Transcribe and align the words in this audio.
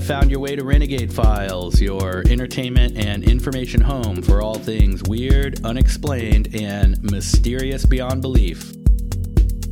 have 0.00 0.06
found 0.06 0.30
your 0.30 0.40
way 0.40 0.56
to 0.56 0.64
Renegade 0.64 1.12
Files, 1.12 1.78
your 1.78 2.22
entertainment 2.28 2.96
and 2.96 3.22
information 3.22 3.82
home 3.82 4.22
for 4.22 4.40
all 4.40 4.54
things 4.54 5.02
weird, 5.02 5.62
unexplained, 5.64 6.54
and 6.54 7.02
mysterious 7.02 7.84
beyond 7.84 8.22
belief. 8.22 8.72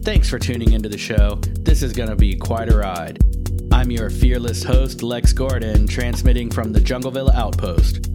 Thanks 0.03 0.29
for 0.29 0.39
tuning 0.39 0.73
into 0.73 0.91
the 0.91 0.99
show. 0.99 1.37
This 1.61 1.83
is 1.83 1.95
going 1.95 2.11
to 2.11 2.17
be 2.17 2.37
quite 2.37 2.71
a 2.71 2.77
ride. 2.77 3.19
I'm 3.72 3.91
your 3.91 4.11
fearless 4.11 4.63
host, 4.63 5.03
Lex 5.03 5.33
Gordon, 5.33 5.86
transmitting 5.86 6.50
from 6.50 6.72
the 6.72 6.81
Jungleville 6.81 7.35
Outpost. 7.35 8.08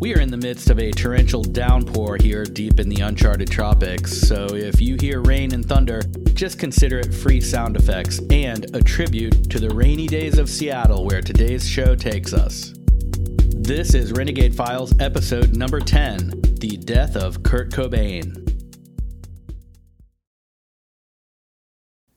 We 0.00 0.14
are 0.14 0.20
in 0.20 0.30
the 0.30 0.36
midst 0.36 0.68
of 0.68 0.78
a 0.78 0.90
torrential 0.90 1.42
downpour 1.42 2.18
here 2.20 2.44
deep 2.44 2.78
in 2.78 2.90
the 2.90 3.00
uncharted 3.00 3.50
tropics, 3.50 4.12
so 4.12 4.48
if 4.52 4.82
you 4.82 4.96
hear 5.00 5.22
rain 5.22 5.54
and 5.54 5.64
thunder, 5.64 6.02
just 6.34 6.58
consider 6.58 6.98
it 6.98 7.14
free 7.14 7.40
sound 7.40 7.76
effects 7.76 8.18
and 8.30 8.66
a 8.74 8.82
tribute 8.82 9.48
to 9.50 9.60
the 9.60 9.70
rainy 9.70 10.08
days 10.08 10.36
of 10.36 10.50
Seattle 10.50 11.04
where 11.04 11.22
today's 11.22 11.66
show 11.66 11.94
takes 11.94 12.32
us. 12.32 12.74
This 12.76 13.94
is 13.94 14.10
Renegade 14.10 14.54
Files 14.54 14.92
episode 14.98 15.56
number 15.56 15.78
10 15.78 16.56
The 16.60 16.76
Death 16.76 17.14
of 17.14 17.44
Kurt 17.44 17.70
Cobain. 17.70 18.40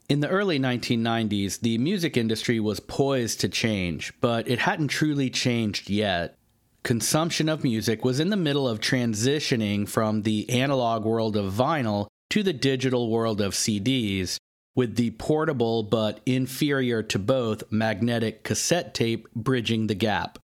In 0.10 0.20
the 0.22 0.30
early 0.30 0.58
1990s, 0.58 1.60
the 1.60 1.78
music 1.78 2.18
industry 2.18 2.60
was 2.60 2.80
poised 2.80 3.40
to 3.42 3.50
change, 3.50 4.14
but 4.20 4.48
it 4.48 4.60
hadn't 4.60 4.88
truly 4.88 5.30
changed 5.30 5.90
yet 5.90 6.38
consumption 6.84 7.50
of 7.50 7.66
music 7.66 8.06
was 8.06 8.20
in 8.20 8.30
the 8.30 8.38
middle 8.38 8.66
of 8.66 8.80
transitioning 8.80 9.88
from 9.88 10.22
the 10.22 10.50
analog 10.50 11.04
world 11.04 11.36
of 11.36 11.52
vinyl 11.52 12.08
to 12.30 12.44
the 12.44 12.54
digital 12.54 13.10
world 13.10 13.42
of 13.42 13.54
CDs, 13.54 14.38
with 14.76 14.96
the 14.96 15.12
portable 15.12 15.84
but 15.84 16.20
inferior 16.26 17.02
to 17.04 17.18
both 17.18 17.64
magnetic 17.72 18.44
cassette 18.44 18.94
tape 18.94 19.28
bridging 19.34 19.88
the 19.88 19.96
gap. 19.96 20.38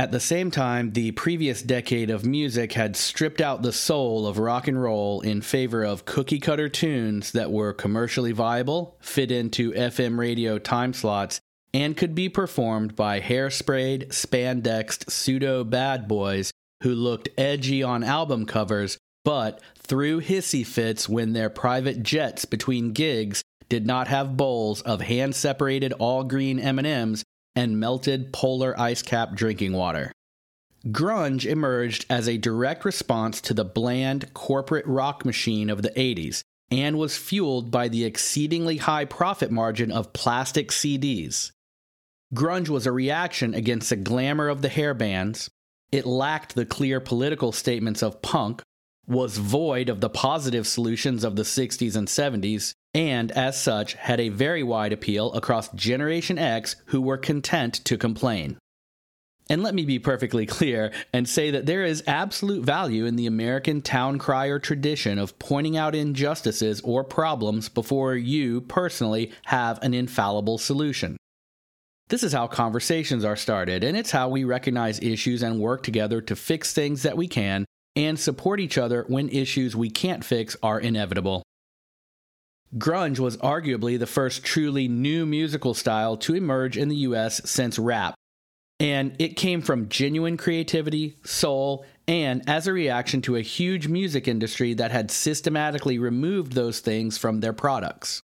At 0.00 0.12
the 0.12 0.20
same 0.20 0.50
time, 0.50 0.92
the 0.92 1.10
previous 1.12 1.62
decade 1.62 2.08
of 2.08 2.24
music 2.24 2.72
had 2.72 2.96
stripped 2.96 3.40
out 3.42 3.60
the 3.60 3.72
soul 3.72 4.26
of 4.26 4.38
rock 4.38 4.66
and 4.66 4.80
roll 4.82 5.20
in 5.20 5.42
favor 5.42 5.84
of 5.84 6.06
cookie 6.06 6.38
cutter 6.40 6.70
tunes 6.70 7.32
that 7.32 7.52
were 7.52 7.74
commercially 7.74 8.32
viable, 8.32 8.96
fit 9.00 9.30
into 9.30 9.72
FM 9.72 10.18
radio 10.18 10.58
time 10.58 10.94
slots, 10.94 11.40
and 11.74 11.98
could 11.98 12.14
be 12.14 12.30
performed 12.30 12.96
by 12.96 13.20
hairsprayed, 13.20 14.12
spandexed 14.12 15.10
pseudo 15.10 15.64
bad 15.64 16.08
boys 16.08 16.50
who 16.82 16.94
looked 16.94 17.28
edgy 17.36 17.82
on 17.82 18.02
album 18.02 18.46
covers 18.46 18.96
but 19.24 19.60
threw 19.76 20.20
hissy 20.20 20.66
fits 20.66 21.08
when 21.08 21.32
their 21.32 21.50
private 21.50 22.02
jets 22.02 22.44
between 22.44 22.92
gigs 22.92 23.42
did 23.68 23.86
not 23.86 24.08
have 24.08 24.36
bowls 24.36 24.82
of 24.82 25.00
hand 25.00 25.34
separated 25.34 25.92
all 25.94 26.24
green 26.24 26.58
M&Ms 26.58 27.24
and 27.54 27.78
melted 27.78 28.32
polar 28.32 28.78
ice 28.78 29.02
cap 29.02 29.34
drinking 29.34 29.72
water. 29.72 30.12
Grunge 30.86 31.44
emerged 31.44 32.06
as 32.08 32.28
a 32.28 32.38
direct 32.38 32.84
response 32.84 33.40
to 33.42 33.54
the 33.54 33.64
bland 33.64 34.32
corporate 34.32 34.86
rock 34.86 35.24
machine 35.24 35.68
of 35.68 35.82
the 35.82 35.90
80s 35.90 36.42
and 36.70 36.98
was 36.98 37.18
fueled 37.18 37.70
by 37.70 37.88
the 37.88 38.04
exceedingly 38.04 38.78
high 38.78 39.04
profit 39.04 39.50
margin 39.50 39.90
of 39.90 40.12
plastic 40.12 40.70
CDs. 40.70 41.50
Grunge 42.34 42.68
was 42.68 42.86
a 42.86 42.92
reaction 42.92 43.54
against 43.54 43.90
the 43.90 43.96
glamour 43.96 44.48
of 44.48 44.62
the 44.62 44.68
hair 44.68 44.94
bands. 44.94 45.50
It 45.90 46.06
lacked 46.06 46.54
the 46.54 46.64
clear 46.64 47.00
political 47.00 47.50
statements 47.50 48.02
of 48.02 48.22
punk, 48.22 48.62
was 49.10 49.36
void 49.36 49.88
of 49.88 50.00
the 50.00 50.08
positive 50.08 50.66
solutions 50.66 51.24
of 51.24 51.34
the 51.34 51.42
60s 51.42 51.96
and 51.96 52.06
70s, 52.06 52.72
and 52.94 53.32
as 53.32 53.60
such 53.60 53.94
had 53.94 54.20
a 54.20 54.28
very 54.28 54.62
wide 54.62 54.92
appeal 54.92 55.32
across 55.32 55.68
Generation 55.70 56.38
X 56.38 56.76
who 56.86 57.00
were 57.00 57.18
content 57.18 57.74
to 57.84 57.98
complain. 57.98 58.56
And 59.48 59.64
let 59.64 59.74
me 59.74 59.84
be 59.84 59.98
perfectly 59.98 60.46
clear 60.58 60.92
and 61.12 61.28
say 61.28 61.50
that 61.50 61.66
there 61.66 61.84
is 61.84 62.04
absolute 62.06 62.64
value 62.64 63.04
in 63.04 63.16
the 63.16 63.26
American 63.26 63.82
town 63.82 64.18
crier 64.18 64.60
tradition 64.60 65.18
of 65.18 65.36
pointing 65.40 65.76
out 65.76 65.96
injustices 65.96 66.80
or 66.82 67.02
problems 67.02 67.68
before 67.68 68.14
you 68.14 68.60
personally 68.60 69.32
have 69.46 69.82
an 69.82 69.92
infallible 69.92 70.56
solution. 70.56 71.16
This 72.10 72.22
is 72.22 72.32
how 72.32 72.46
conversations 72.46 73.24
are 73.24 73.36
started, 73.36 73.82
and 73.82 73.96
it's 73.96 74.10
how 74.10 74.28
we 74.28 74.44
recognize 74.44 75.00
issues 75.00 75.42
and 75.42 75.60
work 75.60 75.82
together 75.82 76.20
to 76.22 76.36
fix 76.36 76.72
things 76.72 77.02
that 77.02 77.16
we 77.16 77.26
can 77.26 77.64
and 78.00 78.18
support 78.18 78.60
each 78.60 78.78
other 78.78 79.04
when 79.08 79.28
issues 79.28 79.76
we 79.76 79.90
can't 79.90 80.24
fix 80.24 80.56
are 80.62 80.80
inevitable. 80.80 81.42
Grunge 82.78 83.18
was 83.18 83.36
arguably 83.38 83.98
the 83.98 84.06
first 84.06 84.42
truly 84.42 84.88
new 84.88 85.26
musical 85.26 85.74
style 85.74 86.16
to 86.16 86.34
emerge 86.34 86.78
in 86.78 86.88
the 86.88 86.96
US 86.96 87.42
since 87.44 87.78
rap, 87.78 88.14
and 88.78 89.14
it 89.18 89.36
came 89.36 89.60
from 89.60 89.90
genuine 89.90 90.38
creativity, 90.38 91.18
soul, 91.24 91.84
and 92.08 92.42
as 92.48 92.66
a 92.66 92.72
reaction 92.72 93.20
to 93.22 93.36
a 93.36 93.42
huge 93.42 93.86
music 93.86 94.26
industry 94.26 94.72
that 94.74 94.92
had 94.92 95.10
systematically 95.10 95.98
removed 95.98 96.52
those 96.52 96.80
things 96.80 97.18
from 97.18 97.40
their 97.40 97.52
products. 97.52 98.22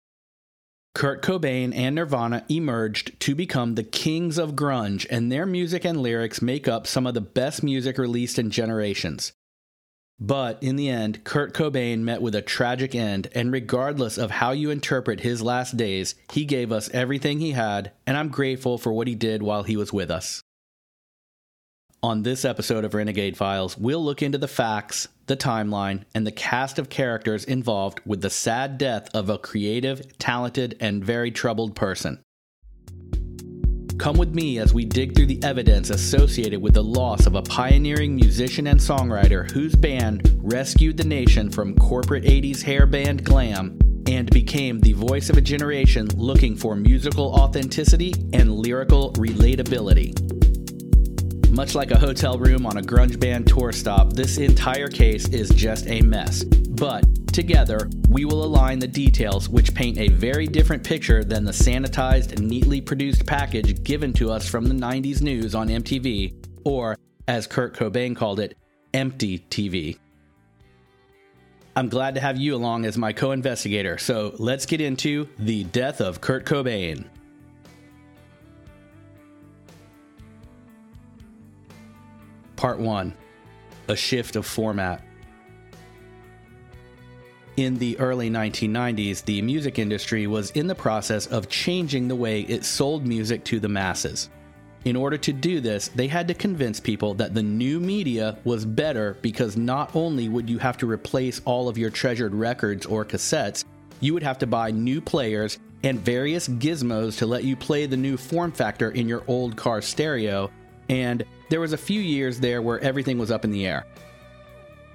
Kurt 0.93 1.21
Cobain 1.21 1.75
and 1.75 1.95
Nirvana 1.95 2.45
emerged 2.47 3.19
to 3.19 3.35
become 3.35 3.75
the 3.75 3.83
kings 3.83 4.37
of 4.37 4.55
grunge, 4.55 5.05
and 5.09 5.29
their 5.29 5.45
music 5.45 5.83
and 5.83 5.99
lyrics 5.99 6.41
make 6.41 6.69
up 6.69 6.87
some 6.87 7.05
of 7.05 7.13
the 7.13 7.19
best 7.19 7.61
music 7.61 7.97
released 7.97 8.39
in 8.39 8.49
generations. 8.49 9.33
But 10.19 10.63
in 10.63 10.77
the 10.77 10.87
end, 10.87 11.23
Kurt 11.25 11.53
Cobain 11.53 11.99
met 11.99 12.21
with 12.21 12.35
a 12.35 12.41
tragic 12.41 12.95
end, 12.95 13.27
and 13.33 13.51
regardless 13.51 14.17
of 14.17 14.31
how 14.31 14.51
you 14.51 14.69
interpret 14.69 15.19
his 15.19 15.41
last 15.41 15.75
days, 15.75 16.15
he 16.31 16.45
gave 16.45 16.71
us 16.71 16.89
everything 16.93 17.39
he 17.39 17.51
had, 17.51 17.91
and 18.07 18.15
I'm 18.15 18.29
grateful 18.29 18.77
for 18.77 18.93
what 18.93 19.07
he 19.07 19.15
did 19.15 19.43
while 19.43 19.63
he 19.63 19.75
was 19.75 19.91
with 19.91 20.09
us. 20.09 20.41
On 22.01 22.23
this 22.23 22.45
episode 22.45 22.85
of 22.85 22.93
Renegade 22.93 23.35
Files, 23.35 23.77
we'll 23.77 24.03
look 24.03 24.21
into 24.21 24.37
the 24.37 24.47
facts, 24.47 25.07
the 25.25 25.35
timeline, 25.35 26.03
and 26.13 26.25
the 26.25 26.31
cast 26.31 26.79
of 26.79 26.87
characters 26.87 27.43
involved 27.43 27.99
with 28.05 28.21
the 28.21 28.29
sad 28.29 28.77
death 28.77 29.09
of 29.13 29.27
a 29.27 29.39
creative, 29.39 30.17
talented, 30.17 30.77
and 30.79 31.03
very 31.03 31.31
troubled 31.31 31.75
person. 31.75 32.21
Come 33.97 34.17
with 34.17 34.35
me 34.35 34.59
as 34.59 34.73
we 34.73 34.83
dig 34.83 35.15
through 35.15 35.27
the 35.27 35.41
evidence 35.41 35.89
associated 35.89 36.61
with 36.61 36.73
the 36.73 36.83
loss 36.83 37.25
of 37.25 37.35
a 37.35 37.41
pioneering 37.41 38.15
musician 38.15 38.67
and 38.67 38.79
songwriter 38.79 39.49
whose 39.51 39.73
band 39.75 40.37
rescued 40.43 40.97
the 40.97 41.05
nation 41.05 41.49
from 41.49 41.75
corporate 41.75 42.25
80s 42.25 42.61
hair 42.61 42.85
band 42.85 43.23
glam 43.23 43.79
and 44.07 44.29
became 44.31 44.79
the 44.79 44.93
voice 44.93 45.29
of 45.29 45.37
a 45.37 45.41
generation 45.41 46.07
looking 46.15 46.55
for 46.55 46.75
musical 46.75 47.33
authenticity 47.35 48.13
and 48.33 48.51
lyrical 48.51 49.13
relatability. 49.13 50.13
Much 51.55 51.73
like 51.73 51.91
a 51.91 51.97
hotel 51.97 52.37
room 52.37 52.65
on 52.65 52.75
a 52.75 52.81
grunge 52.81 53.17
band 53.17 53.47
tour 53.47 53.71
stop, 53.71 54.11
this 54.11 54.37
entire 54.37 54.89
case 54.89 55.29
is 55.29 55.47
just 55.51 55.87
a 55.87 56.01
mess. 56.01 56.43
But 56.43 57.05
together, 57.27 57.89
we 58.09 58.25
will 58.25 58.43
align 58.43 58.79
the 58.79 58.89
details 58.89 59.47
which 59.47 59.73
paint 59.73 59.97
a 59.97 60.09
very 60.09 60.47
different 60.47 60.83
picture 60.83 61.23
than 61.23 61.45
the 61.45 61.53
sanitized, 61.53 62.37
neatly 62.39 62.81
produced 62.81 63.25
package 63.25 63.81
given 63.85 64.11
to 64.13 64.31
us 64.31 64.45
from 64.45 64.65
the 64.65 64.73
90s 64.73 65.21
news 65.21 65.55
on 65.55 65.69
MTV, 65.69 66.45
or, 66.65 66.97
as 67.29 67.47
Kurt 67.47 67.73
Cobain 67.73 68.17
called 68.17 68.41
it, 68.41 68.57
empty 68.93 69.39
TV. 69.49 69.97
I'm 71.77 71.87
glad 71.87 72.15
to 72.15 72.21
have 72.21 72.37
you 72.37 72.55
along 72.55 72.83
as 72.83 72.97
my 72.97 73.13
co 73.13 73.31
investigator, 73.31 73.97
so 73.97 74.35
let's 74.39 74.65
get 74.65 74.81
into 74.81 75.29
the 75.39 75.63
death 75.63 76.01
of 76.01 76.19
Kurt 76.19 76.45
Cobain. 76.45 77.05
Part 82.65 82.79
1 82.79 83.13
A 83.89 83.95
Shift 83.95 84.35
of 84.35 84.43
Format. 84.43 85.03
In 87.57 87.77
the 87.77 87.95
early 87.99 88.27
1990s, 88.27 89.23
the 89.23 89.39
music 89.43 89.77
industry 89.77 90.25
was 90.25 90.49
in 90.49 90.65
the 90.65 90.73
process 90.73 91.27
of 91.27 91.47
changing 91.47 92.07
the 92.07 92.15
way 92.15 92.41
it 92.41 92.65
sold 92.65 93.05
music 93.05 93.43
to 93.43 93.59
the 93.59 93.69
masses. 93.69 94.31
In 94.83 94.95
order 94.95 95.15
to 95.15 95.31
do 95.31 95.61
this, 95.61 95.89
they 95.89 96.07
had 96.07 96.27
to 96.27 96.33
convince 96.33 96.79
people 96.79 97.13
that 97.13 97.35
the 97.35 97.43
new 97.43 97.79
media 97.79 98.39
was 98.45 98.65
better 98.65 99.15
because 99.21 99.55
not 99.55 99.95
only 99.95 100.27
would 100.27 100.49
you 100.49 100.57
have 100.57 100.79
to 100.79 100.89
replace 100.89 101.41
all 101.45 101.69
of 101.69 101.77
your 101.77 101.91
treasured 101.91 102.33
records 102.33 102.87
or 102.87 103.05
cassettes, 103.05 103.63
you 103.99 104.11
would 104.15 104.23
have 104.23 104.39
to 104.39 104.47
buy 104.47 104.71
new 104.71 105.01
players 105.01 105.59
and 105.83 105.99
various 105.99 106.47
gizmos 106.47 107.15
to 107.19 107.27
let 107.27 107.43
you 107.43 107.55
play 107.55 107.85
the 107.85 107.95
new 107.95 108.17
form 108.17 108.51
factor 108.51 108.89
in 108.89 109.07
your 109.07 109.23
old 109.27 109.55
car 109.55 109.83
stereo, 109.83 110.49
and 110.89 111.25
there 111.49 111.59
was 111.59 111.73
a 111.73 111.77
few 111.77 111.99
years 111.99 112.39
there 112.39 112.61
where 112.61 112.79
everything 112.79 113.17
was 113.17 113.31
up 113.31 113.45
in 113.45 113.51
the 113.51 113.65
air. 113.65 113.85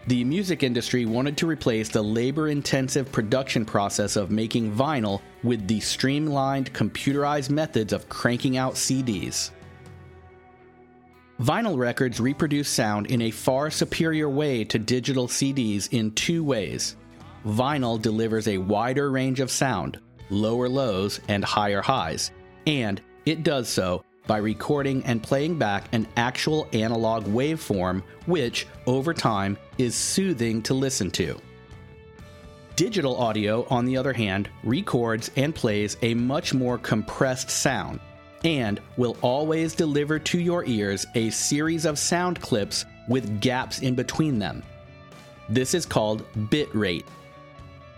The 0.06 0.24
music 0.24 0.62
industry 0.62 1.04
wanted 1.04 1.36
to 1.38 1.46
replace 1.46 1.88
the 1.88 2.02
labor 2.02 2.48
intensive 2.48 3.12
production 3.12 3.64
process 3.64 4.16
of 4.16 4.30
making 4.30 4.72
vinyl 4.72 5.20
with 5.42 5.68
the 5.68 5.80
streamlined 5.80 6.72
computerized 6.72 7.50
methods 7.50 7.92
of 7.92 8.08
cranking 8.08 8.56
out 8.56 8.74
CDs. 8.74 9.50
Vinyl 11.40 11.78
records 11.78 12.20
reproduce 12.20 12.68
sound 12.68 13.06
in 13.06 13.22
a 13.22 13.30
far 13.30 13.70
superior 13.70 14.28
way 14.28 14.64
to 14.64 14.78
digital 14.78 15.26
CDs 15.26 15.88
in 15.92 16.12
two 16.12 16.44
ways. 16.44 16.96
Vinyl 17.46 18.00
delivers 18.00 18.48
a 18.48 18.58
wider 18.58 19.10
range 19.10 19.40
of 19.40 19.50
sound, 19.50 19.98
lower 20.28 20.68
lows 20.68 21.20
and 21.28 21.44
higher 21.44 21.80
highs, 21.80 22.30
And 22.66 23.00
it 23.24 23.42
does 23.42 23.68
so 23.68 24.04
by 24.26 24.38
recording 24.38 25.04
and 25.04 25.22
playing 25.22 25.58
back 25.58 25.92
an 25.92 26.06
actual 26.16 26.68
analog 26.72 27.24
waveform, 27.24 28.02
which, 28.26 28.66
over 28.86 29.12
time, 29.12 29.58
is 29.78 29.94
soothing 29.94 30.62
to 30.62 30.74
listen 30.74 31.10
to. 31.10 31.40
Digital 32.76 33.16
audio, 33.16 33.66
on 33.68 33.84
the 33.84 33.96
other 33.96 34.12
hand, 34.12 34.48
records 34.64 35.30
and 35.36 35.54
plays 35.54 35.96
a 36.02 36.14
much 36.14 36.54
more 36.54 36.78
compressed 36.78 37.50
sound 37.50 38.00
and 38.44 38.80
will 38.96 39.16
always 39.22 39.74
deliver 39.74 40.18
to 40.18 40.38
your 40.38 40.64
ears 40.64 41.06
a 41.14 41.30
series 41.30 41.84
of 41.84 41.98
sound 41.98 42.40
clips 42.40 42.84
with 43.08 43.40
gaps 43.40 43.80
in 43.80 43.94
between 43.94 44.38
them. 44.38 44.62
This 45.48 45.74
is 45.74 45.84
called 45.84 46.24
bit 46.48 46.74
rate. 46.74 47.04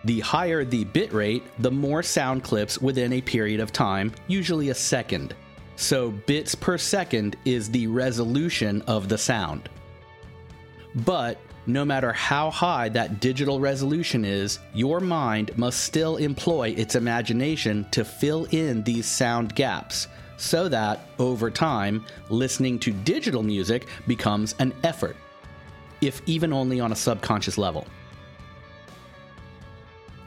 The 0.04 0.20
higher 0.20 0.64
the 0.64 0.84
bit 0.84 1.12
rate, 1.12 1.44
the 1.60 1.70
more 1.70 2.02
sound 2.02 2.42
clips 2.42 2.80
within 2.80 3.12
a 3.12 3.20
period 3.20 3.60
of 3.60 3.72
time, 3.72 4.12
usually 4.26 4.70
a 4.70 4.74
second. 4.74 5.34
So, 5.76 6.10
bits 6.10 6.54
per 6.54 6.78
second 6.78 7.36
is 7.44 7.70
the 7.70 7.86
resolution 7.86 8.82
of 8.82 9.08
the 9.08 9.19
sound. 9.19 9.69
But 10.94 11.38
no 11.66 11.84
matter 11.84 12.12
how 12.12 12.50
high 12.50 12.88
that 12.90 13.20
digital 13.20 13.60
resolution 13.60 14.24
is, 14.24 14.58
your 14.74 15.00
mind 15.00 15.56
must 15.56 15.80
still 15.80 16.16
employ 16.16 16.70
its 16.70 16.94
imagination 16.94 17.86
to 17.92 18.04
fill 18.04 18.46
in 18.50 18.82
these 18.82 19.06
sound 19.06 19.54
gaps, 19.54 20.08
so 20.36 20.69
that, 20.69 21.06
over 21.19 21.50
time, 21.50 22.04
listening 22.28 22.78
to 22.80 22.92
digital 22.92 23.42
music 23.42 23.86
becomes 24.06 24.56
an 24.58 24.74
effort, 24.82 25.16
if 26.00 26.20
even 26.26 26.52
only 26.52 26.80
on 26.80 26.90
a 26.90 26.96
subconscious 26.96 27.56
level. 27.56 27.86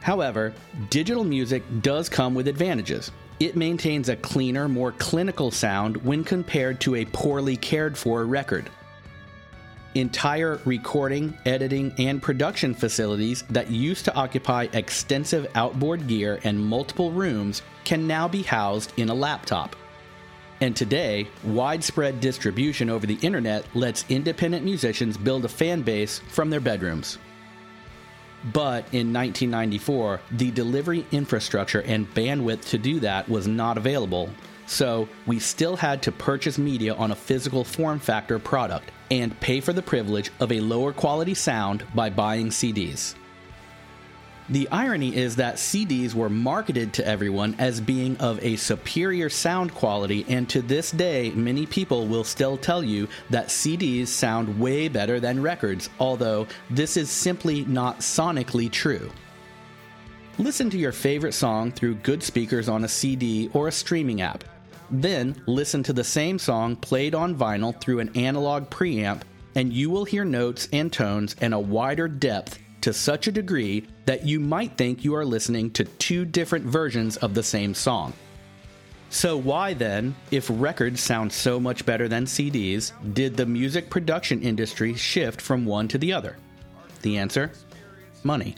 However, 0.00 0.54
digital 0.88 1.24
music 1.24 1.62
does 1.82 2.08
come 2.08 2.34
with 2.34 2.48
advantages. 2.48 3.10
It 3.38 3.56
maintains 3.56 4.08
a 4.08 4.16
cleaner, 4.16 4.68
more 4.68 4.92
clinical 4.92 5.50
sound 5.50 5.98
when 5.98 6.24
compared 6.24 6.80
to 6.80 6.94
a 6.94 7.04
poorly 7.04 7.56
cared 7.56 7.96
for 7.96 8.24
record 8.24 8.70
entire 9.96 10.60
recording, 10.66 11.36
editing, 11.46 11.92
and 11.98 12.22
production 12.22 12.74
facilities 12.74 13.44
that 13.48 13.70
used 13.70 14.04
to 14.04 14.14
occupy 14.14 14.68
extensive 14.72 15.46
outboard 15.54 16.06
gear 16.06 16.38
and 16.44 16.58
multiple 16.58 17.10
rooms 17.10 17.62
can 17.84 18.06
now 18.06 18.28
be 18.28 18.42
housed 18.42 18.92
in 18.98 19.08
a 19.08 19.14
laptop. 19.14 19.74
And 20.60 20.74
today, 20.74 21.28
widespread 21.44 22.20
distribution 22.20 22.88
over 22.90 23.06
the 23.06 23.18
internet 23.22 23.64
lets 23.74 24.04
independent 24.08 24.64
musicians 24.64 25.16
build 25.16 25.44
a 25.44 25.48
fan 25.48 25.82
base 25.82 26.18
from 26.30 26.50
their 26.50 26.60
bedrooms. 26.60 27.18
But 28.44 28.84
in 28.92 29.12
1994, 29.12 30.20
the 30.30 30.50
delivery 30.50 31.06
infrastructure 31.10 31.82
and 31.82 32.12
bandwidth 32.14 32.66
to 32.66 32.78
do 32.78 33.00
that 33.00 33.28
was 33.28 33.48
not 33.48 33.76
available, 33.78 34.30
so 34.66 35.08
we 35.26 35.38
still 35.38 35.76
had 35.76 36.02
to 36.02 36.12
purchase 36.12 36.58
media 36.58 36.94
on 36.94 37.10
a 37.10 37.16
physical 37.16 37.64
form 37.64 37.98
factor 37.98 38.38
product 38.38 38.90
and 39.10 39.38
pay 39.40 39.60
for 39.60 39.72
the 39.72 39.82
privilege 39.82 40.30
of 40.40 40.52
a 40.52 40.60
lower 40.60 40.92
quality 40.92 41.34
sound 41.34 41.84
by 41.94 42.10
buying 42.10 42.48
CDs. 42.48 43.14
The 44.48 44.68
irony 44.70 45.16
is 45.16 45.34
that 45.36 45.56
CDs 45.56 46.14
were 46.14 46.28
marketed 46.28 46.92
to 46.94 47.06
everyone 47.06 47.56
as 47.58 47.80
being 47.80 48.16
of 48.18 48.38
a 48.44 48.54
superior 48.54 49.28
sound 49.28 49.74
quality, 49.74 50.24
and 50.28 50.48
to 50.50 50.62
this 50.62 50.92
day, 50.92 51.32
many 51.32 51.66
people 51.66 52.06
will 52.06 52.22
still 52.22 52.56
tell 52.56 52.84
you 52.84 53.08
that 53.30 53.48
CDs 53.48 54.06
sound 54.06 54.60
way 54.60 54.86
better 54.86 55.18
than 55.18 55.42
records, 55.42 55.90
although 55.98 56.46
this 56.70 56.96
is 56.96 57.10
simply 57.10 57.64
not 57.64 57.98
sonically 57.98 58.70
true. 58.70 59.10
Listen 60.38 60.70
to 60.70 60.78
your 60.78 60.92
favorite 60.92 61.34
song 61.34 61.72
through 61.72 61.96
good 61.96 62.22
speakers 62.22 62.68
on 62.68 62.84
a 62.84 62.88
CD 62.88 63.50
or 63.52 63.66
a 63.66 63.72
streaming 63.72 64.20
app. 64.20 64.44
Then 64.92 65.42
listen 65.46 65.82
to 65.82 65.92
the 65.92 66.04
same 66.04 66.38
song 66.38 66.76
played 66.76 67.16
on 67.16 67.34
vinyl 67.34 67.80
through 67.80 67.98
an 67.98 68.16
analog 68.16 68.70
preamp, 68.70 69.22
and 69.56 69.72
you 69.72 69.90
will 69.90 70.04
hear 70.04 70.24
notes 70.24 70.68
and 70.72 70.92
tones 70.92 71.34
and 71.40 71.52
a 71.52 71.58
wider 71.58 72.06
depth 72.06 72.60
to 72.86 72.92
such 72.92 73.26
a 73.26 73.32
degree 73.32 73.84
that 74.04 74.24
you 74.24 74.38
might 74.38 74.76
think 74.76 75.02
you 75.02 75.12
are 75.12 75.24
listening 75.24 75.68
to 75.72 75.82
two 75.82 76.24
different 76.24 76.64
versions 76.64 77.16
of 77.16 77.34
the 77.34 77.42
same 77.42 77.74
song. 77.74 78.12
So, 79.10 79.36
why 79.36 79.74
then, 79.74 80.14
if 80.30 80.48
records 80.48 81.00
sound 81.00 81.32
so 81.32 81.58
much 81.58 81.84
better 81.84 82.06
than 82.06 82.26
CDs, 82.26 82.92
did 83.12 83.36
the 83.36 83.44
music 83.44 83.90
production 83.90 84.40
industry 84.40 84.94
shift 84.94 85.40
from 85.40 85.66
one 85.66 85.88
to 85.88 85.98
the 85.98 86.12
other? 86.12 86.36
The 87.02 87.18
answer 87.18 87.50
money. 88.22 88.54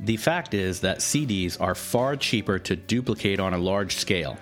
The 0.00 0.16
fact 0.16 0.54
is 0.54 0.80
that 0.80 1.00
CDs 1.00 1.60
are 1.60 1.74
far 1.74 2.16
cheaper 2.16 2.58
to 2.60 2.76
duplicate 2.76 3.40
on 3.40 3.52
a 3.52 3.58
large 3.58 3.96
scale. 3.96 4.38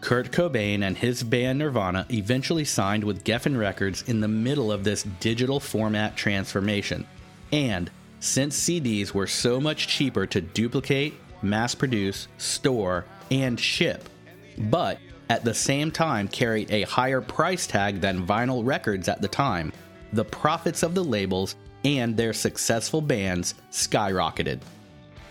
Kurt 0.00 0.32
Cobain 0.32 0.82
and 0.82 0.98
his 0.98 1.22
band 1.22 1.60
Nirvana 1.60 2.04
eventually 2.10 2.64
signed 2.64 3.04
with 3.04 3.22
Geffen 3.22 3.56
Records 3.56 4.02
in 4.08 4.18
the 4.18 4.26
middle 4.26 4.72
of 4.72 4.82
this 4.82 5.04
digital 5.20 5.60
format 5.60 6.16
transformation. 6.16 7.06
And 7.52 7.90
since 8.20 8.58
CDs 8.58 9.12
were 9.12 9.26
so 9.26 9.60
much 9.60 9.88
cheaper 9.88 10.26
to 10.26 10.40
duplicate, 10.40 11.14
mass 11.42 11.74
produce, 11.74 12.28
store, 12.38 13.04
and 13.30 13.58
ship, 13.58 14.08
but 14.56 14.98
at 15.30 15.44
the 15.44 15.54
same 15.54 15.90
time 15.90 16.28
carried 16.28 16.70
a 16.70 16.82
higher 16.82 17.20
price 17.20 17.66
tag 17.66 18.00
than 18.00 18.26
vinyl 18.26 18.64
records 18.64 19.08
at 19.08 19.20
the 19.20 19.28
time, 19.28 19.72
the 20.12 20.24
profits 20.24 20.82
of 20.82 20.94
the 20.94 21.04
labels 21.04 21.56
and 21.84 22.16
their 22.16 22.32
successful 22.32 23.00
bands 23.00 23.54
skyrocketed. 23.70 24.60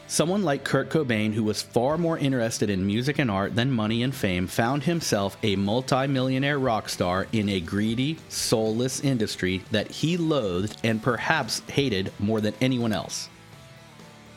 Someone 0.09 0.43
like 0.43 0.63
Kurt 0.63 0.89
Cobain, 0.89 1.33
who 1.33 1.43
was 1.43 1.61
far 1.61 1.97
more 1.97 2.17
interested 2.17 2.69
in 2.69 2.87
music 2.87 3.19
and 3.19 3.29
art 3.29 3.55
than 3.55 3.69
money 3.69 4.03
and 4.03 4.15
fame, 4.15 4.47
found 4.47 4.83
himself 4.83 5.37
a 5.43 5.57
multimillionaire 5.57 6.57
rock 6.57 6.87
star 6.87 7.27
in 7.33 7.49
a 7.49 7.59
greedy, 7.59 8.17
soulless 8.29 9.01
industry 9.01 9.63
that 9.71 9.91
he 9.91 10.15
loathed 10.15 10.77
and 10.81 11.03
perhaps 11.03 11.59
hated 11.67 12.13
more 12.19 12.39
than 12.39 12.53
anyone 12.61 12.93
else. 12.93 13.27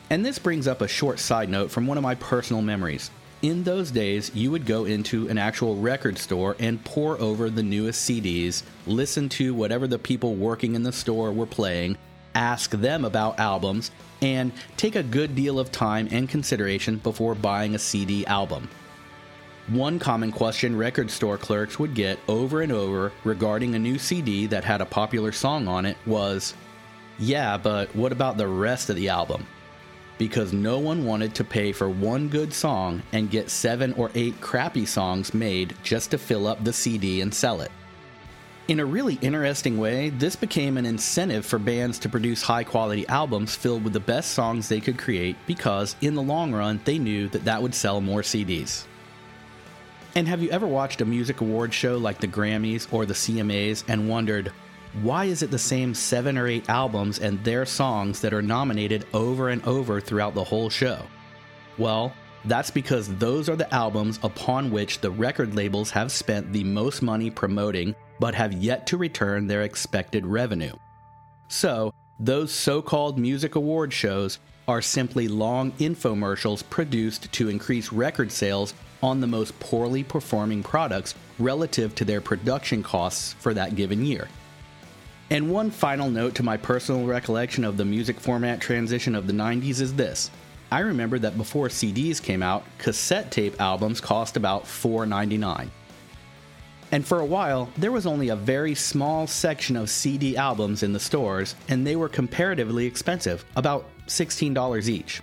And 0.09 0.25
this 0.25 0.39
brings 0.39 0.67
up 0.67 0.81
a 0.81 0.89
short 0.89 1.19
side 1.19 1.47
note 1.47 1.71
from 1.71 1.87
one 1.87 1.97
of 1.97 2.03
my 2.03 2.15
personal 2.15 2.61
memories. 2.61 3.09
In 3.41 3.63
those 3.63 3.91
days, 3.91 4.29
you 4.35 4.51
would 4.51 4.65
go 4.65 4.83
into 4.83 5.29
an 5.29 5.37
actual 5.37 5.77
record 5.77 6.17
store 6.17 6.57
and 6.59 6.83
pore 6.83 7.19
over 7.21 7.49
the 7.49 7.63
newest 7.63 8.09
CDs, 8.09 8.63
listen 8.85 9.29
to 9.29 9.53
whatever 9.53 9.87
the 9.87 9.97
people 9.97 10.35
working 10.35 10.75
in 10.75 10.83
the 10.83 10.91
store 10.91 11.31
were 11.31 11.45
playing, 11.45 11.97
ask 12.35 12.71
them 12.71 13.05
about 13.05 13.39
albums, 13.39 13.91
and 14.21 14.51
take 14.77 14.95
a 14.95 15.03
good 15.03 15.35
deal 15.35 15.59
of 15.59 15.71
time 15.71 16.07
and 16.11 16.29
consideration 16.29 16.97
before 16.97 17.35
buying 17.35 17.75
a 17.75 17.79
CD 17.79 18.25
album. 18.25 18.69
One 19.67 19.99
common 19.99 20.31
question 20.31 20.75
record 20.75 21.09
store 21.09 21.37
clerks 21.37 21.79
would 21.79 21.93
get 21.93 22.19
over 22.27 22.61
and 22.61 22.71
over 22.71 23.11
regarding 23.23 23.75
a 23.75 23.79
new 23.79 23.97
CD 23.97 24.47
that 24.47 24.63
had 24.63 24.81
a 24.81 24.85
popular 24.85 25.31
song 25.31 25.67
on 25.67 25.85
it 25.85 25.97
was, 26.05 26.53
Yeah, 27.19 27.57
but 27.57 27.95
what 27.95 28.11
about 28.11 28.37
the 28.37 28.47
rest 28.47 28.89
of 28.89 28.95
the 28.95 29.09
album? 29.09 29.45
Because 30.17 30.53
no 30.53 30.79
one 30.79 31.05
wanted 31.05 31.33
to 31.35 31.43
pay 31.43 31.71
for 31.71 31.89
one 31.89 32.27
good 32.27 32.53
song 32.53 33.01
and 33.11 33.31
get 33.31 33.49
seven 33.49 33.93
or 33.93 34.11
eight 34.13 34.39
crappy 34.41 34.85
songs 34.85 35.33
made 35.33 35.75
just 35.83 36.11
to 36.11 36.17
fill 36.17 36.47
up 36.47 36.63
the 36.63 36.73
CD 36.73 37.21
and 37.21 37.33
sell 37.33 37.61
it. 37.61 37.71
In 38.71 38.79
a 38.79 38.85
really 38.85 39.15
interesting 39.15 39.77
way, 39.77 40.11
this 40.11 40.37
became 40.37 40.77
an 40.77 40.85
incentive 40.85 41.45
for 41.45 41.59
bands 41.59 41.99
to 41.99 42.07
produce 42.07 42.41
high 42.41 42.63
quality 42.63 43.05
albums 43.09 43.53
filled 43.53 43.83
with 43.83 43.91
the 43.91 43.99
best 43.99 44.31
songs 44.31 44.69
they 44.69 44.79
could 44.79 44.97
create 44.97 45.35
because, 45.45 45.97
in 45.99 46.15
the 46.15 46.21
long 46.21 46.53
run, 46.53 46.79
they 46.85 46.97
knew 46.97 47.27
that 47.27 47.43
that 47.43 47.61
would 47.61 47.75
sell 47.75 47.99
more 47.99 48.21
CDs. 48.21 48.85
And 50.15 50.25
have 50.25 50.41
you 50.41 50.49
ever 50.51 50.67
watched 50.67 51.01
a 51.01 51.05
music 51.05 51.41
award 51.41 51.73
show 51.73 51.97
like 51.97 52.21
the 52.21 52.29
Grammys 52.29 52.87
or 52.93 53.05
the 53.05 53.13
CMAs 53.13 53.83
and 53.89 54.07
wondered, 54.07 54.53
why 55.01 55.25
is 55.25 55.43
it 55.43 55.51
the 55.51 55.59
same 55.59 55.93
seven 55.93 56.37
or 56.37 56.47
eight 56.47 56.69
albums 56.69 57.19
and 57.19 57.43
their 57.43 57.65
songs 57.65 58.21
that 58.21 58.33
are 58.33 58.41
nominated 58.41 59.05
over 59.13 59.49
and 59.49 59.61
over 59.65 59.99
throughout 59.99 60.33
the 60.33 60.45
whole 60.45 60.69
show? 60.69 61.05
Well, 61.77 62.13
that's 62.45 62.71
because 62.71 63.07
those 63.17 63.49
are 63.49 63.55
the 63.55 63.71
albums 63.73 64.19
upon 64.23 64.71
which 64.71 64.99
the 64.99 65.11
record 65.11 65.55
labels 65.55 65.91
have 65.91 66.11
spent 66.11 66.51
the 66.51 66.63
most 66.63 67.01
money 67.01 67.29
promoting 67.29 67.95
but 68.19 68.35
have 68.35 68.53
yet 68.53 68.87
to 68.87 68.97
return 68.97 69.47
their 69.47 69.63
expected 69.63 70.25
revenue. 70.25 70.73
So, 71.47 71.93
those 72.19 72.51
so 72.51 72.81
called 72.81 73.17
music 73.17 73.55
award 73.55 73.91
shows 73.91 74.39
are 74.67 74.81
simply 74.81 75.27
long 75.27 75.71
infomercials 75.73 76.63
produced 76.69 77.31
to 77.31 77.49
increase 77.49 77.91
record 77.91 78.31
sales 78.31 78.73
on 79.01 79.19
the 79.19 79.27
most 79.27 79.59
poorly 79.59 80.03
performing 80.03 80.61
products 80.61 81.15
relative 81.39 81.95
to 81.95 82.05
their 82.05 82.21
production 82.21 82.83
costs 82.83 83.33
for 83.33 83.53
that 83.53 83.75
given 83.75 84.05
year. 84.05 84.27
And 85.31 85.49
one 85.49 85.71
final 85.71 86.09
note 86.09 86.35
to 86.35 86.43
my 86.43 86.57
personal 86.57 87.05
recollection 87.05 87.63
of 87.63 87.77
the 87.77 87.85
music 87.85 88.19
format 88.19 88.59
transition 88.59 89.15
of 89.15 89.27
the 89.27 89.33
90s 89.33 89.81
is 89.81 89.95
this 89.95 90.29
I 90.71 90.79
remember 90.79 91.19
that 91.19 91.37
before 91.37 91.67
CDs 91.67 92.23
came 92.23 92.41
out, 92.41 92.63
cassette 92.77 93.29
tape 93.29 93.59
albums 93.59 93.99
cost 93.99 94.37
about 94.37 94.63
$4.99. 94.63 95.69
And 96.93 97.05
for 97.05 97.19
a 97.19 97.25
while, 97.25 97.69
there 97.77 97.91
was 97.91 98.05
only 98.05 98.29
a 98.29 98.35
very 98.37 98.73
small 98.73 99.27
section 99.27 99.75
of 99.75 99.89
CD 99.89 100.37
albums 100.37 100.83
in 100.83 100.93
the 100.93 100.99
stores, 100.99 101.55
and 101.67 101.85
they 101.85 101.97
were 101.97 102.07
comparatively 102.07 102.85
expensive, 102.85 103.43
about 103.57 103.89
$16 104.07 104.87
each. 104.87 105.21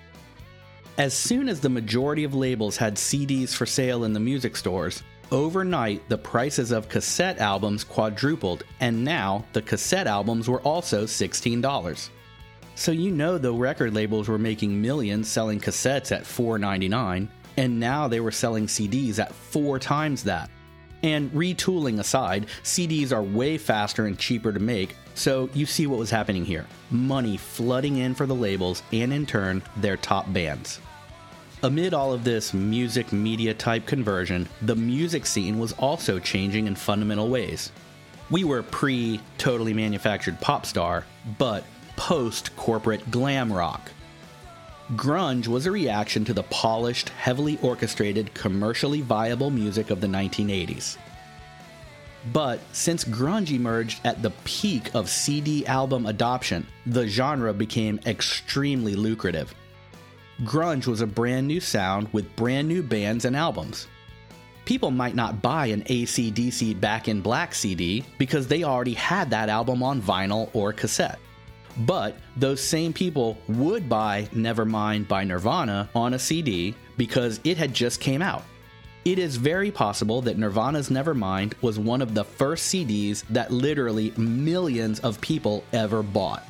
As 0.99 1.15
soon 1.15 1.49
as 1.49 1.61
the 1.61 1.69
majority 1.69 2.25
of 2.25 2.35
labels 2.35 2.77
had 2.77 2.97
CDs 2.97 3.55
for 3.55 3.67
sale 3.67 4.05
in 4.05 4.13
the 4.13 4.21
music 4.21 4.57
stores, 4.57 5.03
overnight 5.31 6.07
the 6.09 6.19
prices 6.19 6.73
of 6.73 6.89
cassette 6.89 7.39
albums 7.39 7.85
quadrupled, 7.85 8.65
and 8.81 9.05
now 9.05 9.45
the 9.55 9.63
cassette 9.63 10.07
albums 10.07 10.49
were 10.49 10.61
also 10.61 11.05
$16. 11.05 12.09
So 12.79 12.93
you 12.93 13.11
know 13.11 13.39
the 13.39 13.53
record 13.53 13.93
labels 13.93 14.29
were 14.29 14.39
making 14.39 14.81
millions 14.81 15.27
selling 15.27 15.59
cassettes 15.59 16.13
at 16.13 16.23
$4.99, 16.23 17.27
and 17.57 17.81
now 17.81 18.07
they 18.07 18.21
were 18.21 18.31
selling 18.31 18.69
CDs 18.69 19.19
at 19.19 19.35
four 19.35 19.81
times 19.81 20.23
that. 20.23 20.49
And 21.03 21.29
retooling 21.33 21.99
aside, 21.99 22.47
CDs 22.63 23.11
are 23.11 23.21
way 23.21 23.59
faster 23.59 24.07
and 24.07 24.17
cheaper 24.17 24.53
to 24.53 24.61
make, 24.61 24.95
so 25.17 25.51
you 25.55 25.67
see 25.67 25.89
what 25.89 25.99
was 25.99 26.13
happening 26.13 26.45
here. 26.45 26.67
Money 26.93 27.37
flooding 27.37 27.97
in 27.97 28.15
for 28.15 28.27
the 28.27 28.35
labels 28.35 28.85
and 28.93 29.13
in 29.13 29.27
turn, 29.27 29.61
their 29.79 29.97
top 29.97 30.33
bands. 30.33 30.81
Amid 31.65 31.95
all 31.95 32.13
of 32.13 32.23
this 32.23 32.55
music 32.55 33.13
media 33.13 33.55
type 33.55 33.87
conversion, 33.87 34.49
the 34.63 34.77
music 34.77 35.27
scene 35.27 35.59
was 35.59 35.73
also 35.73 36.21
changing 36.21 36.69
in 36.69 36.77
fundamental 36.77 37.29
ways. 37.29 37.73
We 38.31 38.45
were 38.45 38.63
pre 38.63 39.21
totally 39.37 39.75
manufactured 39.75 40.41
pop 40.41 40.65
star, 40.65 41.05
but 41.39 41.65
post 41.99 42.57
corporate 42.57 43.11
glam 43.11 43.53
rock. 43.53 43.91
Grunge 44.93 45.47
was 45.47 45.67
a 45.67 45.71
reaction 45.71 46.25
to 46.25 46.33
the 46.33 46.45
polished, 46.45 47.11
heavily 47.11 47.59
orchestrated, 47.61 48.33
commercially 48.33 49.03
viable 49.03 49.51
music 49.51 49.91
of 49.91 50.01
the 50.01 50.07
1980s. 50.07 50.97
But 52.33 52.61
since 52.73 53.05
grunge 53.05 53.51
emerged 53.51 54.01
at 54.05 54.23
the 54.23 54.31
peak 54.45 54.95
of 54.95 55.11
CD 55.11 55.67
album 55.67 56.07
adoption, 56.07 56.67
the 56.87 57.07
genre 57.07 57.53
became 57.53 58.01
extremely 58.07 58.95
lucrative 58.95 59.55
grunge 60.43 60.87
was 60.87 61.01
a 61.01 61.07
brand 61.07 61.49
new 61.49 61.61
sound 61.61 62.09
with 62.13 62.37
brand 62.37 62.69
new 62.69 62.83
bands 62.83 63.25
and 63.25 63.37
albums. 63.37 63.89
People 64.65 64.91
might 64.91 65.15
not 65.15 65.43
buy 65.43 65.67
an 65.67 65.83
ACDC 65.85 66.79
Back 66.79 67.09
in 67.09 67.21
Black 67.21 67.55
CD 67.55 68.05
because 68.19 68.47
they 68.47 68.63
already 68.63 68.95
had 68.95 69.31
that 69.31 69.49
album 69.49 69.83
on 69.83 70.01
vinyl 70.01 70.51
or 70.53 70.73
cassette. 70.73 71.19
But 71.79 72.17
those 72.37 72.63
same 72.63 72.93
people 72.93 73.39
would 73.49 73.89
buy 73.89 74.29
Nevermind 74.35 75.07
by 75.07 75.25
Nirvana 75.25 75.89
on 75.95 76.15
a 76.15 76.19
CD 76.19 76.75
because 76.97 77.41
it 77.45 77.57
had 77.57 77.73
just 77.73 78.01
came 78.01 78.21
out. 78.23 78.45
It 79.05 79.19
is 79.19 79.37
very 79.37 79.71
possible 79.71 80.21
that 80.23 80.37
Nirvana's 80.39 80.91
Nevermind 80.91 81.55
was 81.63 81.79
one 81.79 82.03
of 82.03 82.15
the 82.15 82.25
first 82.25 82.73
CDs 82.73 83.25
that 83.31 83.53
literally 83.53 84.13
millions 84.17 85.01
of 85.01 85.21
people 85.21 85.65
ever 85.73 86.03
bought. 86.03 86.45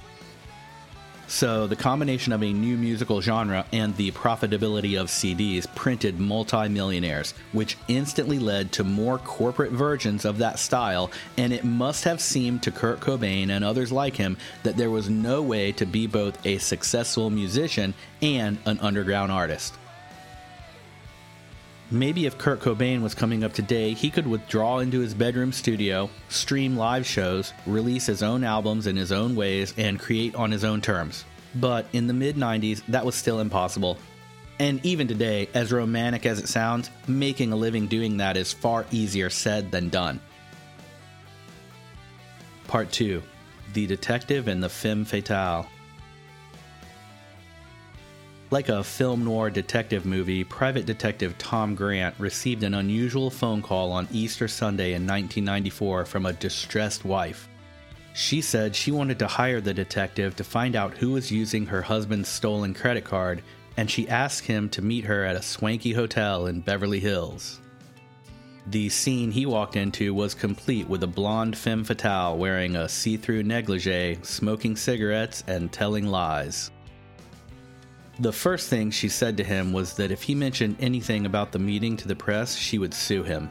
So, 1.31 1.67
the 1.67 1.77
combination 1.77 2.33
of 2.33 2.43
a 2.43 2.51
new 2.51 2.79
musical 2.79 3.21
genre 3.21 3.67
and 3.71 3.95
the 3.97 4.13
profitability 4.13 4.99
of 4.99 5.09
CDs 5.09 5.73
printed 5.75 6.19
multimillionaires, 6.19 7.35
which 7.53 7.77
instantly 7.87 8.39
led 8.39 8.73
to 8.73 8.83
more 8.83 9.19
corporate 9.19 9.71
versions 9.71 10.25
of 10.25 10.39
that 10.39 10.59
style, 10.59 11.11
and 11.37 11.53
it 11.53 11.65
must 11.65 12.05
have 12.05 12.23
seemed 12.23 12.63
to 12.63 12.71
Kurt 12.71 13.01
Cobain 13.01 13.51
and 13.51 13.63
others 13.63 13.93
like 13.93 14.17
him 14.17 14.39
that 14.63 14.79
there 14.79 14.91
was 14.91 15.11
no 15.11 15.43
way 15.43 15.71
to 15.73 15.85
be 15.85 16.07
both 16.07 16.45
a 16.47 16.57
successful 16.57 17.29
musician 17.29 17.93
and 18.23 18.57
an 18.65 18.81
underground 18.81 19.31
artist. 19.31 19.78
Maybe 21.90 22.26
if 22.26 22.37
Kurt 22.37 22.61
Cobain 22.61 23.00
was 23.00 23.14
coming 23.14 23.42
up 23.42 23.54
today, 23.54 23.95
he 23.95 24.11
could 24.11 24.26
withdraw 24.26 24.80
into 24.80 25.00
his 25.00 25.14
bedroom 25.14 25.52
studio, 25.52 26.11
stream 26.28 26.76
live 26.76 27.07
shows, 27.07 27.54
release 27.64 28.04
his 28.04 28.23
own 28.23 28.45
albums 28.45 28.87
in 28.87 28.95
his 28.95 29.11
own 29.11 29.35
ways, 29.35 29.73
and 29.78 29.99
create 29.99 30.35
on 30.35 30.50
his 30.50 30.64
own 30.64 30.83
terms. 30.83 31.25
But 31.54 31.87
in 31.95 32.07
the 32.07 32.12
mid 32.12 32.37
90s, 32.37 32.83
that 32.88 33.07
was 33.07 33.14
still 33.14 33.40
impossible. 33.40 33.97
And 34.59 34.85
even 34.85 35.09
today, 35.09 35.49
as 35.54 35.73
romantic 35.73 36.26
as 36.26 36.38
it 36.38 36.49
sounds, 36.49 36.90
making 37.07 37.52
a 37.52 37.57
living 37.57 37.87
doing 37.87 38.18
that 38.18 38.37
is 38.37 38.52
far 38.52 38.85
easier 38.90 39.30
said 39.30 39.71
than 39.71 39.88
done. 39.88 40.21
Part 42.66 42.92
2 42.92 43.23
The 43.73 43.87
Detective 43.87 44.47
and 44.47 44.62
the 44.62 44.68
Femme 44.68 45.07
Fatale. 45.07 45.66
Like 48.50 48.71
a 48.71 48.83
film 48.83 49.25
noir 49.25 49.50
detective 49.50 50.07
movie, 50.07 50.43
private 50.43 50.87
detective 50.87 51.37
Tom 51.37 51.75
Grant 51.75 52.14
received 52.19 52.62
an 52.62 52.73
unusual 52.73 53.28
phone 53.28 53.61
call 53.61 53.93
on 53.93 54.09
Easter 54.11 54.49
Sunday 54.49 54.95
in 54.95 55.07
1994 55.07 56.07
from 56.07 56.25
a 56.25 56.33
distressed 56.33 57.05
wife. 57.05 57.47
She 58.14 58.40
said 58.40 58.75
she 58.75 58.90
wanted 58.90 59.19
to 59.19 59.26
hire 59.26 59.61
the 59.61 59.75
detective 59.75 60.35
to 60.37 60.45
find 60.45 60.76
out 60.76 60.97
who 60.97 61.11
was 61.11 61.31
using 61.31 61.67
her 61.67 61.83
husband's 61.83 62.31
stolen 62.31 62.73
credit 62.73 63.05
card, 63.05 63.43
and 63.76 63.90
she 63.90 64.09
asked 64.09 64.47
him 64.47 64.71
to 64.71 64.81
meet 64.81 65.05
her 65.05 65.25
at 65.25 65.37
a 65.37 65.43
swanky 65.43 65.93
hotel 65.93 66.47
in 66.47 66.62
Beverly 66.62 67.00
Hills. 67.00 67.61
The 68.67 68.88
scene 68.88 69.31
he 69.31 69.45
walked 69.45 69.76
into 69.76 70.14
was 70.14 70.35
complete 70.35 70.88
with 70.88 71.02
a 71.02 71.07
blonde 71.07 71.57
femme 71.57 71.85
fatale 71.85 72.38
wearing 72.38 72.76
a 72.76 72.88
see 72.88 73.19
through 73.19 73.43
negligee, 73.43 74.19
smoking 74.23 74.75
cigarettes, 74.75 75.45
and 75.47 75.71
telling 75.71 76.07
lies. 76.07 76.71
The 78.21 78.33
first 78.33 78.69
thing 78.69 78.91
she 78.91 79.09
said 79.09 79.37
to 79.37 79.45
him 79.45 79.73
was 79.73 79.95
that 79.95 80.11
if 80.11 80.25
he 80.25 80.35
mentioned 80.35 80.77
anything 80.81 81.25
about 81.25 81.53
the 81.53 81.61
meeting 81.61 81.97
to 81.99 82.09
the 82.09 82.17
press, 82.17 82.57
she 82.57 82.77
would 82.77 82.93
sue 82.93 83.23
him. 83.23 83.49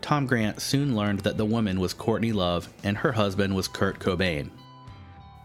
Tom 0.00 0.26
Grant 0.26 0.62
soon 0.62 0.94
learned 0.94 1.20
that 1.20 1.36
the 1.36 1.44
woman 1.44 1.80
was 1.80 1.92
Courtney 1.92 2.32
Love 2.32 2.68
and 2.84 2.96
her 2.98 3.12
husband 3.12 3.56
was 3.56 3.66
Kurt 3.66 3.98
Cobain. 3.98 4.50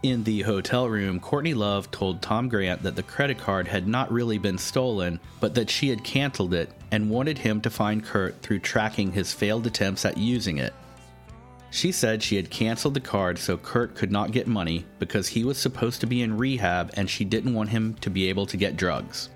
In 0.04 0.22
the 0.22 0.42
hotel 0.42 0.88
room, 0.88 1.18
Courtney 1.18 1.54
Love 1.54 1.90
told 1.90 2.22
Tom 2.22 2.48
Grant 2.48 2.84
that 2.84 2.94
the 2.94 3.02
credit 3.02 3.38
card 3.38 3.66
had 3.66 3.88
not 3.88 4.12
really 4.12 4.38
been 4.38 4.58
stolen, 4.58 5.18
but 5.40 5.54
that 5.56 5.68
she 5.68 5.88
had 5.88 6.04
canceled 6.04 6.54
it 6.54 6.70
and 6.92 7.10
wanted 7.10 7.38
him 7.38 7.60
to 7.62 7.70
find 7.70 8.04
Kurt 8.04 8.40
through 8.42 8.60
tracking 8.60 9.10
his 9.10 9.32
failed 9.32 9.66
attempts 9.66 10.04
at 10.04 10.16
using 10.16 10.58
it. 10.58 10.72
She 11.70 11.92
said 11.92 12.22
she 12.22 12.36
had 12.36 12.50
canceled 12.50 12.94
the 12.94 13.00
card 13.00 13.38
so 13.38 13.56
Kurt 13.56 13.94
could 13.94 14.10
not 14.10 14.32
get 14.32 14.46
money 14.46 14.86
because 14.98 15.28
he 15.28 15.44
was 15.44 15.58
supposed 15.58 16.00
to 16.00 16.06
be 16.06 16.22
in 16.22 16.38
rehab 16.38 16.90
and 16.94 17.08
she 17.08 17.24
didn't 17.24 17.54
want 17.54 17.70
him 17.70 17.94
to 18.00 18.10
be 18.10 18.28
able 18.28 18.46
to 18.46 18.56
get 18.56 18.76
drugs. 18.76 19.28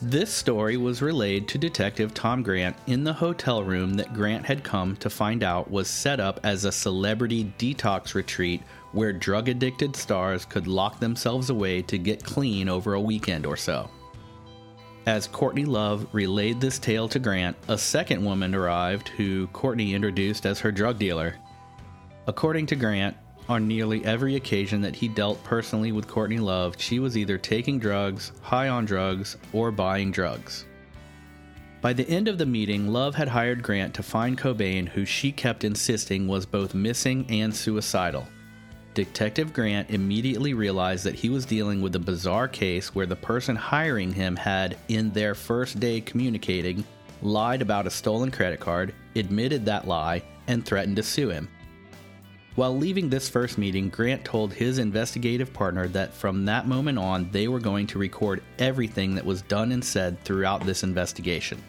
This 0.00 0.32
story 0.32 0.76
was 0.76 1.00
relayed 1.00 1.46
to 1.48 1.58
Detective 1.58 2.12
Tom 2.12 2.42
Grant 2.42 2.74
in 2.88 3.04
the 3.04 3.12
hotel 3.12 3.62
room 3.62 3.94
that 3.94 4.14
Grant 4.14 4.44
had 4.44 4.64
come 4.64 4.96
to 4.96 5.08
find 5.08 5.44
out 5.44 5.70
was 5.70 5.88
set 5.88 6.18
up 6.18 6.40
as 6.42 6.64
a 6.64 6.72
celebrity 6.72 7.52
detox 7.56 8.14
retreat 8.14 8.62
where 8.90 9.12
drug 9.12 9.48
addicted 9.48 9.94
stars 9.94 10.44
could 10.44 10.66
lock 10.66 10.98
themselves 10.98 11.50
away 11.50 11.82
to 11.82 11.98
get 11.98 12.24
clean 12.24 12.68
over 12.68 12.94
a 12.94 13.00
weekend 13.00 13.46
or 13.46 13.56
so. 13.56 13.88
As 15.06 15.26
Courtney 15.26 15.64
Love 15.64 16.06
relayed 16.12 16.60
this 16.60 16.78
tale 16.78 17.08
to 17.08 17.18
Grant, 17.18 17.56
a 17.68 17.78
second 17.78 18.24
woman 18.24 18.54
arrived 18.54 19.08
who 19.08 19.46
Courtney 19.48 19.94
introduced 19.94 20.46
as 20.46 20.60
her 20.60 20.70
drug 20.70 20.98
dealer. 20.98 21.36
According 22.26 22.66
to 22.66 22.76
Grant, 22.76 23.16
on 23.48 23.66
nearly 23.66 24.04
every 24.04 24.36
occasion 24.36 24.80
that 24.82 24.94
he 24.94 25.08
dealt 25.08 25.42
personally 25.42 25.90
with 25.90 26.06
Courtney 26.06 26.38
Love, 26.38 26.76
she 26.78 27.00
was 27.00 27.16
either 27.16 27.36
taking 27.36 27.80
drugs, 27.80 28.30
high 28.42 28.68
on 28.68 28.84
drugs, 28.84 29.36
or 29.52 29.72
buying 29.72 30.12
drugs. 30.12 30.64
By 31.80 31.92
the 31.92 32.08
end 32.08 32.28
of 32.28 32.38
the 32.38 32.46
meeting, 32.46 32.92
Love 32.92 33.16
had 33.16 33.26
hired 33.26 33.64
Grant 33.64 33.92
to 33.94 34.04
find 34.04 34.38
Cobain, 34.38 34.88
who 34.88 35.04
she 35.04 35.32
kept 35.32 35.64
insisting 35.64 36.28
was 36.28 36.46
both 36.46 36.74
missing 36.74 37.26
and 37.28 37.52
suicidal. 37.52 38.28
Detective 38.94 39.52
Grant 39.52 39.90
immediately 39.90 40.54
realized 40.54 41.02
that 41.04 41.16
he 41.16 41.28
was 41.28 41.44
dealing 41.44 41.82
with 41.82 41.96
a 41.96 41.98
bizarre 41.98 42.46
case 42.46 42.94
where 42.94 43.06
the 43.06 43.16
person 43.16 43.56
hiring 43.56 44.12
him 44.12 44.36
had, 44.36 44.76
in 44.86 45.10
their 45.10 45.34
first 45.34 45.80
day 45.80 46.00
communicating, 46.00 46.84
lied 47.20 47.62
about 47.62 47.88
a 47.88 47.90
stolen 47.90 48.30
credit 48.30 48.60
card, 48.60 48.94
admitted 49.16 49.64
that 49.64 49.88
lie, 49.88 50.22
and 50.46 50.64
threatened 50.64 50.96
to 50.96 51.02
sue 51.02 51.30
him. 51.30 51.48
While 52.54 52.76
leaving 52.76 53.08
this 53.08 53.30
first 53.30 53.56
meeting, 53.56 53.88
Grant 53.88 54.26
told 54.26 54.52
his 54.52 54.78
investigative 54.78 55.54
partner 55.54 55.88
that 55.88 56.12
from 56.12 56.44
that 56.44 56.68
moment 56.68 56.98
on, 56.98 57.30
they 57.30 57.48
were 57.48 57.60
going 57.60 57.86
to 57.88 57.98
record 57.98 58.42
everything 58.58 59.14
that 59.14 59.24
was 59.24 59.40
done 59.42 59.72
and 59.72 59.82
said 59.82 60.22
throughout 60.22 60.66
this 60.66 60.82
investigation. 60.82 61.62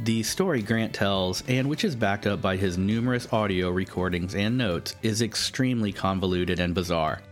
The 0.00 0.22
story 0.22 0.60
Grant 0.60 0.92
tells, 0.92 1.42
and 1.48 1.66
which 1.66 1.82
is 1.82 1.96
backed 1.96 2.26
up 2.26 2.42
by 2.42 2.56
his 2.56 2.76
numerous 2.76 3.32
audio 3.32 3.70
recordings 3.70 4.34
and 4.34 4.58
notes, 4.58 4.94
is 5.02 5.22
extremely 5.22 5.92
convoluted 5.92 6.60
and 6.60 6.74
bizarre. 6.74 7.22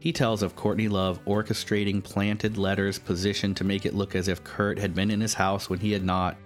He 0.00 0.12
tells 0.12 0.42
of 0.42 0.54
Courtney 0.54 0.88
Love 0.88 1.24
orchestrating 1.24 2.04
planted 2.04 2.58
letters 2.58 2.98
positioned 2.98 3.56
to 3.56 3.64
make 3.64 3.86
it 3.86 3.94
look 3.94 4.14
as 4.14 4.28
if 4.28 4.44
Kurt 4.44 4.78
had 4.78 4.94
been 4.94 5.10
in 5.10 5.22
his 5.22 5.32
house 5.32 5.70
when 5.70 5.80
he 5.80 5.92
had 5.92 6.04
not, 6.04 6.36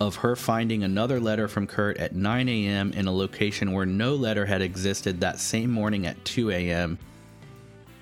of 0.00 0.16
her 0.16 0.36
finding 0.36 0.82
another 0.82 1.18
letter 1.18 1.48
from 1.48 1.66
Kurt 1.66 1.98
at 1.98 2.14
9 2.14 2.48
a.m. 2.48 2.92
in 2.92 3.06
a 3.06 3.12
location 3.12 3.72
where 3.72 3.86
no 3.86 4.14
letter 4.14 4.46
had 4.46 4.62
existed 4.62 5.20
that 5.20 5.40
same 5.40 5.70
morning 5.70 6.06
at 6.06 6.24
2 6.24 6.50
a.m., 6.50 6.98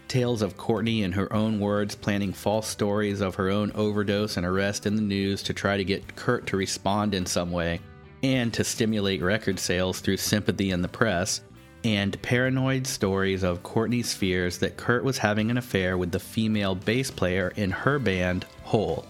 tales 0.09 0.43
of 0.43 0.57
Courtney, 0.57 1.03
in 1.03 1.13
her 1.13 1.33
own 1.33 1.59
words, 1.59 1.95
planning 1.95 2.33
false 2.33 2.69
stories 2.69 3.21
of 3.21 3.35
her 3.37 3.51
own 3.51 3.73
overdose 3.73 4.37
and 4.37 4.47
arrest 4.47 4.87
in 4.87 4.97
the 4.97 5.03
news 5.03 5.43
to 5.43 5.53
try 5.53 5.77
to 5.77 5.85
get 5.85 6.17
Kurt 6.17 6.47
to 6.49 6.57
respond 6.57 7.15
in 7.15 7.27
some 7.27 7.51
way, 7.51 7.81
and 8.23 8.53
to 8.55 8.65
stimulate 8.65 9.23
record 9.23 9.59
sales 9.59 10.01
through 10.01 10.19
sympathy 10.19 10.71
in 10.71 10.83
the 10.83 10.89
press, 10.89 11.41
and 11.85 12.21
paranoid 12.23 12.87
stories 12.87 13.43
of 13.43 13.63
Courtney's 13.63 14.13
fears 14.13 14.59
that 14.59 14.77
Kurt 14.77 15.05
was 15.05 15.19
having 15.19 15.51
an 15.51 15.59
affair 15.59 15.97
with 15.97 16.13
the 16.13 16.19
female 16.19 16.75
bass 16.75 17.11
player 17.11 17.53
in 17.57 17.71
her 17.71 17.99
band, 17.99 18.47
Hole. 18.65 19.07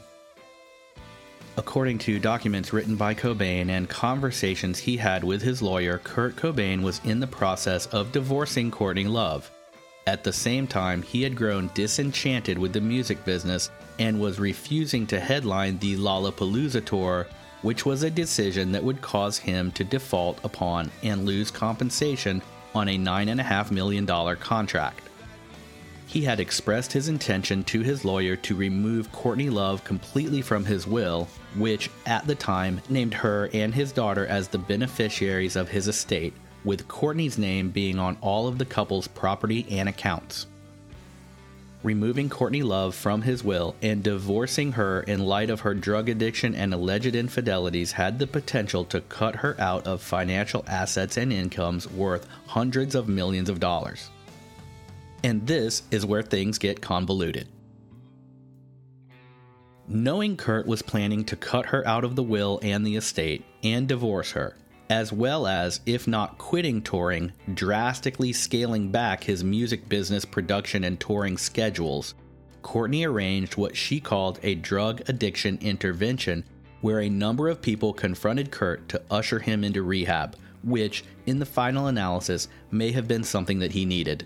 According 1.59 1.99
to 2.01 2.19
documents 2.19 2.75
written 2.75 2.97
by 2.97 3.15
Cobain 3.15 3.71
and 3.71 3.89
conversations 3.89 4.79
he 4.79 4.99
had 4.99 5.25
with 5.25 5.41
his 5.41 5.63
lawyer, 5.63 5.99
Kurt 6.05 6.37
Cobain 6.37 6.83
was 6.83 7.01
in 7.05 7.19
the 7.19 7.27
process 7.27 7.87
of 7.87 8.13
divorcing 8.13 8.71
Courtney 8.71 9.07
Love. 9.07 9.51
At 10.07 10.23
the 10.23 10.35
same 10.35 10.67
time, 10.67 11.01
he 11.01 11.23
had 11.23 11.35
grown 11.35 11.71
disenchanted 11.73 12.59
with 12.59 12.75
the 12.75 12.81
music 12.83 13.25
business 13.25 13.71
and 13.99 14.21
was 14.21 14.39
refusing 14.39 15.07
to 15.07 15.19
headline 15.19 15.79
the 15.79 15.97
Lollapalooza 15.97 16.85
tour, 16.85 17.27
which 17.63 17.87
was 17.87 18.03
a 18.03 18.11
decision 18.11 18.71
that 18.73 18.85
would 18.85 19.01
cause 19.01 19.39
him 19.39 19.73
to 19.73 19.83
default 19.83 20.39
upon 20.45 20.91
and 21.03 21.25
lose 21.25 21.51
compensation 21.51 22.43
on 22.75 22.89
a 22.89 22.99
$9.5 22.99 23.71
million 23.71 24.07
contract. 24.37 25.06
He 26.07 26.23
had 26.23 26.39
expressed 26.39 26.93
his 26.93 27.09
intention 27.09 27.65
to 27.65 27.81
his 27.81 28.05
lawyer 28.05 28.37
to 28.37 28.55
remove 28.55 29.11
Courtney 29.11 29.51
Love 29.51 29.83
completely 29.83 30.41
from 30.41 30.65
his 30.65 30.87
will, 30.87 31.29
which 31.57 31.91
at 32.07 32.27
the 32.27 32.35
time 32.35 32.81
named 32.89 33.13
her 33.13 33.51
and 33.53 33.75
his 33.75 33.91
daughter 33.91 34.25
as 34.25 34.47
the 34.47 34.59
beneficiaries 34.59 35.57
of 35.57 35.69
his 35.69 35.89
estate, 35.89 36.33
with 36.65 36.87
Courtney's 36.87 37.39
name 37.39 37.71
being 37.71 37.99
on 37.99 38.17
all 38.21 38.47
of 38.47 38.59
the 38.59 38.65
couple's 38.65 39.09
property 39.09 39.67
and 39.69 39.89
accounts. 39.89 40.47
Removing 41.83 42.29
Courtney 42.29 42.63
Love 42.63 42.95
from 42.95 43.23
his 43.23 43.45
will 43.45 43.75
and 43.83 44.03
divorcing 44.03 44.73
her 44.73 45.03
in 45.03 45.21
light 45.21 45.51
of 45.51 45.61
her 45.61 45.75
drug 45.75 46.09
addiction 46.09 46.55
and 46.55 46.73
alleged 46.73 47.15
infidelities 47.15 47.93
had 47.93 48.19
the 48.19 48.27
potential 48.27 48.85
to 48.87 49.01
cut 49.03 49.37
her 49.37 49.61
out 49.61 49.87
of 49.87 50.01
financial 50.01 50.65
assets 50.69 51.17
and 51.17 51.33
incomes 51.33 51.91
worth 51.91 52.27
hundreds 52.47 52.95
of 52.95 53.09
millions 53.09 53.49
of 53.49 53.61
dollars. 53.61 54.09
And 55.27 55.45
this 55.45 55.83
is 55.91 56.07
where 56.07 56.23
things 56.23 56.57
get 56.57 56.81
convoluted. 56.81 57.49
Knowing 59.89 60.37
Kurt 60.37 60.69
was 60.69 60.83
planning 60.83 61.25
to 61.25 61.35
cut 61.35 61.67
her 61.67 61.85
out 61.85 62.05
of 62.05 62.15
the 62.15 62.23
will 62.23 62.61
and 62.63 62.87
the 62.87 62.95
estate 62.95 63.45
and 63.65 63.89
divorce 63.89 64.31
her, 64.31 64.57
as 64.89 65.13
well 65.13 65.49
as, 65.49 65.81
if 65.85 66.07
not 66.07 66.39
quitting 66.39 66.81
touring, 66.81 67.33
drastically 67.55 68.33
scaling 68.33 68.93
back 68.93 69.25
his 69.25 69.43
music 69.43 69.89
business 69.89 70.25
production 70.25 70.85
and 70.85 71.01
touring 71.01 71.37
schedules, 71.37 72.15
Courtney 72.63 73.05
arranged 73.05 73.57
what 73.57 73.77
she 73.77 73.99
called 73.99 74.39
a 74.45 74.55
drug 74.55 75.03
addiction 75.09 75.59
intervention, 75.61 76.45
where 76.83 77.01
a 77.01 77.11
number 77.11 77.49
of 77.49 77.61
people 77.61 77.93
confronted 77.93 78.53
Kurt 78.53 78.89
to 78.91 79.03
usher 79.11 79.41
him 79.41 79.65
into 79.65 79.83
rehab, 79.83 80.37
which, 80.63 81.03
in 81.27 81.41
the 81.41 81.45
final 81.45 81.89
analysis, 81.89 82.47
may 82.71 82.93
have 82.93 83.09
been 83.09 83.25
something 83.25 83.59
that 83.59 83.73
he 83.73 83.85
needed. 83.85 84.25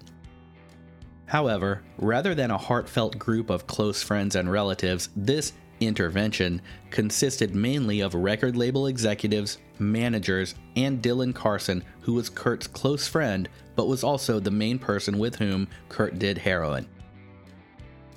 However, 1.30 1.82
rather 1.96 2.34
than 2.34 2.50
a 2.50 2.58
heartfelt 2.58 3.16
group 3.16 3.50
of 3.50 3.68
close 3.68 4.02
friends 4.02 4.34
and 4.34 4.50
relatives, 4.50 5.10
this 5.14 5.52
intervention 5.78 6.60
consisted 6.90 7.54
mainly 7.54 8.00
of 8.00 8.16
record 8.16 8.56
label 8.56 8.88
executives, 8.88 9.58
managers, 9.78 10.56
and 10.74 11.00
Dylan 11.00 11.32
Carlson, 11.32 11.84
who 12.00 12.14
was 12.14 12.28
Kurt's 12.28 12.66
close 12.66 13.06
friend 13.06 13.48
but 13.76 13.86
was 13.86 14.02
also 14.02 14.40
the 14.40 14.50
main 14.50 14.76
person 14.76 15.20
with 15.20 15.36
whom 15.36 15.68
Kurt 15.88 16.18
did 16.18 16.36
heroin. 16.36 16.88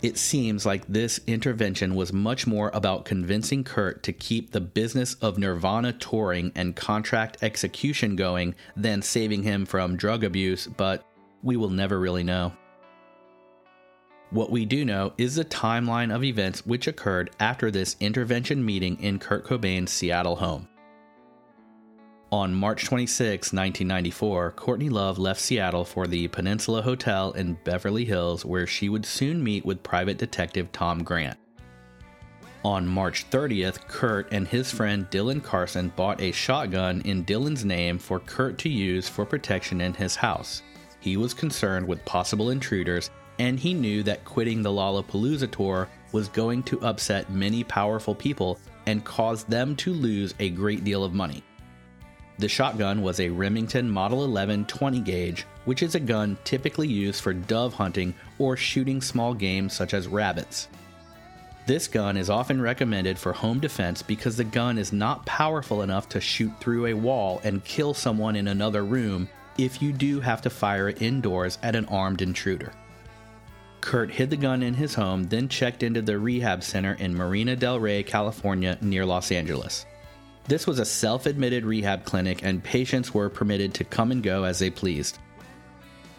It 0.02 0.18
seems 0.18 0.66
like 0.66 0.84
this 0.88 1.20
intervention 1.28 1.94
was 1.94 2.12
much 2.12 2.48
more 2.48 2.72
about 2.74 3.06
convincing 3.06 3.64
Kurt 3.64 4.02
to 4.04 4.12
keep 4.12 4.52
the 4.52 4.60
business 4.60 5.14
of 5.22 5.38
Nirvana 5.38 5.94
touring 5.94 6.52
and 6.56 6.76
contract 6.76 7.44
execution 7.44 8.16
going 8.16 8.56
than 8.76 9.04
saving 9.04 9.44
him 9.44 9.68
from 9.68 9.98
drug 9.98 10.24
abuse, 10.24 10.66
but 10.66 11.06
we 11.44 11.58
will 11.58 11.70
never 11.70 12.00
really 12.00 12.24
know. 12.24 12.54
What 14.34 14.50
we 14.50 14.66
do 14.66 14.84
know 14.84 15.14
is 15.20 15.36
the 15.36 15.46
timeline 15.46 16.12
of 16.12 16.24
events 16.24 16.66
which 16.66 16.88
occurred 16.88 17.30
after 17.40 17.70
this 17.70 17.96
intervention 18.00 18.66
meeting 18.66 19.00
in 19.00 19.20
Kurt 19.20 19.46
Cobain's 19.46 19.92
Seattle 19.92 20.38
home. 20.38 20.68
On 22.32 22.52
March 22.52 22.86
26, 22.86 23.54
1994, 23.54 24.54
Courtney 24.54 24.90
Love 24.90 25.20
left 25.20 25.40
Seattle 25.40 25.86
for 25.86 26.08
the 26.08 26.28
Peninsula 26.30 26.82
Hotel 26.82 27.32
in 27.34 27.60
Beverly 27.64 28.06
Hills, 28.06 28.44
where 28.44 28.66
she 28.66 28.90
would 28.90 29.06
soon 29.06 29.44
meet 29.44 29.68
with 29.68 29.84
private 29.84 30.18
detective 30.18 30.72
Tom 30.72 31.04
Grant. 31.04 31.38
On 32.66 32.88
March 32.88 33.30
30th, 33.30 33.88
Kurt 33.88 34.32
and 34.32 34.48
his 34.48 34.72
friend 34.72 35.08
Dylan 35.12 35.44
Carlson 35.44 35.94
bought 35.96 36.20
a 36.20 36.32
shotgun 36.32 37.02
in 37.02 37.24
Dylan's 37.24 37.66
name 37.66 38.00
for 38.00 38.20
Kurt 38.20 38.58
to 38.60 38.70
use 38.70 39.08
for 39.08 39.28
protection 39.28 39.80
in 39.80 39.94
his 39.94 40.16
house. 40.16 40.64
He 41.02 41.18
was 41.18 41.36
concerned 41.36 41.88
with 41.88 42.04
possible 42.06 42.50
intruders 42.50 43.12
and 43.40 43.60
he 43.60 43.74
knew 43.74 44.04
that 44.04 44.26
quitting 44.26 44.62
the 44.62 44.70
Lollapalooza 44.70 45.52
tour 45.52 45.90
was 46.12 46.28
going 46.30 46.64
to 46.64 46.82
upset 46.82 47.32
many 47.32 47.64
powerful 47.64 48.14
people 48.14 48.60
and 48.86 49.04
cause 49.04 49.44
them 49.44 49.76
to 49.78 49.94
lose 49.94 50.34
a 50.40 50.50
great 50.50 50.84
deal 50.84 51.04
of 51.04 51.14
money. 51.14 51.44
The 52.40 52.50
shotgun 52.50 53.02
was 53.02 53.20
a 53.20 53.30
Remington 53.30 53.90
Model 53.90 54.24
11 54.24 54.66
20 54.66 55.00
gauge, 55.02 55.46
which 55.66 55.84
is 55.84 55.96
a 55.96 56.00
gun 56.00 56.38
typically 56.44 56.88
used 56.88 57.22
for 57.22 57.34
dove 57.34 57.74
hunting 57.74 58.14
or 58.40 58.58
shooting 58.58 59.02
small 59.02 59.34
game 59.34 59.70
such 59.70 59.94
as 59.94 60.08
rabbits. 60.08 60.68
This 61.66 61.88
gun 61.88 62.18
is 62.18 62.30
often 62.30 62.62
recommended 62.62 63.18
for 63.18 63.32
home 63.32 63.60
defense 63.60 64.02
because 64.02 64.36
the 64.36 64.44
gun 64.44 64.78
is 64.78 64.92
not 64.92 65.26
powerful 65.26 65.82
enough 65.82 66.10
to 66.10 66.20
shoot 66.20 66.52
through 66.60 66.88
a 66.88 66.94
wall 66.94 67.40
and 67.44 67.64
kill 67.64 67.94
someone 67.94 68.36
in 68.36 68.50
another 68.50 68.84
room 68.84 69.30
if 69.58 69.82
you 69.82 69.94
do 69.94 70.20
have 70.20 70.42
to 70.42 70.50
fire 70.50 70.90
it 70.90 71.02
indoors 71.02 71.60
at 71.64 71.76
an 71.76 71.86
armed 71.86 72.22
intruder. 72.22 72.74
Kurt 73.84 74.12
hid 74.12 74.30
the 74.30 74.38
gun 74.38 74.64
in 74.64 74.76
his 74.76 74.96
home, 74.96 75.26
then 75.26 75.50
checked 75.50 75.84
into 75.84 76.02
the 76.02 76.18
rehab 76.18 76.64
center 76.64 76.94
in 76.94 77.14
Marina 77.14 77.54
del 77.54 77.82
Rey, 77.82 78.02
California, 78.02 78.78
near 78.80 79.06
Los 79.06 79.30
Angeles. 79.30 79.86
This 80.48 80.66
was 80.66 80.80
a 80.80 80.86
self 80.86 81.26
admitted 81.26 81.66
rehab 81.66 82.06
clinic, 82.06 82.44
and 82.44 82.64
patients 82.64 83.14
were 83.14 83.30
permitted 83.30 83.74
to 83.74 83.84
come 83.84 84.14
and 84.14 84.24
go 84.24 84.46
as 84.46 84.60
they 84.60 84.70
pleased. 84.70 85.20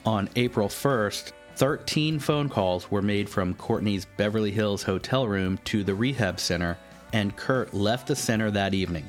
On 0.04 0.28
April 0.36 0.68
1st, 0.68 1.32
13 1.56 2.18
phone 2.18 2.50
calls 2.50 2.90
were 2.90 3.00
made 3.00 3.30
from 3.30 3.54
Courtney's 3.54 4.06
Beverly 4.18 4.50
Hills 4.50 4.82
hotel 4.82 5.26
room 5.26 5.58
to 5.64 5.82
the 5.82 5.94
rehab 5.94 6.38
center, 6.40 6.76
and 7.14 7.34
Kurt 7.34 7.72
left 7.72 8.08
the 8.08 8.16
center 8.16 8.50
that 8.50 8.74
evening. 8.74 9.08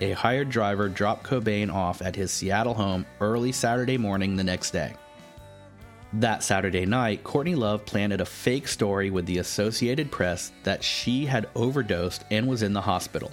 A 0.00 0.12
hired 0.12 0.48
driver 0.48 0.88
dropped 0.88 1.24
Cobain 1.24 1.70
off 1.70 2.00
at 2.00 2.16
his 2.16 2.30
Seattle 2.30 2.72
home 2.74 3.04
early 3.20 3.52
Saturday 3.52 3.98
morning 3.98 4.36
the 4.36 4.44
next 4.44 4.70
day. 4.70 4.94
That 6.14 6.42
Saturday 6.42 6.86
night, 6.86 7.22
Courtney 7.22 7.54
Love 7.54 7.86
planted 7.86 8.20
a 8.20 8.24
fake 8.24 8.66
story 8.66 9.10
with 9.10 9.26
the 9.26 9.38
Associated 9.38 10.10
Press 10.10 10.50
that 10.64 10.82
she 10.82 11.24
had 11.24 11.48
overdosed 11.54 12.24
and 12.32 12.48
was 12.48 12.62
in 12.62 12.72
the 12.72 12.80
hospital. 12.80 13.30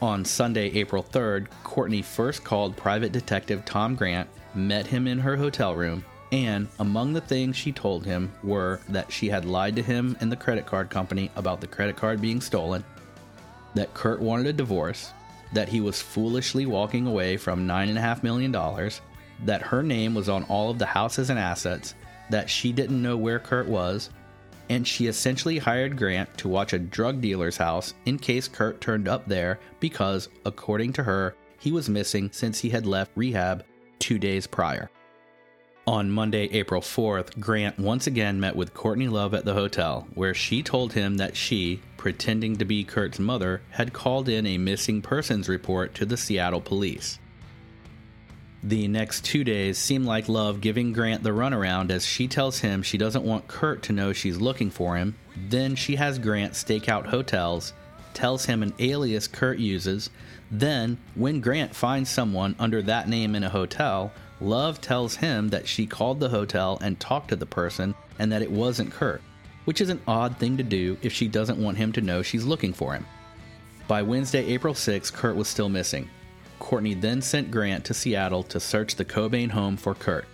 On 0.00 0.24
Sunday, 0.24 0.70
April 0.72 1.02
3rd, 1.02 1.48
Courtney 1.62 2.00
first 2.00 2.42
called 2.42 2.76
private 2.76 3.12
detective 3.12 3.66
Tom 3.66 3.96
Grant, 3.96 4.30
met 4.54 4.86
him 4.86 5.06
in 5.06 5.18
her 5.18 5.36
hotel 5.36 5.74
room, 5.74 6.04
and 6.32 6.68
among 6.78 7.12
the 7.12 7.20
things 7.20 7.54
she 7.54 7.70
told 7.70 8.06
him 8.06 8.32
were 8.42 8.80
that 8.88 9.12
she 9.12 9.28
had 9.28 9.44
lied 9.44 9.76
to 9.76 9.82
him 9.82 10.16
and 10.20 10.32
the 10.32 10.36
credit 10.36 10.64
card 10.64 10.88
company 10.88 11.30
about 11.36 11.60
the 11.60 11.66
credit 11.66 11.96
card 11.96 12.20
being 12.20 12.40
stolen, 12.40 12.82
that 13.74 13.92
Kurt 13.92 14.20
wanted 14.20 14.46
a 14.46 14.52
divorce, 14.54 15.12
that 15.52 15.68
he 15.68 15.82
was 15.82 16.00
foolishly 16.00 16.64
walking 16.64 17.06
away 17.06 17.36
from 17.36 17.68
$9.5 17.68 18.22
million, 18.22 18.90
that 19.44 19.62
her 19.62 19.82
name 19.82 20.14
was 20.14 20.28
on 20.28 20.44
all 20.44 20.70
of 20.70 20.78
the 20.78 20.86
houses 20.86 21.30
and 21.30 21.38
assets, 21.38 21.94
that 22.30 22.50
she 22.50 22.72
didn't 22.72 23.02
know 23.02 23.16
where 23.16 23.38
Kurt 23.38 23.68
was, 23.68 24.10
and 24.68 24.86
she 24.86 25.06
essentially 25.06 25.58
hired 25.58 25.96
Grant 25.96 26.36
to 26.38 26.48
watch 26.48 26.72
a 26.72 26.78
drug 26.78 27.20
dealer's 27.20 27.56
house 27.56 27.94
in 28.04 28.18
case 28.18 28.48
Kurt 28.48 28.80
turned 28.80 29.08
up 29.08 29.26
there 29.26 29.60
because, 29.80 30.28
according 30.44 30.92
to 30.94 31.04
her, 31.04 31.34
he 31.58 31.70
was 31.70 31.88
missing 31.88 32.30
since 32.32 32.60
he 32.60 32.70
had 32.70 32.86
left 32.86 33.12
rehab 33.14 33.64
two 33.98 34.18
days 34.18 34.46
prior. 34.46 34.90
On 35.88 36.10
Monday, 36.10 36.48
April 36.50 36.80
4th, 36.80 37.38
Grant 37.38 37.78
once 37.78 38.08
again 38.08 38.40
met 38.40 38.56
with 38.56 38.74
Courtney 38.74 39.06
Love 39.06 39.34
at 39.34 39.44
the 39.44 39.54
hotel, 39.54 40.08
where 40.14 40.34
she 40.34 40.60
told 40.60 40.92
him 40.92 41.16
that 41.18 41.36
she, 41.36 41.80
pretending 41.96 42.56
to 42.56 42.64
be 42.64 42.82
Kurt's 42.82 43.20
mother, 43.20 43.62
had 43.70 43.92
called 43.92 44.28
in 44.28 44.46
a 44.46 44.58
missing 44.58 45.00
persons 45.00 45.48
report 45.48 45.94
to 45.94 46.04
the 46.04 46.16
Seattle 46.16 46.60
police. 46.60 47.20
The 48.66 48.88
next 48.88 49.24
two 49.24 49.44
days 49.44 49.78
seem 49.78 50.04
like 50.04 50.28
Love 50.28 50.60
giving 50.60 50.92
Grant 50.92 51.22
the 51.22 51.30
runaround 51.30 51.92
as 51.92 52.04
she 52.04 52.26
tells 52.26 52.58
him 52.58 52.82
she 52.82 52.98
doesn't 52.98 53.24
want 53.24 53.46
Kurt 53.46 53.84
to 53.84 53.92
know 53.92 54.12
she's 54.12 54.38
looking 54.40 54.70
for 54.70 54.96
him. 54.96 55.14
Then 55.36 55.76
she 55.76 55.94
has 55.94 56.18
Grant 56.18 56.56
stake 56.56 56.88
out 56.88 57.06
hotels, 57.06 57.72
tells 58.12 58.46
him 58.46 58.64
an 58.64 58.74
alias 58.80 59.28
Kurt 59.28 59.60
uses. 59.60 60.10
Then, 60.50 60.98
when 61.14 61.40
Grant 61.40 61.76
finds 61.76 62.10
someone 62.10 62.56
under 62.58 62.82
that 62.82 63.08
name 63.08 63.36
in 63.36 63.44
a 63.44 63.48
hotel, 63.48 64.12
Love 64.40 64.80
tells 64.80 65.14
him 65.14 65.50
that 65.50 65.68
she 65.68 65.86
called 65.86 66.18
the 66.18 66.30
hotel 66.30 66.76
and 66.80 66.98
talked 66.98 67.28
to 67.28 67.36
the 67.36 67.46
person 67.46 67.94
and 68.18 68.32
that 68.32 68.42
it 68.42 68.50
wasn't 68.50 68.90
Kurt, 68.90 69.22
which 69.66 69.80
is 69.80 69.90
an 69.90 70.02
odd 70.08 70.38
thing 70.38 70.56
to 70.56 70.64
do 70.64 70.98
if 71.02 71.12
she 71.12 71.28
doesn't 71.28 71.62
want 71.62 71.76
him 71.76 71.92
to 71.92 72.00
know 72.00 72.20
she's 72.20 72.44
looking 72.44 72.72
for 72.72 72.94
him. 72.94 73.06
By 73.86 74.02
Wednesday, 74.02 74.44
April 74.46 74.74
6, 74.74 75.12
Kurt 75.12 75.36
was 75.36 75.46
still 75.46 75.68
missing. 75.68 76.10
Courtney 76.58 76.94
then 76.94 77.22
sent 77.22 77.50
Grant 77.50 77.84
to 77.86 77.94
Seattle 77.94 78.42
to 78.44 78.60
search 78.60 78.96
the 78.96 79.04
Cobain 79.04 79.50
home 79.50 79.76
for 79.76 79.94
Kurt. 79.94 80.26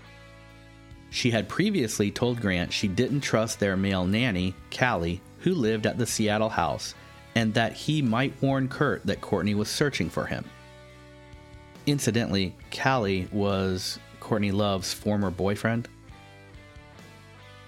She 1.11 1.31
had 1.31 1.49
previously 1.49 2.11
told 2.11 2.41
Grant 2.41 2.73
she 2.73 2.89
didn't 2.89 3.21
trust 3.21 3.61
their 3.61 3.77
male 3.77 4.07
nanny, 4.07 4.55
Cali, 4.71 5.21
who 5.41 5.55
lived 5.55 5.87
at 5.87 5.99
the 5.99 6.07
Seattle 6.07 6.49
house, 6.49 6.95
and 7.35 7.53
that 7.55 7.75
he 7.75 8.01
might 8.01 8.41
warn 8.41 8.69
Kurt 8.69 9.05
that 9.07 9.21
Courtney 9.21 9.55
was 9.55 9.69
searching 9.69 10.09
for 10.09 10.27
him. 10.27 10.45
Incidentally, 11.87 12.55
Cali 12.71 13.29
was 13.33 13.99
Courtney 14.21 14.53
Love's 14.53 14.95
former 14.95 15.31
boyfriend. 15.31 15.89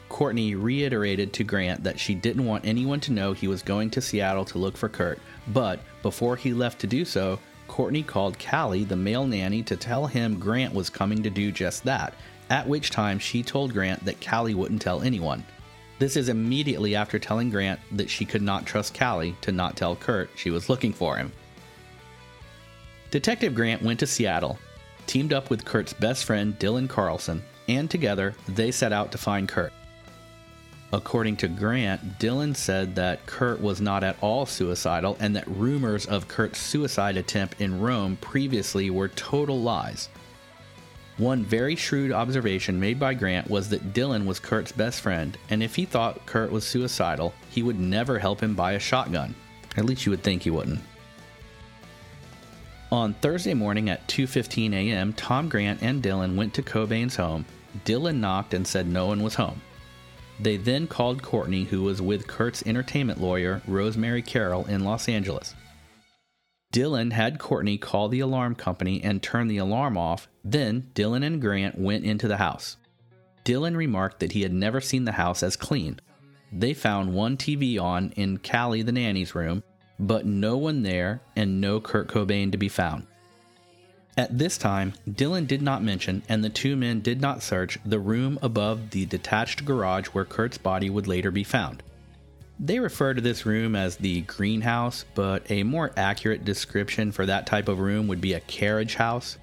Courtney 0.08 0.54
reiterated 0.54 1.32
to 1.32 1.44
Grant 1.44 1.82
that 1.82 1.98
she 1.98 2.14
didn't 2.14 2.46
want 2.46 2.64
anyone 2.64 3.00
to 3.00 3.12
know 3.12 3.32
he 3.32 3.48
was 3.48 3.62
going 3.62 3.90
to 3.90 4.00
Seattle 4.00 4.44
to 4.46 4.58
look 4.58 4.76
for 4.76 4.88
Kurt, 4.88 5.18
but 5.48 5.80
before 6.02 6.36
he 6.36 6.52
left 6.52 6.80
to 6.80 6.86
do 6.86 7.04
so, 7.04 7.40
Courtney 7.74 8.04
called 8.04 8.38
Cali, 8.38 8.84
the 8.84 8.94
male 8.94 9.26
nanny, 9.26 9.60
to 9.64 9.74
tell 9.74 10.06
him 10.06 10.38
Grant 10.38 10.72
was 10.72 10.88
coming 10.88 11.24
to 11.24 11.28
do 11.28 11.50
just 11.50 11.82
that, 11.82 12.14
at 12.48 12.68
which 12.68 12.90
time 12.90 13.18
she 13.18 13.42
told 13.42 13.72
Grant 13.72 14.04
that 14.04 14.20
Cali 14.20 14.54
wouldn't 14.54 14.80
tell 14.80 15.02
anyone. 15.02 15.44
This 15.98 16.16
is 16.16 16.28
immediately 16.28 16.94
after 16.94 17.18
telling 17.18 17.50
Grant 17.50 17.80
that 17.90 18.08
she 18.08 18.24
could 18.24 18.42
not 18.42 18.64
trust 18.64 18.94
Cali 18.94 19.34
to 19.40 19.50
not 19.50 19.76
tell 19.76 19.96
Kurt 19.96 20.30
she 20.36 20.50
was 20.50 20.68
looking 20.68 20.92
for 20.92 21.16
him. 21.16 21.32
Detective 23.10 23.56
Grant 23.56 23.82
went 23.82 23.98
to 23.98 24.06
Seattle, 24.06 24.56
teamed 25.08 25.32
up 25.32 25.50
with 25.50 25.64
Kurt's 25.64 25.94
best 25.94 26.26
friend 26.26 26.56
Dylan 26.60 26.88
Carlson, 26.88 27.42
and 27.66 27.90
together 27.90 28.36
they 28.46 28.70
set 28.70 28.92
out 28.92 29.10
to 29.10 29.18
find 29.18 29.48
Kurt. 29.48 29.72
According 30.94 31.38
to 31.38 31.48
Grant, 31.48 32.20
Dylan 32.20 32.56
said 32.56 32.94
that 32.94 33.26
Kurt 33.26 33.60
was 33.60 33.80
not 33.80 34.04
at 34.04 34.16
all 34.20 34.46
suicidal 34.46 35.16
and 35.18 35.34
that 35.34 35.48
rumors 35.48 36.06
of 36.06 36.28
Kurt's 36.28 36.60
suicide 36.60 37.16
attempt 37.16 37.60
in 37.60 37.80
Rome 37.80 38.16
previously 38.20 38.90
were 38.90 39.08
total 39.08 39.60
lies. 39.60 40.08
One 41.16 41.42
very 41.42 41.74
shrewd 41.74 42.12
observation 42.12 42.78
made 42.78 43.00
by 43.00 43.14
Grant 43.14 43.50
was 43.50 43.70
that 43.70 43.92
Dylan 43.92 44.24
was 44.24 44.38
Kurt's 44.38 44.70
best 44.70 45.00
friend, 45.00 45.36
and 45.50 45.64
if 45.64 45.74
he 45.74 45.84
thought 45.84 46.26
Kurt 46.26 46.52
was 46.52 46.64
suicidal, 46.64 47.34
he 47.50 47.64
would 47.64 47.80
never 47.80 48.20
help 48.20 48.40
him 48.40 48.54
buy 48.54 48.74
a 48.74 48.78
shotgun. 48.78 49.34
At 49.76 49.86
least 49.86 50.06
you 50.06 50.10
would 50.10 50.22
think 50.22 50.42
he 50.42 50.50
wouldn't. 50.50 50.78
On 52.92 53.14
Thursday 53.14 53.54
morning 53.54 53.90
at 53.90 54.06
2:15 54.06 54.72
a.m., 54.72 55.12
Tom 55.14 55.48
Grant 55.48 55.82
and 55.82 56.00
Dylan 56.00 56.36
went 56.36 56.54
to 56.54 56.62
Cobain's 56.62 57.16
home. 57.16 57.46
Dylan 57.84 58.20
knocked 58.20 58.54
and 58.54 58.64
said 58.64 58.86
no 58.86 59.06
one 59.06 59.24
was 59.24 59.34
home. 59.34 59.60
They 60.40 60.56
then 60.56 60.86
called 60.86 61.22
Courtney, 61.22 61.64
who 61.64 61.82
was 61.82 62.02
with 62.02 62.26
Kurt's 62.26 62.62
entertainment 62.66 63.20
lawyer, 63.20 63.62
Rosemary 63.66 64.22
Carroll, 64.22 64.66
in 64.66 64.84
Los 64.84 65.08
Angeles. 65.08 65.54
Dylan 66.72 67.12
had 67.12 67.38
Courtney 67.38 67.78
call 67.78 68.08
the 68.08 68.18
alarm 68.18 68.56
company 68.56 69.00
and 69.02 69.22
turn 69.22 69.46
the 69.46 69.58
alarm 69.58 69.96
off. 69.96 70.26
Then 70.42 70.90
Dylan 70.94 71.24
and 71.24 71.40
Grant 71.40 71.78
went 71.78 72.04
into 72.04 72.26
the 72.26 72.38
house. 72.38 72.76
Dylan 73.44 73.76
remarked 73.76 74.18
that 74.20 74.32
he 74.32 74.42
had 74.42 74.52
never 74.52 74.80
seen 74.80 75.04
the 75.04 75.12
house 75.12 75.44
as 75.44 75.54
clean. 75.54 76.00
They 76.50 76.74
found 76.74 77.14
one 77.14 77.36
TV 77.36 77.80
on 77.80 78.12
in 78.16 78.38
Cali 78.38 78.82
the 78.82 78.90
nanny's 78.90 79.34
room, 79.36 79.62
but 80.00 80.26
no 80.26 80.56
one 80.56 80.82
there 80.82 81.20
and 81.36 81.60
no 81.60 81.80
Kurt 81.80 82.08
Cobain 82.08 82.50
to 82.50 82.58
be 82.58 82.68
found. 82.68 83.06
At 84.16 84.38
this 84.38 84.56
time, 84.56 84.92
Dylan 85.10 85.48
did 85.48 85.60
not 85.60 85.82
mention, 85.82 86.22
and 86.28 86.44
the 86.44 86.48
two 86.48 86.76
men 86.76 87.00
did 87.00 87.20
not 87.20 87.42
search, 87.42 87.78
the 87.84 87.98
room 87.98 88.38
above 88.42 88.90
the 88.90 89.06
detached 89.06 89.64
garage 89.64 90.06
where 90.06 90.24
Kurt's 90.24 90.56
body 90.56 90.88
would 90.88 91.08
later 91.08 91.32
be 91.32 91.42
found. 91.42 91.82
They 92.60 92.78
refer 92.78 93.14
to 93.14 93.20
this 93.20 93.44
room 93.44 93.74
as 93.74 93.96
the 93.96 94.20
greenhouse, 94.20 95.04
but 95.16 95.50
a 95.50 95.64
more 95.64 95.90
accurate 95.96 96.44
description 96.44 97.10
for 97.10 97.26
that 97.26 97.46
type 97.46 97.68
of 97.68 97.80
room 97.80 98.06
would 98.06 98.20
be 98.20 98.34
a 98.34 98.40
carriage 98.40 98.94
house. 98.94 99.36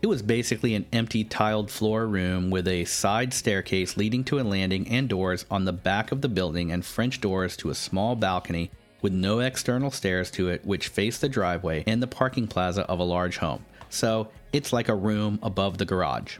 It 0.00 0.06
was 0.06 0.22
basically 0.22 0.74
an 0.74 0.86
empty 0.90 1.22
tiled 1.22 1.70
floor 1.70 2.06
room 2.06 2.48
with 2.48 2.66
a 2.66 2.86
side 2.86 3.34
staircase 3.34 3.98
leading 3.98 4.24
to 4.24 4.40
a 4.40 4.42
landing 4.42 4.88
and 4.88 5.10
doors 5.10 5.44
on 5.50 5.66
the 5.66 5.72
back 5.74 6.10
of 6.10 6.22
the 6.22 6.28
building 6.30 6.72
and 6.72 6.84
French 6.84 7.20
doors 7.20 7.54
to 7.58 7.68
a 7.68 7.74
small 7.74 8.16
balcony 8.16 8.70
with 9.02 9.12
no 9.12 9.40
external 9.40 9.90
stairs 9.90 10.30
to 10.30 10.48
it 10.48 10.64
which 10.64 10.88
faced 10.88 11.20
the 11.20 11.28
driveway 11.28 11.84
and 11.86 12.02
the 12.02 12.06
parking 12.06 12.46
plaza 12.46 12.82
of 12.82 12.98
a 12.98 13.04
large 13.04 13.36
home 13.36 13.64
so 13.94 14.28
it's 14.52 14.72
like 14.72 14.88
a 14.88 14.94
room 14.94 15.38
above 15.42 15.78
the 15.78 15.84
garage. 15.84 16.38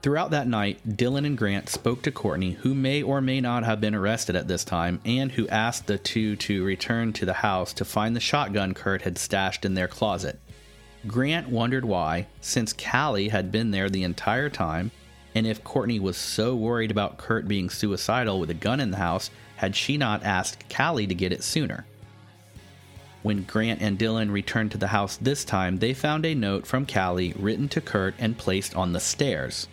Throughout 0.00 0.30
that 0.30 0.46
night, 0.46 0.80
Dylan 0.88 1.26
and 1.26 1.36
Grant 1.36 1.68
spoke 1.68 2.02
to 2.02 2.12
Courtney, 2.12 2.52
who 2.52 2.72
may 2.72 3.02
or 3.02 3.20
may 3.20 3.40
not 3.40 3.64
have 3.64 3.80
been 3.80 3.96
arrested 3.96 4.36
at 4.36 4.46
this 4.46 4.64
time, 4.64 5.00
and 5.04 5.32
who 5.32 5.48
asked 5.48 5.88
the 5.88 5.98
two 5.98 6.36
to 6.36 6.64
return 6.64 7.12
to 7.14 7.26
the 7.26 7.32
house 7.32 7.72
to 7.72 7.84
find 7.84 8.14
the 8.14 8.20
shotgun 8.20 8.74
Kurt 8.74 9.02
had 9.02 9.18
stashed 9.18 9.64
in 9.64 9.74
their 9.74 9.88
closet. 9.88 10.38
Grant 11.06 11.48
wondered 11.48 11.84
why, 11.84 12.28
since 12.40 12.72
Cali 12.72 13.28
had 13.28 13.50
been 13.50 13.72
there 13.72 13.90
the 13.90 14.04
entire 14.04 14.48
time, 14.48 14.92
and 15.34 15.46
if 15.46 15.64
Courtney 15.64 15.98
was 15.98 16.16
so 16.16 16.54
worried 16.54 16.92
about 16.92 17.18
Kurt 17.18 17.48
being 17.48 17.68
suicidal 17.68 18.38
with 18.38 18.50
a 18.50 18.54
gun 18.54 18.78
in 18.78 18.92
the 18.92 18.98
house, 18.98 19.30
had 19.56 19.74
she 19.74 19.96
not 19.96 20.22
asked 20.22 20.68
Cali 20.68 21.08
to 21.08 21.14
get 21.14 21.32
it 21.32 21.42
sooner? 21.42 21.86
When 23.22 23.42
Grant 23.42 23.82
and 23.82 23.98
Dylan 23.98 24.30
returned 24.30 24.70
to 24.72 24.78
the 24.78 24.88
house 24.88 25.16
this 25.16 25.44
time, 25.44 25.78
they 25.78 25.92
found 25.92 26.24
a 26.24 26.34
note 26.34 26.66
from 26.66 26.86
Cali 26.86 27.34
written 27.36 27.68
to 27.70 27.80
Kurt 27.80 28.14
and 28.18 28.38
placed 28.38 28.76
on 28.76 28.92
the 28.92 29.00
stairs. 29.00 29.66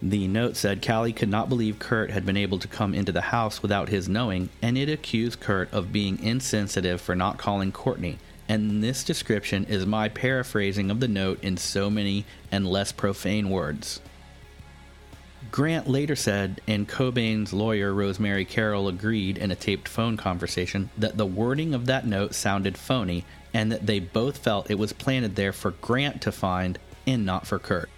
The 0.00 0.28
note 0.28 0.56
said 0.56 0.80
Cali 0.80 1.12
could 1.12 1.28
not 1.28 1.48
believe 1.48 1.78
Kurt 1.78 2.10
had 2.10 2.24
been 2.24 2.36
able 2.36 2.58
to 2.60 2.68
come 2.68 2.94
into 2.94 3.12
the 3.12 3.20
house 3.20 3.60
without 3.60 3.90
his 3.90 4.08
knowing, 4.08 4.48
and 4.62 4.78
it 4.78 4.88
accused 4.88 5.40
Kurt 5.40 5.70
of 5.74 5.92
being 5.92 6.22
insensitive 6.22 7.00
for 7.00 7.14
not 7.14 7.38
calling 7.38 7.70
Courtney. 7.70 8.18
And 8.48 8.82
this 8.82 9.04
description 9.04 9.64
is 9.66 9.84
my 9.84 10.08
paraphrasing 10.08 10.90
of 10.90 11.00
the 11.00 11.08
note 11.08 11.42
in 11.42 11.56
so 11.56 11.90
many 11.90 12.24
and 12.50 12.66
less 12.66 12.92
profane 12.92 13.50
words. 13.50 14.00
Grant 15.50 15.88
later 15.88 16.14
said, 16.14 16.60
and 16.68 16.88
Cobain's 16.88 17.52
lawyer 17.52 17.92
Rosemary 17.92 18.44
Carroll 18.44 18.88
agreed 18.88 19.36
in 19.36 19.50
a 19.50 19.56
taped 19.56 19.88
phone 19.88 20.16
conversation, 20.16 20.90
that 20.96 21.16
the 21.16 21.26
wording 21.26 21.74
of 21.74 21.86
that 21.86 22.06
note 22.06 22.34
sounded 22.34 22.78
phony 22.78 23.24
and 23.52 23.72
that 23.72 23.86
they 23.86 23.98
both 23.98 24.38
felt 24.38 24.70
it 24.70 24.78
was 24.78 24.92
planted 24.92 25.34
there 25.34 25.52
for 25.52 25.72
Grant 25.72 26.22
to 26.22 26.30
find 26.30 26.78
and 27.06 27.26
not 27.26 27.46
for 27.46 27.58
Kurt. 27.58 27.90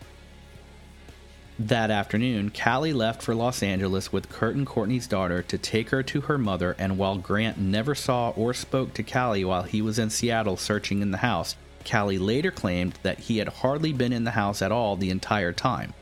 That 1.59 1.91
afternoon, 1.91 2.51
Cali 2.51 2.95
left 2.95 3.23
for 3.23 3.35
Los 3.35 3.63
Angeles 3.63 4.11
with 4.11 4.31
Kurt 4.31 4.57
and 4.57 4.67
Courtney's 4.67 5.07
daughter 5.07 5.43
to 5.43 5.59
take 5.59 5.91
her 5.91 6.03
to 6.05 6.23
her 6.23 6.39
mother, 6.39 6.75
and 6.79 6.97
while 6.97 7.19
Grant 7.19 7.59
never 7.59 7.95
saw 7.95 8.31
or 8.31 8.55
spoke 8.55 8.95
to 8.95 9.03
Cali 9.03 9.45
while 9.45 9.65
he 9.65 9.83
was 9.83 9.99
in 9.99 10.09
Seattle 10.09 10.57
searching 10.57 11.03
in 11.03 11.11
the 11.11 11.19
house, 11.19 11.55
Cali 11.85 12.19
later 12.19 12.51
claimed 12.51 12.99
that 13.03 13.21
he 13.21 13.39
had 13.39 13.49
hardly 13.49 13.93
been 13.93 14.13
in 14.13 14.25
the 14.25 14.31
house 14.31 14.63
at 14.63 14.73
all 14.73 14.97
the 14.97 15.11
entire 15.11 15.53
time. 15.53 15.93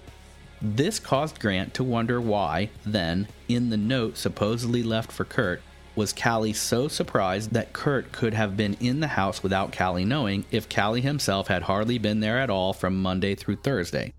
This 0.63 0.99
caused 0.99 1.41
Grant 1.41 1.73
to 1.75 1.85
wonder 1.85 2.21
why, 2.21 2.69
then, 2.85 3.29
in 3.49 3.71
the 3.71 3.79
note 3.79 4.19
supposedly 4.19 4.83
left 4.83 5.11
for 5.11 5.25
Kurt, 5.25 5.63
was 5.97 6.13
Cali 6.13 6.53
so 6.53 6.87
surprised 6.87 7.53
that 7.53 7.73
Kurt 7.73 8.13
could 8.13 8.35
have 8.35 8.57
been 8.57 8.77
in 8.79 9.01
the 9.01 9.09
house 9.09 9.43
without 9.43 9.73
Cali 9.73 10.05
knowing 10.05 10.45
if 10.51 10.69
Cali 10.69 11.01
himself 11.01 11.49
had 11.49 11.63
hardly 11.63 11.99
been 11.99 12.21
there 12.21 12.39
at 12.39 12.51
all 12.51 12.73
from 12.73 13.01
Monday 13.01 13.35
through 13.35 13.57
Thursday. 13.57 14.13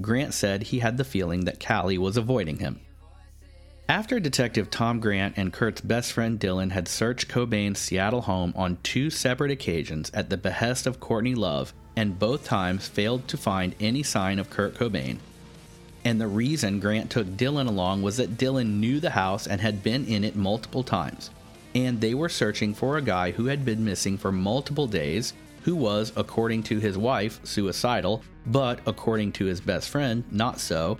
Grant 0.00 0.34
said 0.34 0.64
he 0.64 0.80
had 0.80 0.96
the 0.96 1.04
feeling 1.04 1.44
that 1.44 1.60
Cali 1.60 1.96
was 1.96 2.16
avoiding 2.16 2.58
him. 2.58 2.80
After 3.88 4.18
Detective 4.18 4.68
Tom 4.68 4.98
Grant 4.98 5.34
and 5.36 5.52
Kurt's 5.52 5.80
best 5.80 6.12
friend 6.12 6.40
Dylan 6.40 6.72
had 6.72 6.88
searched 6.88 7.28
Cobain's 7.28 7.78
Seattle 7.78 8.22
home 8.22 8.52
on 8.56 8.78
two 8.82 9.08
separate 9.08 9.52
occasions 9.52 10.10
at 10.12 10.30
the 10.30 10.36
behest 10.36 10.88
of 10.88 10.98
Courtney 10.98 11.36
Love, 11.36 11.72
and 11.94 12.18
both 12.18 12.44
times 12.44 12.88
failed 12.88 13.28
to 13.28 13.36
find 13.36 13.76
any 13.78 14.02
sign 14.02 14.40
of 14.40 14.50
Kurt 14.50 14.74
Cobain, 14.74 15.18
and 16.06 16.20
the 16.20 16.28
reason 16.28 16.78
Grant 16.78 17.10
took 17.10 17.26
Dylan 17.26 17.66
along 17.66 18.00
was 18.00 18.18
that 18.18 18.38
Dylan 18.38 18.78
knew 18.78 19.00
the 19.00 19.10
house 19.10 19.48
and 19.48 19.60
had 19.60 19.82
been 19.82 20.06
in 20.06 20.22
it 20.22 20.36
multiple 20.36 20.84
times. 20.84 21.30
And 21.74 22.00
they 22.00 22.14
were 22.14 22.28
searching 22.28 22.74
for 22.74 22.96
a 22.96 23.02
guy 23.02 23.32
who 23.32 23.46
had 23.46 23.64
been 23.64 23.84
missing 23.84 24.16
for 24.16 24.30
multiple 24.30 24.86
days, 24.86 25.32
who 25.62 25.74
was, 25.74 26.12
according 26.14 26.62
to 26.62 26.78
his 26.78 26.96
wife, 26.96 27.40
suicidal, 27.42 28.22
but 28.46 28.78
according 28.86 29.32
to 29.32 29.46
his 29.46 29.60
best 29.60 29.88
friend, 29.88 30.22
not 30.30 30.60
so. 30.60 30.96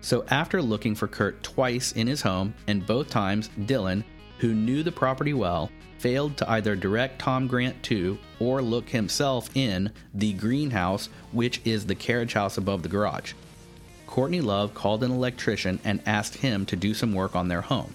So, 0.00 0.24
after 0.28 0.60
looking 0.60 0.96
for 0.96 1.06
Kurt 1.06 1.40
twice 1.44 1.92
in 1.92 2.08
his 2.08 2.22
home, 2.22 2.52
and 2.66 2.84
both 2.84 3.10
times 3.10 3.48
Dylan, 3.60 4.02
who 4.38 4.56
knew 4.56 4.82
the 4.82 4.90
property 4.90 5.34
well, 5.34 5.70
failed 5.98 6.36
to 6.38 6.50
either 6.50 6.74
direct 6.74 7.20
Tom 7.20 7.46
Grant 7.46 7.80
to 7.84 8.18
or 8.40 8.60
look 8.60 8.88
himself 8.88 9.50
in 9.54 9.92
the 10.14 10.32
greenhouse, 10.32 11.10
which 11.30 11.60
is 11.64 11.86
the 11.86 11.94
carriage 11.94 12.32
house 12.32 12.58
above 12.58 12.82
the 12.82 12.88
garage. 12.88 13.34
Courtney 14.12 14.42
Love 14.42 14.74
called 14.74 15.02
an 15.02 15.10
electrician 15.10 15.80
and 15.84 16.02
asked 16.04 16.34
him 16.34 16.66
to 16.66 16.76
do 16.76 16.92
some 16.92 17.14
work 17.14 17.34
on 17.34 17.48
their 17.48 17.62
home. 17.62 17.94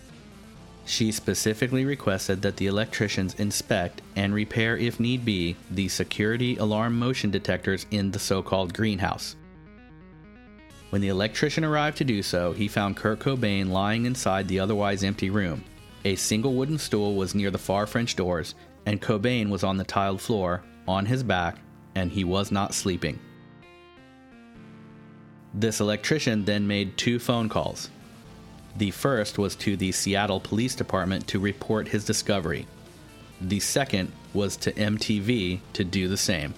She 0.84 1.12
specifically 1.12 1.86
requested 1.86 2.42
that 2.42 2.58
the 2.58 2.66
electricians 2.66 3.36
inspect 3.36 4.02
and 4.16 4.34
repair, 4.34 4.76
if 4.76 5.00
need 5.00 5.24
be, 5.24 5.56
the 5.70 5.88
security 5.90 6.58
alarm 6.58 6.98
motion 6.98 7.30
detectors 7.30 7.86
in 7.92 8.10
the 8.10 8.18
so 8.18 8.42
called 8.42 8.74
greenhouse. 8.74 9.36
When 10.90 11.04
the 11.04 11.10
electrician 11.10 11.64
arrived 11.64 12.00
to 12.00 12.04
do 12.04 12.24
so, 12.24 12.52
he 12.52 12.68
found 12.68 12.98
Kurt 12.98 13.20
Cobain 13.20 13.70
lying 13.70 14.08
inside 14.08 14.48
the 14.48 14.60
otherwise 14.60 15.04
empty 15.04 15.30
room. 15.30 15.64
A 16.04 16.16
single 16.16 16.56
wooden 16.56 16.80
stool 16.80 17.14
was 17.14 17.36
near 17.36 17.52
the 17.52 17.60
far 17.60 17.86
French 17.86 18.16
doors, 18.16 18.56
and 18.88 19.00
Cobain 19.00 19.50
was 19.50 19.64
on 19.64 19.78
the 19.78 19.84
tiled 19.84 20.20
floor, 20.20 20.64
on 20.88 21.06
his 21.06 21.22
back, 21.22 21.60
and 21.94 22.12
he 22.12 22.24
was 22.24 22.52
not 22.52 22.74
sleeping. 22.74 23.20
This 25.60 25.80
electrician 25.80 26.46
then 26.46 26.68
made 26.68 26.98
two 26.98 27.18
phone 27.18 27.50
calls. 27.50 27.90
The 28.78 28.92
first 28.92 29.40
was 29.40 29.56
to 29.56 29.76
the 29.76 29.92
Seattle 29.92 30.40
Police 30.40 30.76
Department 30.76 31.26
to 31.30 31.40
report 31.40 31.88
his 31.88 32.06
discovery. 32.06 32.68
The 33.42 33.60
second 33.60 34.12
was 34.36 34.56
to 34.58 34.72
MTV 34.72 35.62
to 35.74 35.84
do 35.84 36.08
the 36.08 36.16
same. 36.16 36.54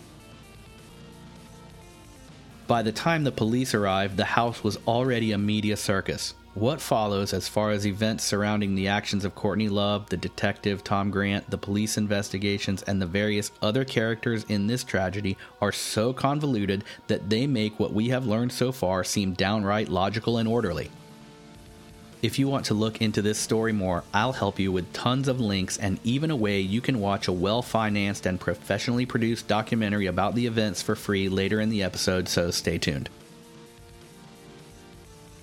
By 2.69 2.84
the 2.84 2.91
time 2.91 3.23
the 3.23 3.32
police 3.32 3.73
arrived, 3.73 4.15
the 4.15 4.25
house 4.25 4.63
was 4.63 4.77
already 4.88 5.32
a 5.32 5.39
media 5.39 5.75
circus. 5.75 6.36
What 6.53 6.79
follows 6.79 7.34
as 7.34 7.47
far 7.47 7.71
as 7.71 7.88
events 7.88 8.23
surrounding 8.23 8.75
the 8.75 8.88
actions 8.88 9.25
of 9.25 9.34
Courtney 9.34 9.69
Love, 9.69 10.08
the 10.10 10.17
detective 10.17 10.84
Tom 10.84 11.10
Grant, 11.10 11.49
the 11.49 11.58
police 11.58 11.97
investigations, 11.97 12.84
and 12.84 13.01
the 13.01 13.08
various 13.08 13.51
other 13.63 13.84
characters 13.84 14.45
in 14.49 14.67
this 14.67 14.84
tragedy 14.84 15.36
are 15.60 15.71
so 15.71 16.13
convoluted 16.13 16.84
that 17.08 17.32
they 17.32 17.47
make 17.47 17.79
what 17.79 17.91
we 17.91 18.10
have 18.10 18.27
learned 18.27 18.51
so 18.51 18.71
far 18.71 19.03
seem 19.03 19.34
downright 19.34 19.89
logical 19.89 20.38
and 20.38 20.47
orderly. 20.47 20.91
If 22.21 22.38
you 22.38 22.49
want 22.49 22.65
to 22.65 22.73
look 22.73 23.01
into 23.01 23.21
this 23.21 23.39
story 23.39 23.71
more, 23.71 24.03
I'll 24.13 24.34
help 24.34 24.60
you 24.60 24.73
with 24.73 24.91
tons 24.91 25.29
of 25.29 25.39
links 25.39 25.77
and 25.77 25.99
even 26.03 26.32
a 26.32 26.36
way 26.36 26.60
you 26.60 26.82
can 26.82 26.99
watch 26.99 27.29
a 27.29 27.32
well 27.32 27.62
financed 27.62 28.25
and 28.25 28.38
professionally 28.38 29.05
produced 29.05 29.47
documentary 29.47 30.05
about 30.05 30.36
the 30.36 30.45
events 30.45 30.82
for 30.82 30.97
free 30.97 31.29
later 31.29 31.62
in 31.62 31.69
the 31.69 31.82
episode, 31.82 32.27
so 32.27 32.51
stay 32.51 32.77
tuned. 32.77 33.10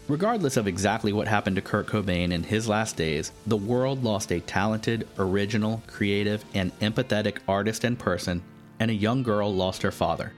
Regardless 0.06 0.58
of 0.58 0.68
exactly 0.68 1.14
what 1.14 1.28
happened 1.28 1.56
to 1.56 1.62
Kurt 1.62 1.86
Cobain 1.86 2.30
in 2.30 2.42
his 2.42 2.68
last 2.68 2.94
days, 2.96 3.32
the 3.46 3.56
world 3.56 4.04
lost 4.04 4.30
a 4.30 4.40
talented, 4.40 5.08
original, 5.18 5.82
creative, 5.86 6.44
and 6.52 6.78
empathetic 6.80 7.38
artist 7.48 7.84
and 7.84 7.98
person, 7.98 8.42
and 8.78 8.90
a 8.90 8.94
young 8.94 9.22
girl 9.22 9.52
lost 9.52 9.80
her 9.80 9.90
father. 9.90 10.34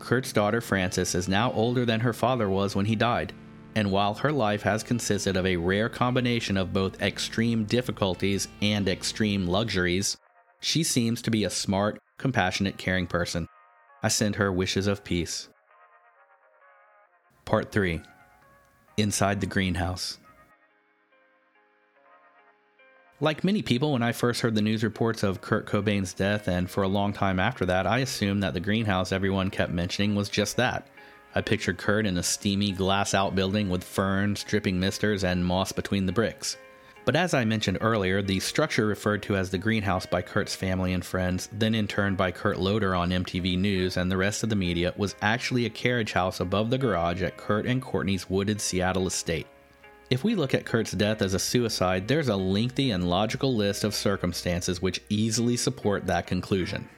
Kurt's 0.00 0.32
daughter 0.32 0.60
Frances 0.60 1.14
is 1.14 1.28
now 1.28 1.52
older 1.52 1.86
than 1.86 2.00
her 2.00 2.12
father 2.12 2.50
was 2.50 2.74
when 2.74 2.86
he 2.86 2.96
died, 2.96 3.32
and 3.74 3.90
while 3.90 4.14
her 4.14 4.32
life 4.32 4.62
has 4.62 4.82
consisted 4.82 5.36
of 5.36 5.46
a 5.46 5.56
rare 5.56 5.88
combination 5.88 6.56
of 6.56 6.72
both 6.72 7.00
extreme 7.02 7.64
difficulties 7.64 8.48
and 8.62 8.88
extreme 8.88 9.46
luxuries, 9.46 10.16
she 10.60 10.82
seems 10.82 11.20
to 11.22 11.30
be 11.30 11.44
a 11.44 11.50
smart, 11.50 12.00
compassionate, 12.18 12.78
caring 12.78 13.06
person. 13.06 13.48
I 14.02 14.08
send 14.08 14.36
her 14.36 14.52
wishes 14.52 14.86
of 14.86 15.04
peace. 15.04 15.48
Part 17.44 17.72
3 17.72 18.00
Inside 18.96 19.40
the 19.40 19.46
Greenhouse. 19.46 20.18
Like 23.20 23.44
many 23.44 23.62
people, 23.62 23.92
when 23.92 24.02
I 24.02 24.12
first 24.12 24.40
heard 24.40 24.54
the 24.54 24.62
news 24.62 24.84
reports 24.84 25.22
of 25.22 25.40
Kurt 25.40 25.66
Cobain's 25.66 26.12
death, 26.12 26.48
and 26.48 26.68
for 26.68 26.82
a 26.82 26.88
long 26.88 27.12
time 27.12 27.40
after 27.40 27.64
that, 27.66 27.86
I 27.86 28.00
assumed 28.00 28.42
that 28.42 28.54
the 28.54 28.60
greenhouse 28.60 29.12
everyone 29.12 29.50
kept 29.50 29.72
mentioning 29.72 30.14
was 30.14 30.28
just 30.28 30.56
that. 30.56 30.88
I 31.34 31.40
pictured 31.40 31.78
Kurt 31.78 32.06
in 32.06 32.16
a 32.16 32.22
steamy 32.22 32.72
glass 32.72 33.12
outbuilding 33.12 33.68
with 33.68 33.82
ferns, 33.82 34.44
dripping 34.44 34.78
misters, 34.78 35.24
and 35.24 35.44
moss 35.44 35.72
between 35.72 36.06
the 36.06 36.12
bricks. 36.12 36.56
But 37.04 37.16
as 37.16 37.34
I 37.34 37.44
mentioned 37.44 37.78
earlier, 37.80 38.22
the 38.22 38.40
structure 38.40 38.86
referred 38.86 39.22
to 39.24 39.36
as 39.36 39.50
the 39.50 39.58
greenhouse 39.58 40.06
by 40.06 40.22
Kurt's 40.22 40.54
family 40.54 40.94
and 40.94 41.04
friends, 41.04 41.50
then 41.52 41.74
in 41.74 41.86
turn 41.86 42.14
by 42.14 42.30
Kurt 42.30 42.58
Loder 42.58 42.94
on 42.94 43.10
MTV 43.10 43.58
News 43.58 43.96
and 43.96 44.10
the 44.10 44.16
rest 44.16 44.42
of 44.42 44.48
the 44.48 44.56
media, 44.56 44.94
was 44.96 45.16
actually 45.20 45.66
a 45.66 45.70
carriage 45.70 46.12
house 46.12 46.40
above 46.40 46.70
the 46.70 46.78
garage 46.78 47.22
at 47.22 47.36
Kurt 47.36 47.66
and 47.66 47.82
Courtney's 47.82 48.30
wooded 48.30 48.60
Seattle 48.60 49.06
estate. 49.06 49.46
If 50.08 50.24
we 50.24 50.34
look 50.34 50.54
at 50.54 50.64
Kurt's 50.64 50.92
death 50.92 51.20
as 51.20 51.34
a 51.34 51.38
suicide, 51.38 52.08
there's 52.08 52.28
a 52.28 52.36
lengthy 52.36 52.90
and 52.90 53.10
logical 53.10 53.54
list 53.54 53.84
of 53.84 53.94
circumstances 53.94 54.80
which 54.80 55.02
easily 55.08 55.56
support 55.56 56.06
that 56.06 56.26
conclusion. 56.26 56.88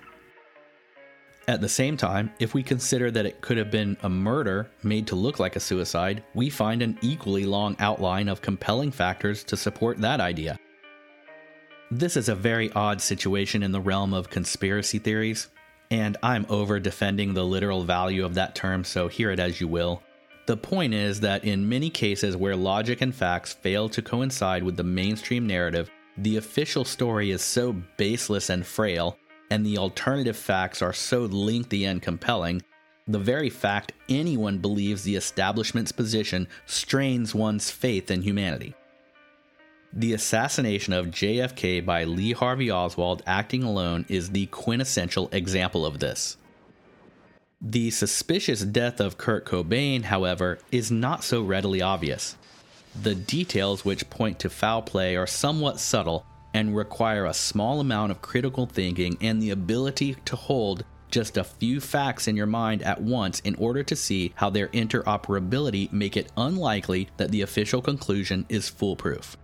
At 1.49 1.61
the 1.61 1.69
same 1.69 1.97
time, 1.97 2.33
if 2.41 2.55
we 2.55 2.65
consider 2.65 3.13
that 3.13 3.25
it 3.25 3.41
could 3.41 3.57
have 3.57 3.71
been 3.71 3.97
a 4.03 4.09
murder 4.09 4.69
made 4.83 5.07
to 5.07 5.15
look 5.15 5.39
like 5.39 5.55
a 5.55 5.61
suicide, 5.61 6.25
we 6.35 6.51
find 6.51 6.83
an 6.83 6.99
equally 7.03 7.45
long 7.45 7.77
outline 7.79 8.29
of 8.29 8.43
compelling 8.43 8.91
factors 8.91 9.45
to 9.45 9.57
support 9.57 9.99
that 9.99 10.21
idea. 10.21 10.59
This 11.93 12.17
is 12.17 12.29
a 12.29 12.35
very 12.35 12.73
odd 12.73 13.01
situation 13.01 13.63
in 13.63 13.71
the 13.71 13.81
realm 13.81 14.13
of 14.13 14.29
conspiracy 14.29 14.99
theories, 14.99 15.49
and 15.89 16.17
I'm 16.21 16.47
over 16.49 16.81
defending 16.81 17.33
the 17.33 17.45
literal 17.45 17.85
value 17.85 18.25
of 18.25 18.35
that 18.35 18.57
term, 18.57 18.83
so 18.83 19.07
hear 19.07 19.31
it 19.31 19.39
as 19.39 19.61
you 19.61 19.69
will. 19.69 20.03
The 20.47 20.57
point 20.57 20.95
is 20.95 21.21
that 21.21 21.45
in 21.45 21.69
many 21.69 21.91
cases 21.91 22.37
where 22.37 22.57
logic 22.57 23.03
and 23.03 23.15
facts 23.15 23.53
fail 23.53 23.89
to 23.91 24.03
coincide 24.03 24.65
with 24.65 24.77
the 24.77 24.83
mainstream 24.83 25.47
narrative, 25.47 25.91
the 26.17 26.39
official 26.39 26.85
story 26.85 27.31
is 27.31 27.43
so 27.43 27.73
baseless 27.97 28.51
and 28.51 28.67
frail 28.67 29.17
and 29.51 29.65
the 29.65 29.79
alternative 29.79 30.37
facts 30.37 30.83
are 30.83 30.93
so 30.93 31.21
lengthy 31.23 31.85
and 31.85 32.03
compelling, 32.03 32.63
the 33.09 33.19
very 33.19 33.51
fact 33.51 33.93
anyone 34.09 34.59
believes 34.59 35.05
the 35.05 35.17
establishment's 35.17 35.93
position 35.93 36.49
strains 36.67 37.35
one's 37.35 37.71
faith 37.71 38.11
in 38.11 38.23
humanity. 38.23 38.75
The 39.93 40.13
assassination 40.13 40.93
of 40.93 41.07
JFK 41.07 41.85
by 41.87 42.05
Lee 42.05 42.33
Harvey 42.33 42.71
Oswald 42.71 43.23
acting 43.27 43.63
alone 43.63 44.05
is 44.09 44.31
the 44.31 44.47
quintessential 44.47 45.29
example 45.33 45.87
of 45.87 46.01
this. 46.01 46.37
The 47.63 47.91
suspicious 47.91 48.61
death 48.61 49.01
of 49.01 49.17
Kurt 49.17 49.47
Cobain, 49.47 50.05
however, 50.05 50.59
is 50.71 50.91
not 50.91 51.25
so 51.25 51.43
readily 51.43 51.81
obvious. 51.81 52.37
The 53.01 53.15
details 53.15 53.85
which 53.85 54.11
point 54.11 54.39
to 54.41 54.51
foul 54.51 54.83
play 54.83 55.17
are 55.17 55.27
somewhat 55.27 55.81
subtle 55.81 56.27
and 56.57 56.75
require 56.75 57.27
a 57.27 57.35
small 57.35 57.81
amount 57.81 58.11
of 58.11 58.23
critical 58.23 58.65
thinking 58.65 59.19
and 59.21 59.43
the 59.43 59.51
ability 59.51 60.17
to 60.25 60.35
hold 60.35 60.83
just 61.11 61.37
a 61.37 61.45
few 61.45 61.83
facts 61.83 62.27
in 62.27 62.35
your 62.35 62.47
mind 62.47 62.83
at 62.83 63.03
once 63.03 63.41
in 63.41 63.55
order 63.57 63.83
to 63.83 63.95
see 63.95 64.33
how 64.37 64.49
their 64.49 64.69
interoperability 64.69 65.93
make 65.93 66.17
it 66.17 66.33
unlikely 66.35 67.11
that 67.19 67.31
the 67.31 67.43
official 67.43 67.83
conclusion 67.83 68.47
is 68.49 68.71
foolproof. 68.71 69.37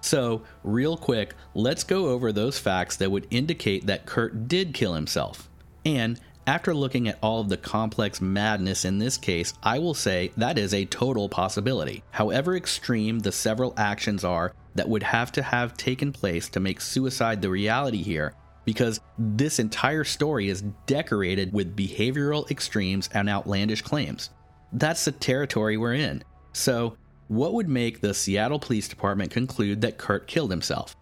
So, 0.00 0.42
real 0.64 0.96
quick, 0.96 1.36
let's 1.54 1.84
go 1.84 2.08
over 2.08 2.32
those 2.32 2.58
facts 2.58 2.96
that 2.96 3.12
would 3.12 3.28
indicate 3.30 3.86
that 3.86 4.04
Kurt 4.04 4.48
did 4.48 4.74
kill 4.74 4.94
himself. 4.94 5.48
And 5.84 6.18
after 6.46 6.74
looking 6.74 7.08
at 7.08 7.18
all 7.22 7.40
of 7.40 7.48
the 7.48 7.56
complex 7.56 8.20
madness 8.20 8.84
in 8.84 8.98
this 8.98 9.16
case, 9.16 9.52
I 9.62 9.78
will 9.78 9.94
say 9.94 10.32
that 10.36 10.58
is 10.58 10.74
a 10.74 10.86
total 10.86 11.28
possibility. 11.28 12.02
However 12.10 12.56
extreme 12.56 13.20
the 13.20 13.32
several 13.32 13.74
actions 13.76 14.24
are 14.24 14.52
that 14.74 14.88
would 14.88 15.02
have 15.02 15.32
to 15.32 15.42
have 15.42 15.76
taken 15.76 16.12
place 16.12 16.48
to 16.50 16.60
make 16.60 16.80
suicide 16.80 17.42
the 17.42 17.50
reality 17.50 18.02
here, 18.02 18.34
because 18.64 19.00
this 19.18 19.58
entire 19.58 20.04
story 20.04 20.48
is 20.48 20.62
decorated 20.86 21.52
with 21.52 21.76
behavioral 21.76 22.50
extremes 22.50 23.08
and 23.12 23.28
outlandish 23.28 23.82
claims. 23.82 24.30
That's 24.72 25.04
the 25.04 25.12
territory 25.12 25.76
we're 25.76 25.94
in. 25.94 26.22
So, 26.52 26.96
what 27.28 27.54
would 27.54 27.68
make 27.68 28.00
the 28.00 28.14
Seattle 28.14 28.58
Police 28.58 28.88
Department 28.88 29.30
conclude 29.30 29.82
that 29.82 29.98
Kurt 29.98 30.26
killed 30.26 30.50
himself? 30.50 30.96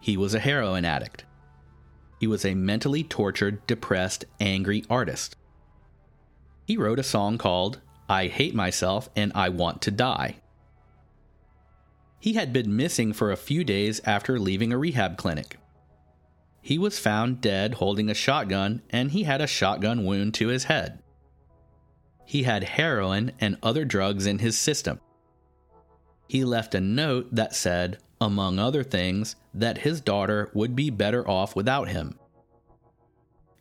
He 0.00 0.16
was 0.16 0.34
a 0.34 0.38
heroin 0.38 0.84
addict. 0.84 1.24
He 2.20 2.26
was 2.26 2.44
a 2.44 2.54
mentally 2.54 3.02
tortured, 3.02 3.66
depressed, 3.66 4.26
angry 4.38 4.84
artist. 4.90 5.36
He 6.66 6.76
wrote 6.76 6.98
a 6.98 7.02
song 7.02 7.38
called 7.38 7.80
I 8.10 8.26
Hate 8.26 8.54
Myself 8.54 9.08
and 9.16 9.32
I 9.34 9.48
Want 9.48 9.80
to 9.82 9.90
Die. 9.90 10.36
He 12.20 12.34
had 12.34 12.52
been 12.52 12.76
missing 12.76 13.14
for 13.14 13.32
a 13.32 13.38
few 13.38 13.64
days 13.64 14.02
after 14.04 14.38
leaving 14.38 14.70
a 14.70 14.76
rehab 14.76 15.16
clinic. 15.16 15.56
He 16.60 16.76
was 16.76 16.98
found 16.98 17.40
dead 17.40 17.74
holding 17.74 18.10
a 18.10 18.14
shotgun, 18.14 18.82
and 18.90 19.12
he 19.12 19.22
had 19.22 19.40
a 19.40 19.46
shotgun 19.46 20.04
wound 20.04 20.34
to 20.34 20.48
his 20.48 20.64
head. 20.64 21.02
He 22.26 22.42
had 22.42 22.64
heroin 22.64 23.32
and 23.40 23.56
other 23.62 23.86
drugs 23.86 24.26
in 24.26 24.40
his 24.40 24.58
system. 24.58 25.00
He 26.28 26.44
left 26.44 26.74
a 26.74 26.80
note 26.82 27.34
that 27.34 27.54
said, 27.54 27.98
among 28.20 28.58
other 28.58 28.82
things, 28.82 29.36
that 29.54 29.78
his 29.78 30.00
daughter 30.00 30.50
would 30.54 30.76
be 30.76 30.90
better 30.90 31.28
off 31.28 31.56
without 31.56 31.88
him. 31.88 32.18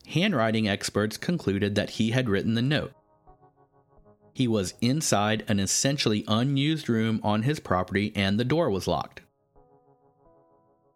Handwriting 0.07 0.67
experts 0.67 1.17
concluded 1.17 1.75
that 1.75 1.91
he 1.91 2.11
had 2.11 2.29
written 2.29 2.55
the 2.55 2.61
note. 2.61 2.93
He 4.33 4.47
was 4.47 4.73
inside 4.81 5.43
an 5.47 5.59
essentially 5.59 6.23
unused 6.27 6.89
room 6.89 7.19
on 7.23 7.43
his 7.43 7.59
property 7.59 8.11
and 8.15 8.39
the 8.39 8.45
door 8.45 8.69
was 8.69 8.87
locked. 8.87 9.21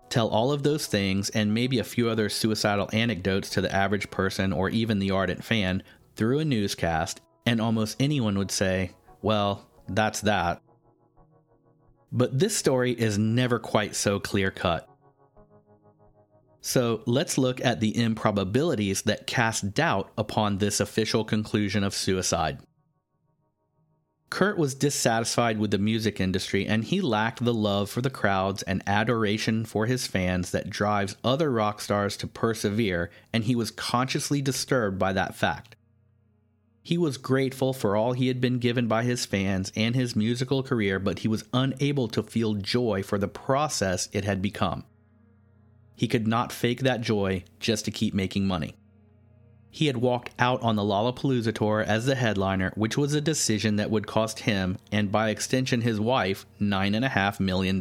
Tell 0.10 0.30
all 0.30 0.52
of 0.52 0.64
those 0.64 0.86
things 0.86 1.30
and 1.32 1.54
maybe 1.54 1.80
a 1.80 1.84
few 1.84 2.08
other 2.08 2.30
suicidal 2.30 2.90
anecdotes 2.94 3.50
to 3.50 3.62
the 3.62 3.74
average 3.74 4.10
person 4.12 4.54
or 4.54 4.70
even 4.70 5.00
the 5.00 5.12
ardent 5.12 5.44
fan 5.44 5.84
through 6.16 6.40
a 6.40 6.46
newscast, 6.46 7.20
and 7.46 7.60
almost 7.60 7.98
anyone 8.00 8.38
would 8.38 8.52
say, 8.52 8.92
Well, 9.22 9.68
that's 9.90 10.22
that. 10.22 10.62
But 12.14 12.38
this 12.38 12.56
story 12.56 12.92
is 12.92 13.18
never 13.18 13.58
quite 13.58 13.96
so 13.96 14.20
clear 14.20 14.52
cut. 14.52 14.88
So 16.62 17.02
let's 17.08 17.40
look 17.40 17.60
at 17.66 17.80
the 17.80 17.98
improbabilities 18.02 19.02
that 19.02 19.28
cast 19.28 19.74
doubt 19.74 20.12
upon 20.18 20.60
this 20.60 20.80
official 20.80 21.26
conclusion 21.26 21.84
of 21.84 21.96
suicide. 21.96 22.60
Kurt 24.30 24.58
was 24.58 24.74
dissatisfied 24.74 25.60
with 25.60 25.72
the 25.72 25.78
music 25.78 26.22
industry 26.22 26.66
and 26.66 26.84
he 26.84 27.02
lacked 27.02 27.44
the 27.44 27.54
love 27.54 27.90
for 27.90 28.02
the 28.02 28.10
crowds 28.10 28.64
and 28.64 28.82
adoration 28.88 29.66
for 29.66 29.88
his 29.88 30.08
fans 30.08 30.52
that 30.52 30.70
drives 30.70 31.18
other 31.24 31.52
rock 31.52 31.82
stars 31.82 32.16
to 32.18 32.28
persevere, 32.28 33.12
and 33.32 33.44
he 33.44 33.56
was 33.56 33.70
consciously 33.70 34.42
disturbed 34.42 34.98
by 34.98 35.14
that 35.14 35.36
fact. 35.36 35.73
He 36.86 36.98
was 36.98 37.18
grateful 37.18 37.72
for 37.72 37.96
all 37.96 38.12
he 38.12 38.28
had 38.28 38.42
been 38.42 38.60
given 38.60 38.88
by 38.88 39.04
his 39.04 39.26
fans 39.26 39.72
and 39.74 39.96
his 39.96 40.18
musical 40.18 40.62
career, 40.62 41.00
but 41.00 41.20
he 41.20 41.30
was 41.30 41.46
unable 41.54 42.10
to 42.10 42.22
feel 42.22 42.56
joy 42.56 43.02
for 43.02 43.18
the 43.18 43.30
process 43.30 44.10
it 44.12 44.26
had 44.26 44.42
become. 44.42 44.84
He 45.96 46.10
could 46.10 46.28
not 46.28 46.52
fake 46.52 46.82
that 46.82 47.00
joy 47.00 47.46
just 47.60 47.86
to 47.86 47.92
keep 47.92 48.14
making 48.14 48.46
money. 48.46 48.76
He 49.72 49.88
had 49.88 49.98
walked 49.98 50.32
out 50.38 50.62
on 50.62 50.76
the 50.76 50.84
Lollapalooza 50.84 51.54
tour 51.56 51.82
as 51.82 52.06
the 52.06 52.16
headliner, 52.16 52.74
which 52.76 52.98
was 52.98 53.14
a 53.14 53.22
decision 53.22 53.78
that 53.78 53.90
would 53.90 54.06
cost 54.06 54.40
him, 54.40 54.78
and 54.92 55.12
by 55.12 55.30
extension 55.30 55.82
his 55.82 56.00
wife, 56.00 56.46
$9.5 56.62 57.40
million. 57.40 57.80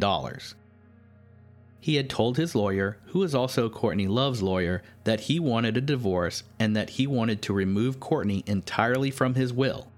He 1.83 1.95
had 1.95 2.09
told 2.09 2.37
his 2.37 2.55
lawyer, 2.55 2.95
who 3.07 3.19
was 3.19 3.35
also 3.35 3.69
Courtney 3.69 4.07
Love's 4.07 4.41
lawyer, 4.41 4.81
that 5.03 5.19
he 5.19 5.37
wanted 5.37 5.75
a 5.75 5.81
divorce 5.81 6.43
and 6.57 6.77
that 6.77 6.91
he 6.91 7.05
wanted 7.05 7.41
to 7.41 7.51
remove 7.51 7.99
Courtney 7.99 8.41
entirely 8.47 9.11
from 9.11 9.35
his 9.35 9.51
will. 9.51 9.91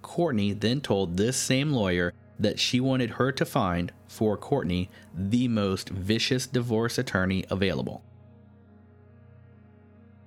Courtney 0.00 0.54
then 0.54 0.80
told 0.80 1.18
this 1.18 1.36
same 1.36 1.74
lawyer 1.74 2.14
that 2.38 2.58
she 2.58 2.80
wanted 2.80 3.10
her 3.10 3.32
to 3.32 3.44
find, 3.44 3.92
for 4.08 4.38
Courtney, 4.38 4.88
the 5.14 5.46
most 5.46 5.90
vicious 5.90 6.46
divorce 6.46 6.96
attorney 6.96 7.44
available. 7.50 8.02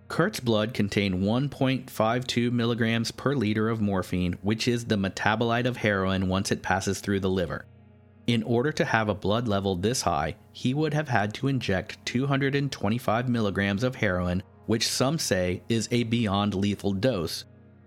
Kurt's 0.09 0.39
blood 0.39 0.75
contained 0.75 1.23
1.52 1.23 2.51
milligrams 2.51 3.09
per 3.09 3.33
liter 3.33 3.67
of 3.67 3.81
morphine, 3.81 4.37
which 4.43 4.67
is 4.67 4.85
the 4.85 4.95
metabolite 4.95 5.65
of 5.65 5.77
heroin 5.77 6.27
once 6.27 6.51
it 6.51 6.61
passes 6.61 6.99
through 6.99 7.21
the 7.21 7.31
liver. 7.31 7.65
In 8.29 8.43
order 8.43 8.71
to 8.73 8.85
have 8.85 9.09
a 9.09 9.15
blood 9.15 9.47
level 9.47 9.75
this 9.75 10.03
high, 10.03 10.35
he 10.53 10.75
would 10.75 10.93
have 10.93 11.09
had 11.09 11.33
to 11.33 11.47
inject 11.47 11.97
225 12.05 13.27
milligrams 13.27 13.83
of 13.83 13.95
heroin, 13.95 14.43
which 14.67 14.87
some 14.87 15.17
say 15.17 15.63
is 15.67 15.87
a 15.89 16.03
beyond 16.03 16.53
lethal 16.53 16.93
dose, 16.93 17.45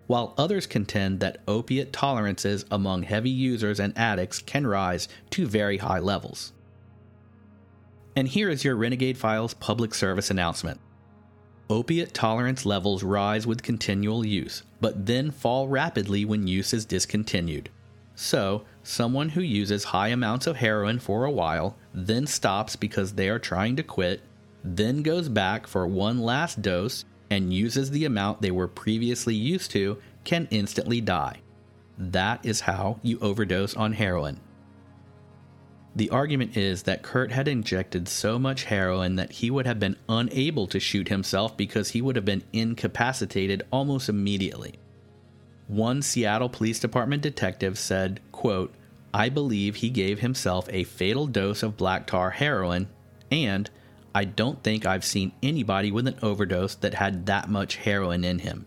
while 0.09 0.35
others 0.37 0.66
contend 0.66 1.20
that 1.20 1.42
opiate 1.46 1.92
tolerances 1.92 2.64
among 2.72 3.05
heavy 3.05 3.31
users 3.31 3.78
and 3.78 3.96
addicts 3.96 4.40
can 4.40 4.66
rise 4.66 5.07
to 5.31 5.46
very 5.46 5.78
high 5.78 6.00
levels. 6.00 6.52
And 8.16 8.26
here 8.26 8.50
is 8.50 8.64
your 8.64 8.74
Renegade 8.74 9.18
Files 9.18 9.55
public 9.55 9.94
service 9.94 10.28
announcement. 10.28 10.81
Opiate 11.70 12.14
tolerance 12.14 12.66
levels 12.66 13.05
rise 13.05 13.46
with 13.46 13.62
continual 13.62 14.26
use, 14.26 14.64
but 14.81 15.07
then 15.07 15.31
fall 15.31 15.68
rapidly 15.68 16.24
when 16.24 16.48
use 16.48 16.74
is 16.74 16.85
discontinued. 16.85 17.70
So, 18.16 18.64
someone 18.83 19.31
who 19.31 19.40
uses 19.40 19.85
high 19.85 20.09
amounts 20.09 20.47
of 20.47 20.57
heroin 20.57 20.99
for 20.99 21.25
a 21.25 21.31
while, 21.31 21.77
then 21.95 22.27
stops 22.27 22.77
because 22.77 23.14
they 23.14 23.29
are 23.29 23.38
trying 23.38 23.77
to 23.77 23.83
quit, 23.83 24.23
then 24.64 25.03
goes 25.03 25.29
back 25.29 25.66
for 25.66 25.87
one 25.87 26.21
last 26.21 26.62
dose 26.62 27.05
and 27.31 27.53
uses 27.53 27.90
the 27.90 28.05
amount 28.05 28.42
they 28.42 28.51
were 28.51 28.68
previously 28.68 29.35
used 29.35 29.71
to, 29.71 29.99
can 30.25 30.47
instantly 30.51 31.01
die. 31.01 31.38
That 31.99 32.45
is 32.45 32.61
how 32.61 32.99
you 33.03 33.18
overdose 33.21 33.75
on 33.75 33.92
heroin. 33.92 34.40
The 35.95 36.11
argument 36.11 36.57
is 36.57 36.85
that 36.85 37.03
Kurt 37.03 37.33
had 37.33 37.49
injected 37.49 38.09
so 38.09 38.38
much 38.38 38.64
heroin 38.64 39.16
that 39.16 39.33
he 39.33 39.51
would 39.51 39.66
have 39.66 39.79
been 39.79 39.97
unable 40.09 40.66
to 40.68 40.81
shoot 40.81 41.09
himself 41.09 41.57
because 41.57 41.90
he 41.90 42.01
would 42.01 42.16
have 42.16 42.25
been 42.25 42.45
incapacitated 42.53 43.62
almost 43.71 44.09
immediately. 44.09 44.75
One 45.73 46.03
Seattle 46.03 46.51
Police 46.51 46.79
Department 46.81 47.23
detective 47.23 47.79
said, 47.79 48.21
quote, 48.31 48.75
I 49.15 49.31
believe 49.31 49.77
he 49.77 49.89
gave 49.89 50.19
himself 50.19 50.69
a 50.71 50.85
fatal 50.85 51.27
dose 51.27 51.63
of 51.63 51.79
black 51.79 52.07
tar 52.07 52.29
heroin, 52.29 52.89
and 53.31 53.71
I 54.15 54.27
don't 54.27 54.63
think 54.63 54.85
I've 54.85 55.03
seen 55.03 55.33
anybody 55.43 55.91
with 55.91 56.07
an 56.07 56.19
overdose 56.21 56.75
that 56.75 56.93
had 56.93 57.25
that 57.25 57.49
much 57.49 57.77
heroin 57.77 58.23
in 58.23 58.41
him. 58.41 58.67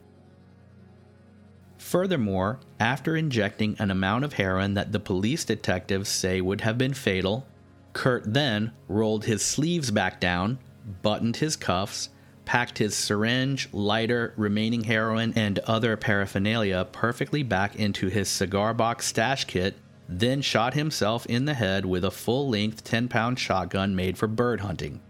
Furthermore, 1.78 2.60
after 2.80 3.16
injecting 3.16 3.76
an 3.78 3.92
amount 3.92 4.26
of 4.26 4.34
heroin 4.34 4.74
that 4.74 4.92
the 4.92 5.00
police 5.00 5.46
detectives 5.46 6.10
say 6.10 6.42
would 6.42 6.62
have 6.62 6.80
been 6.80 6.96
fatal, 6.96 7.46
Kurt 7.94 8.34
then 8.34 8.72
rolled 8.88 9.26
his 9.26 9.44
sleeves 9.44 9.92
back 9.92 10.20
down, 10.20 10.58
buttoned 11.04 11.36
his 11.36 11.56
cuffs, 11.56 12.10
packed 12.46 12.78
his 12.78 12.96
syringe, 12.96 13.70
lighter, 13.74 14.34
remaining 14.38 14.84
heroin, 14.84 15.34
and 15.36 15.60
other 15.60 15.98
paraphernalia 15.98 16.88
perfectly 16.92 17.44
back 17.44 17.76
into 17.76 18.08
his 18.08 18.30
cigar 18.30 18.74
box 18.74 19.08
stash 19.08 19.46
kit, 19.46 19.76
then 20.08 20.42
shot 20.42 20.74
himself 20.74 21.26
in 21.26 21.46
the 21.46 21.56
head 21.56 21.86
with 21.86 22.06
a 22.06 22.12
full 22.12 22.50
length 22.50 22.84
10 22.84 23.08
pound 23.08 23.40
shotgun 23.40 23.96
made 23.96 24.18
for 24.18 24.28
bird 24.28 24.62
hunting. 24.62 25.02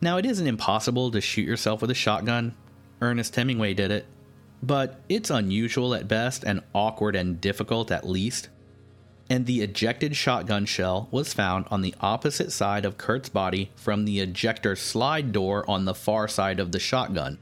Now, 0.00 0.16
it 0.16 0.26
isn't 0.26 0.46
impossible 0.46 1.10
to 1.10 1.20
shoot 1.20 1.46
yourself 1.46 1.80
with 1.80 1.90
a 1.90 1.94
shotgun. 1.94 2.54
Ernest 3.02 3.34
Hemingway 3.34 3.74
did 3.74 3.90
it 3.90 4.06
but 4.62 5.00
it's 5.08 5.30
unusual 5.30 5.94
at 5.94 6.08
best 6.08 6.44
and 6.44 6.62
awkward 6.74 7.16
and 7.16 7.40
difficult 7.40 7.90
at 7.90 8.08
least. 8.08 8.48
And 9.30 9.46
the 9.46 9.62
ejected 9.62 10.16
shotgun 10.16 10.66
shell 10.66 11.08
was 11.12 11.32
found 11.32 11.66
on 11.70 11.82
the 11.82 11.94
opposite 12.00 12.50
side 12.50 12.84
of 12.84 12.98
Kurt's 12.98 13.28
body 13.28 13.70
from 13.76 14.04
the 14.04 14.18
ejector 14.18 14.74
slide 14.74 15.30
door 15.30 15.64
on 15.70 15.84
the 15.84 15.94
far 15.94 16.26
side 16.26 16.58
of 16.58 16.72
the 16.72 16.80
shotgun. 16.80 17.38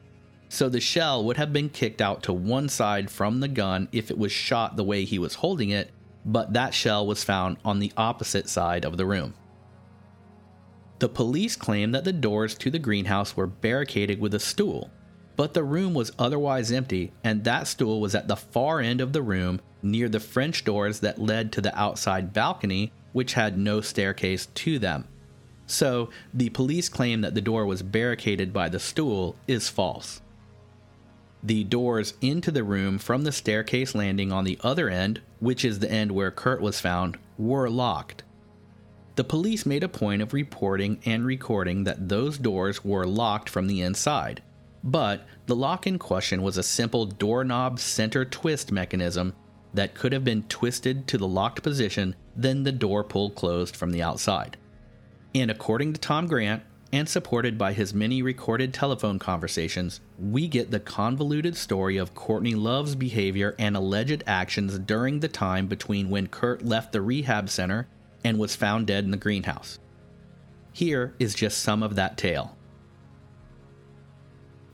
So 0.51 0.69
the 0.69 0.81
shell 0.81 1.25
would 1.25 1.39
have 1.39 1.51
been 1.53 1.71
kicked 1.71 2.03
out 2.03 2.23
to 2.25 2.33
one 2.35 2.69
side 2.69 3.11
from 3.11 3.41
the 3.41 3.49
gun 3.49 3.89
if 3.91 4.11
it 4.11 4.19
was 4.19 4.33
shot 4.33 4.77
the 4.77 4.85
way 4.85 5.05
he 5.05 5.19
was 5.19 5.37
holding 5.37 5.71
it, 5.71 5.91
but 6.27 6.53
that 6.53 6.75
shell 6.75 7.07
was 7.07 7.25
found 7.25 7.57
on 7.65 7.79
the 7.79 7.93
opposite 7.97 8.51
side 8.51 8.85
of 8.85 8.99
the 8.99 9.07
room. 9.07 9.33
The 10.99 11.09
police 11.09 11.57
claim 11.57 11.93
that 11.93 12.05
the 12.05 12.13
doors 12.13 12.55
to 12.57 12.71
the 12.71 12.79
greenhouse 12.79 13.35
were 13.35 13.47
barricaded 13.47 14.21
with 14.21 14.35
a 14.35 14.41
stool, 14.41 14.91
but 15.39 15.55
the 15.55 15.63
room 15.63 15.95
was 15.95 16.11
otherwise 16.19 16.73
empty, 16.73 17.13
and 17.23 17.45
that 17.45 17.69
stool 17.69 18.01
was 18.01 18.13
at 18.13 18.27
the 18.27 18.35
far 18.35 18.81
end 18.81 19.01
of 19.01 19.13
the 19.13 19.23
room 19.23 19.61
near 19.81 20.09
the 20.09 20.19
French 20.19 20.65
doors 20.65 20.99
that 20.99 21.21
led 21.21 21.53
to 21.53 21.61
the 21.61 21.79
outside 21.79 22.33
balcony, 22.33 22.91
which 23.13 23.35
had 23.35 23.57
no 23.57 23.81
staircase 23.81 24.47
to 24.47 24.81
them. 24.81 25.07
So, 25.65 26.11
the 26.35 26.51
police 26.51 26.89
claim 26.89 27.21
that 27.21 27.37
the 27.37 27.41
door 27.41 27.67
was 27.67 27.85
barricaded 27.85 28.53
by 28.53 28.69
the 28.69 28.81
stool 28.81 29.37
is 29.47 29.69
false. 29.69 30.21
The 31.45 31.63
doors 31.63 32.15
into 32.21 32.51
the 32.51 32.65
room 32.65 32.99
from 32.99 33.23
the 33.23 33.31
staircase 33.31 33.95
landing 33.95 34.33
on 34.33 34.43
the 34.43 34.59
other 34.65 34.89
end, 34.89 35.21
which 35.39 35.65
is 35.65 35.79
the 35.79 35.91
end 35.91 36.11
where 36.11 36.33
Kurt 36.33 36.61
was 36.61 36.81
found, 36.81 37.17
were 37.39 37.71
locked. 37.71 38.25
The 39.15 39.23
police 39.23 39.65
made 39.65 39.85
a 39.85 39.89
point 39.89 40.21
of 40.21 40.33
reporting 40.33 40.99
and 41.05 41.25
recording 41.25 41.85
that 41.85 42.09
those 42.09 42.39
doors 42.39 42.85
were 42.85 43.07
locked 43.07 43.49
from 43.49 43.69
the 43.69 43.83
inside, 43.83 44.43
but 44.85 45.27
the 45.47 45.57
lock 45.57 45.87
in 45.87 45.99
question 45.99 46.43
was 46.43 46.57
a 46.57 46.63
simple 46.63 47.07
doorknob 47.07 47.79
center 47.79 48.25
twist 48.25 48.73
mechanism 48.73 49.35
that 49.75 49.95
could 49.95 50.13
have 50.13 50.25
been 50.25 50.43
twisted 50.45 51.07
to 51.09 51.19
the 51.19 51.29
locked 51.29 51.63
position, 51.63 52.15
then 52.37 52.63
the 52.63 52.73
door 52.73 53.05
pulled 53.05 53.35
closed 53.35 53.77
from 53.77 53.91
the 53.91 54.03
outside. 54.03 54.57
And 55.35 55.51
according 55.51 55.93
to 55.93 56.01
Tom 56.01 56.27
Grant, 56.27 56.63
and 56.93 57.09
supported 57.09 57.59
by 57.59 57.73
his 57.73 57.93
many 57.93 58.23
recorded 58.23 58.73
telephone 58.73 59.19
conversations, 59.19 60.01
we 60.19 60.49
get 60.49 60.71
the 60.71 60.81
convoluted 60.81 61.57
story 61.57 61.99
of 61.99 62.15
Courtney 62.15 62.55
Love's 62.55 62.95
behavior 62.95 63.55
and 63.59 63.77
alleged 63.77 64.25
actions 64.27 64.79
during 64.79 65.21
the 65.21 65.29
time 65.29 65.67
between 65.67 66.09
when 66.09 66.29
Kurt 66.29 66.65
left 66.65 66.93
the 66.93 67.03
rehab 67.03 67.51
center 67.51 67.87
and 68.25 68.39
was 68.39 68.57
found 68.57 68.87
dead 68.87 69.05
in 69.05 69.11
the 69.11 69.17
greenhouse. 69.17 69.79
Here 70.73 71.15
is 71.19 71.35
just 71.35 71.59
some 71.59 71.83
of 71.83 71.97
that 71.97 72.17
tale. 72.17 72.57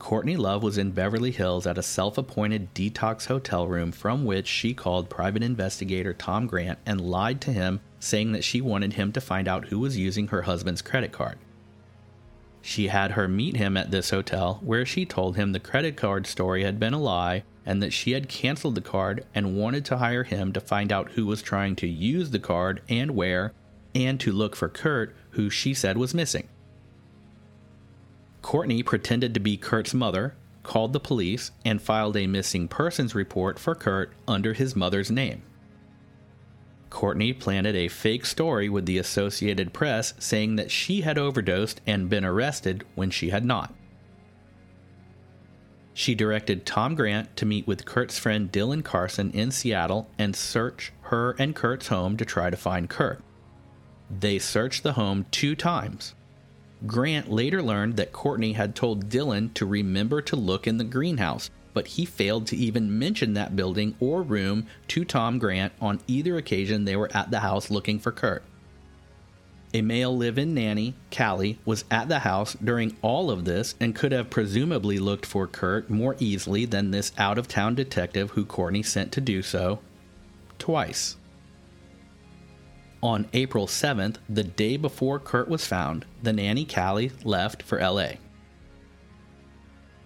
Courtney 0.05 0.37
Love 0.37 0.61
was 0.61 0.77
in 0.77 0.91
Beverly 0.91 1.31
Hills 1.31 1.65
at 1.65 1.79
a 1.79 1.81
self 1.81 2.19
appointed 2.19 2.75
detox 2.75 3.25
hotel 3.25 3.67
room 3.67 3.91
from 3.91 4.23
which 4.23 4.45
she 4.45 4.71
called 4.71 5.09
private 5.09 5.41
investigator 5.41 6.13
Tom 6.13 6.45
Grant 6.45 6.77
and 6.85 7.01
lied 7.01 7.41
to 7.41 7.51
him, 7.51 7.79
saying 7.99 8.31
that 8.33 8.43
she 8.43 8.61
wanted 8.61 8.93
him 8.93 9.11
to 9.13 9.19
find 9.19 9.47
out 9.47 9.69
who 9.69 9.79
was 9.79 9.97
using 9.97 10.27
her 10.27 10.43
husband's 10.43 10.83
credit 10.83 11.11
card. 11.11 11.39
She 12.61 12.89
had 12.89 13.13
her 13.13 13.27
meet 13.27 13.55
him 13.55 13.75
at 13.75 13.89
this 13.89 14.11
hotel, 14.11 14.59
where 14.63 14.85
she 14.85 15.07
told 15.07 15.37
him 15.37 15.53
the 15.53 15.59
credit 15.59 15.97
card 15.97 16.27
story 16.27 16.63
had 16.63 16.79
been 16.79 16.93
a 16.93 17.01
lie 17.01 17.41
and 17.65 17.81
that 17.81 17.91
she 17.91 18.11
had 18.11 18.29
canceled 18.29 18.75
the 18.75 18.81
card 18.81 19.25
and 19.33 19.57
wanted 19.57 19.85
to 19.85 19.97
hire 19.97 20.23
him 20.23 20.53
to 20.53 20.61
find 20.61 20.91
out 20.91 21.13
who 21.13 21.25
was 21.25 21.41
trying 21.41 21.75
to 21.77 21.87
use 21.87 22.29
the 22.29 22.37
card 22.37 22.79
and 22.87 23.15
where, 23.15 23.53
and 23.95 24.19
to 24.19 24.31
look 24.31 24.55
for 24.55 24.69
Kurt, 24.69 25.15
who 25.31 25.49
she 25.49 25.73
said 25.73 25.97
was 25.97 26.13
missing. 26.13 26.47
Courtney 28.45 28.83
pretended 28.83 29.33
to 29.33 29.39
be 29.39 29.57
Kurt's 29.57 29.95
mother, 29.95 30.35
called 30.61 30.93
the 30.93 30.99
police, 30.99 31.49
and 31.65 31.81
filed 31.81 32.15
a 32.15 32.27
missing 32.27 32.67
persons 32.67 33.15
report 33.15 33.57
for 33.57 33.73
Kurt 33.73 34.13
under 34.27 34.53
his 34.53 34.75
mother's 34.75 35.09
name. 35.09 35.41
Courtney 36.91 37.33
planted 37.33 37.75
a 37.75 37.87
fake 37.87 38.23
story 38.23 38.69
with 38.69 38.85
the 38.85 38.99
Associated 38.99 39.73
Press 39.73 40.13
saying 40.19 40.57
that 40.57 40.69
she 40.69 41.01
had 41.01 41.17
overdosed 41.17 41.81
and 41.87 42.07
been 42.07 42.23
arrested 42.23 42.85
when 42.93 43.09
she 43.09 43.31
had 43.31 43.43
not. 43.43 43.73
She 45.95 46.13
directed 46.13 46.67
Tom 46.67 46.93
Grant 46.93 47.35
to 47.37 47.47
meet 47.47 47.65
with 47.65 47.85
Kurt's 47.85 48.19
friend 48.19 48.51
Dylan 48.51 48.83
Carlson 48.83 49.31
in 49.31 49.49
Seattle 49.49 50.07
and 50.19 50.35
search 50.35 50.93
her 51.05 51.31
and 51.39 51.55
Kurt's 51.55 51.87
home 51.87 52.15
to 52.17 52.25
try 52.25 52.51
to 52.51 52.57
find 52.57 52.91
Kurt. 52.91 53.23
They 54.07 54.37
searched 54.37 54.83
the 54.83 54.93
home 54.93 55.25
two 55.31 55.55
times. 55.55 56.13
Grant 56.85 57.31
later 57.31 57.63
learned 57.63 57.95
that 57.95 58.11
Courtney 58.11 58.53
had 58.53 58.75
told 58.75 59.09
Dylan 59.09 59.53
to 59.55 59.65
remember 59.65 60.21
to 60.21 60.35
look 60.35 60.67
in 60.67 60.77
the 60.77 60.83
greenhouse, 60.83 61.49
but 61.73 61.87
he 61.87 62.05
failed 62.05 62.47
to 62.47 62.55
even 62.55 62.99
mention 62.99 63.33
that 63.33 63.55
building 63.55 63.95
or 63.99 64.21
room 64.21 64.67
to 64.89 65.05
Tom 65.05 65.39
Grant 65.39 65.73
on 65.81 66.01
either 66.07 66.37
occasion 66.37 66.85
they 66.85 66.95
were 66.95 67.09
at 67.13 67.31
the 67.31 67.39
house 67.39 67.71
looking 67.71 67.99
for 67.99 68.11
Kurt. 68.11 68.43
A 69.73 69.81
male 69.81 70.15
live 70.15 70.37
in 70.37 70.53
nanny, 70.53 70.93
Cali, 71.09 71.59
was 71.65 71.83
at 71.91 72.07
the 72.07 72.19
house 72.19 72.55
during 72.63 72.95
all 73.01 73.29
of 73.29 73.43
this 73.43 73.75
and 73.79 73.95
could 73.95 74.13
have 74.13 74.29
presumably 74.29 74.99
looked 74.99 75.25
for 75.25 75.47
Kurt 75.47 75.89
more 75.89 76.15
easily 76.19 76.65
than 76.65 76.91
this 76.91 77.11
out 77.17 77.37
of 77.37 77.47
town 77.47 77.75
detective 77.75 78.31
who 78.31 78.45
Courtney 78.45 78.83
sent 78.83 79.11
to 79.11 79.21
do 79.21 79.41
so 79.41 79.79
twice. 80.59 81.17
On 83.05 83.27
April 83.33 83.67
7th, 83.67 84.15
the 84.27 84.43
day 84.43 84.77
before 84.77 85.19
Kurt 85.19 85.47
was 85.47 85.67
found, 85.67 86.05
the 86.23 86.33
nanny 86.33 86.65
Cali 86.65 87.11
left 87.23 87.61
for 87.61 87.79
LA. 87.79 88.13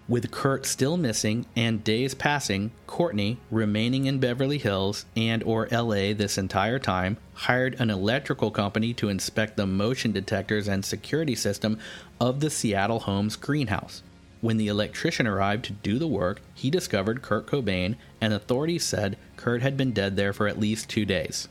With 0.06 0.30
Kurt 0.30 0.66
still 0.66 0.98
missing 0.98 1.46
and 1.56 1.82
days 1.82 2.12
passing, 2.12 2.72
Courtney, 2.86 3.38
remaining 3.50 4.04
in 4.04 4.18
Beverly 4.18 4.58
Hills 4.58 5.06
and 5.16 5.42
or 5.44 5.66
LA 5.72 6.12
this 6.12 6.36
entire 6.36 6.78
time, 6.78 7.16
hired 7.32 7.74
an 7.80 7.88
electrical 7.88 8.50
company 8.50 8.92
to 8.92 9.08
inspect 9.08 9.56
the 9.56 9.66
motion 9.66 10.12
detectors 10.12 10.68
and 10.68 10.84
security 10.84 11.34
system 11.34 11.78
of 12.20 12.40
the 12.40 12.50
Seattle 12.50 13.00
home's 13.00 13.36
greenhouse. 13.36 14.02
When 14.42 14.58
the 14.58 14.68
electrician 14.68 15.26
arrived 15.26 15.64
to 15.64 15.72
do 15.72 15.98
the 15.98 16.06
work, 16.06 16.42
he 16.52 16.68
discovered 16.68 17.22
Kurt 17.22 17.46
Cobain, 17.46 17.96
and 18.20 18.34
authorities 18.34 18.84
said 18.84 19.16
Kurt 19.36 19.62
had 19.62 19.78
been 19.78 19.92
dead 19.92 20.16
there 20.16 20.34
for 20.34 20.46
at 20.46 20.60
least 20.60 20.90
two 20.90 21.06
days. 21.06 21.48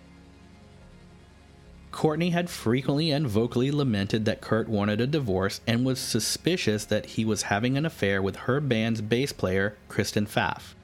Courtney 1.91 2.29
had 2.29 2.49
frequently 2.49 3.11
and 3.11 3.27
vocally 3.27 3.71
lamented 3.71 4.25
that 4.25 4.41
Kurt 4.41 4.69
wanted 4.69 5.01
a 5.01 5.07
divorce 5.07 5.59
and 5.65 5.85
was 5.85 5.99
suspicious 5.99 6.85
that 6.85 7.07
he 7.07 7.25
was 7.25 7.43
having 7.43 7.77
an 7.77 7.85
affair 7.85 8.21
with 8.21 8.35
her 8.35 8.61
band's 8.61 9.01
bass 9.01 9.33
player, 9.33 9.75
Kristen 9.87 10.27
Pfaff. 10.27 10.75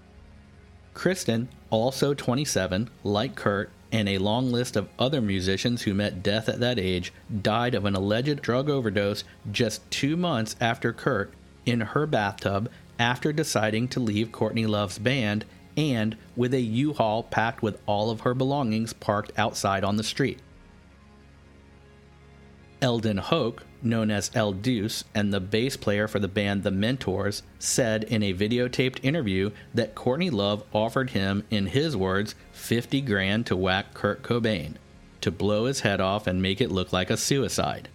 Kristen, 0.93 1.49
also 1.69 2.13
27, 2.13 2.89
like 3.03 3.35
Kurt, 3.35 3.69
and 3.91 4.09
a 4.09 4.17
long 4.17 4.51
list 4.51 4.75
of 4.75 4.89
other 4.97 5.21
musicians 5.21 5.83
who 5.83 5.93
met 5.93 6.23
death 6.23 6.49
at 6.49 6.59
that 6.59 6.79
age, 6.79 7.13
died 7.41 7.75
of 7.75 7.85
an 7.85 7.95
alleged 7.95 8.41
drug 8.41 8.69
overdose 8.69 9.23
just 9.51 9.89
two 9.91 10.17
months 10.17 10.55
after 10.59 10.91
Kurt 10.91 11.31
in 11.65 11.81
her 11.81 12.07
bathtub 12.07 12.69
after 12.97 13.31
deciding 13.31 13.87
to 13.89 13.99
leave 13.99 14.31
Courtney 14.31 14.65
Love's 14.65 14.99
band 14.99 15.45
and 15.77 16.15
with 16.35 16.53
a 16.53 16.61
U 16.61 16.93
Haul 16.93 17.23
packed 17.23 17.61
with 17.61 17.79
all 17.85 18.09
of 18.09 18.21
her 18.21 18.33
belongings 18.33 18.93
parked 18.93 19.31
outside 19.37 19.83
on 19.83 19.97
the 19.97 20.03
street. 20.03 20.39
Eldon 22.85 23.17
Hoke, 23.17 23.63
known 23.81 24.11
as 24.11 24.29
El 24.35 24.51
Deuce 24.51 25.05
and 25.15 25.33
the 25.33 25.39
bass 25.39 25.75
player 25.75 26.07
for 26.07 26.19
the 26.19 26.27
band 26.27 26.61
The 26.61 26.69
Mentors, 26.69 27.41
said 27.57 28.03
in 28.03 28.21
a 28.21 28.31
videotaped 28.31 28.99
interview 29.01 29.49
that 29.73 29.95
Courtney 29.95 30.29
Love 30.29 30.63
offered 30.71 31.09
him, 31.09 31.43
in 31.49 31.65
his 31.65 31.97
words, 31.97 32.35
50 32.51 33.01
grand 33.01 33.47
to 33.47 33.55
whack 33.55 33.95
Kurt 33.95 34.21
Cobain, 34.21 34.75
to 35.21 35.31
blow 35.31 35.65
his 35.65 35.79
head 35.79 35.99
off 35.99 36.27
and 36.27 36.43
make 36.43 36.61
it 36.61 36.69
look 36.69 36.93
like 36.93 37.09
a 37.09 37.17
suicide. 37.17 37.89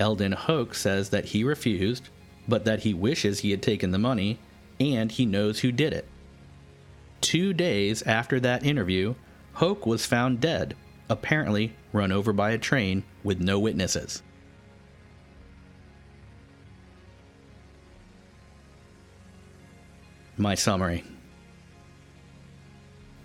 Eldon 0.00 0.32
Hoke 0.32 0.74
says 0.74 1.10
that 1.10 1.26
he 1.26 1.44
refused, 1.44 2.08
but 2.48 2.64
that 2.64 2.80
he 2.80 2.94
wishes 2.94 3.40
he 3.40 3.50
had 3.50 3.60
taken 3.60 3.90
the 3.90 3.98
money, 3.98 4.38
and 4.80 5.12
he 5.12 5.26
knows 5.26 5.60
who 5.60 5.70
did 5.70 5.92
it. 5.92 6.06
Two 7.20 7.52
days 7.52 8.00
after 8.04 8.40
that 8.40 8.64
interview, 8.64 9.16
Hoke 9.52 9.84
was 9.84 10.06
found 10.06 10.40
dead 10.40 10.74
apparently 11.08 11.74
run 11.92 12.12
over 12.12 12.32
by 12.32 12.50
a 12.50 12.58
train 12.58 13.04
with 13.22 13.40
no 13.40 13.58
witnesses. 13.58 14.22
My 20.36 20.54
summary. 20.54 21.04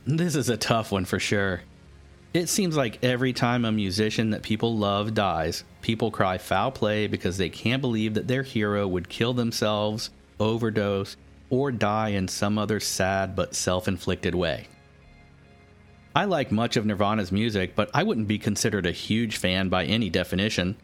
This 0.06 0.36
is 0.36 0.50
a 0.50 0.58
tough 0.58 0.92
one 0.92 1.06
for 1.06 1.20
sure. 1.20 1.62
It 2.34 2.48
seems 2.48 2.78
like 2.78 3.04
every 3.04 3.34
time 3.34 3.66
a 3.66 3.72
musician 3.74 4.30
that 4.30 4.42
people 4.42 4.78
love 4.78 5.14
dies, 5.14 5.66
people 5.82 6.12
cry 6.12 6.38
foul 6.38 6.72
play 6.72 7.08
because 7.08 7.38
they 7.38 7.50
can't 7.50 7.82
believe 7.82 8.14
that 8.14 8.28
their 8.28 8.44
hero 8.44 8.88
would 8.88 9.10
kill 9.10 9.34
themselves, 9.34 10.10
overdose, 10.40 11.18
or 11.50 11.72
die 11.74 12.10
in 12.10 12.30
some 12.30 12.58
other 12.58 12.80
sad 12.80 13.36
but 13.36 13.54
self 13.54 13.88
inflicted 13.88 14.34
way. 14.34 14.68
I 16.14 16.26
like 16.26 16.52
much 16.52 16.76
of 16.76 16.86
Nirvana's 16.86 17.32
music, 17.32 17.74
but 17.74 17.90
I 17.94 18.04
wouldn't 18.04 18.28
be 18.28 18.38
considered 18.38 18.86
a 18.86 18.92
huge 18.92 19.38
fan 19.38 19.70
by 19.70 19.86
any 19.86 20.10
definition. 20.10 20.76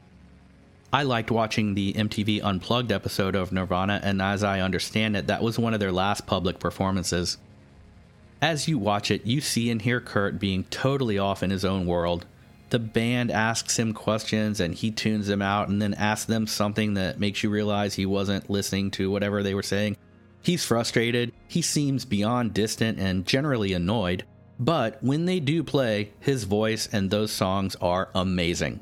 I 0.94 1.04
liked 1.04 1.32
watching 1.32 1.74
the 1.74 1.92
MTV 1.94 2.42
Unplugged 2.42 2.94
episode 2.94 3.36
of 3.36 3.52
Nirvana, 3.52 4.00
and 4.02 4.22
as 4.22 4.42
I 4.42 4.62
understand 4.62 5.18
it, 5.18 5.28
that 5.28 5.44
was 5.44 5.60
one 5.60 5.74
of 5.74 5.82
their 5.82 5.92
last 5.92 6.26
public 6.26 6.60
performances. 6.60 7.38
As 8.42 8.70
you 8.70 8.78
watch 8.78 9.12
it, 9.12 9.26
you 9.26 9.42
see 9.42 9.70
and 9.70 9.82
hear 9.82 10.00
Kurt 10.00 10.40
being 10.40 10.64
totally 10.66 11.18
off 11.18 11.44
in 11.44 11.50
his 11.50 11.66
own 11.66 11.86
world. 11.86 12.26
The 12.70 12.80
band 12.80 13.30
asks 13.30 13.78
him 13.78 13.94
questions 13.94 14.60
and 14.62 14.74
he 14.74 14.92
tunes 14.92 15.28
them 15.28 15.42
out 15.42 15.68
and 15.68 15.82
then 15.82 15.94
asks 15.94 16.26
them 16.26 16.48
something 16.48 16.94
that 16.94 17.20
makes 17.20 17.44
you 17.44 17.50
realize 17.50 17.96
he 17.96 18.06
wasn't 18.06 18.50
listening 18.50 18.92
to 18.92 19.12
whatever 19.12 19.44
they 19.44 19.54
were 19.54 19.64
saying. 19.64 19.98
He's 20.42 20.66
frustrated, 20.66 21.34
he 21.48 21.62
seems 21.62 22.06
beyond 22.06 22.54
distant 22.54 23.00
and 23.00 23.26
generally 23.26 23.74
annoyed. 23.74 24.24
But 24.60 25.02
when 25.04 25.26
they 25.26 25.40
do 25.40 25.64
play, 25.64 26.12
his 26.20 26.46
voice 26.46 26.88
and 26.92 27.10
those 27.10 27.32
songs 27.32 27.76
are 27.82 28.10
amazing. 28.16 28.80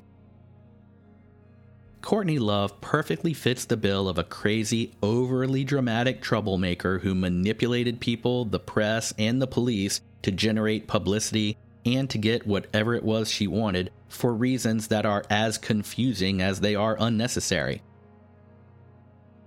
Courtney 2.02 2.38
Love 2.38 2.80
perfectly 2.82 3.34
fits 3.34 3.66
the 3.66 3.76
bill 3.76 4.08
of 4.08 4.20
a 4.20 4.24
crazy, 4.24 4.94
overly 5.02 5.64
dramatic 5.64 6.22
troublemaker 6.22 7.00
who 7.00 7.16
manipulated 7.16 8.00
people, 8.00 8.46
the 8.46 8.60
press, 8.60 9.12
and 9.18 9.42
the 9.42 9.48
police 9.48 10.02
to 10.22 10.32
generate 10.32 10.88
publicity 10.88 11.58
and 11.84 12.10
to 12.12 12.18
get 12.18 12.46
whatever 12.46 12.94
it 12.94 13.04
was 13.04 13.30
she 13.30 13.48
wanted 13.48 13.92
for 14.08 14.34
reasons 14.34 14.88
that 14.88 15.06
are 15.06 15.24
as 15.30 15.58
confusing 15.58 16.42
as 16.42 16.60
they 16.60 16.76
are 16.76 16.96
unnecessary. 17.00 17.82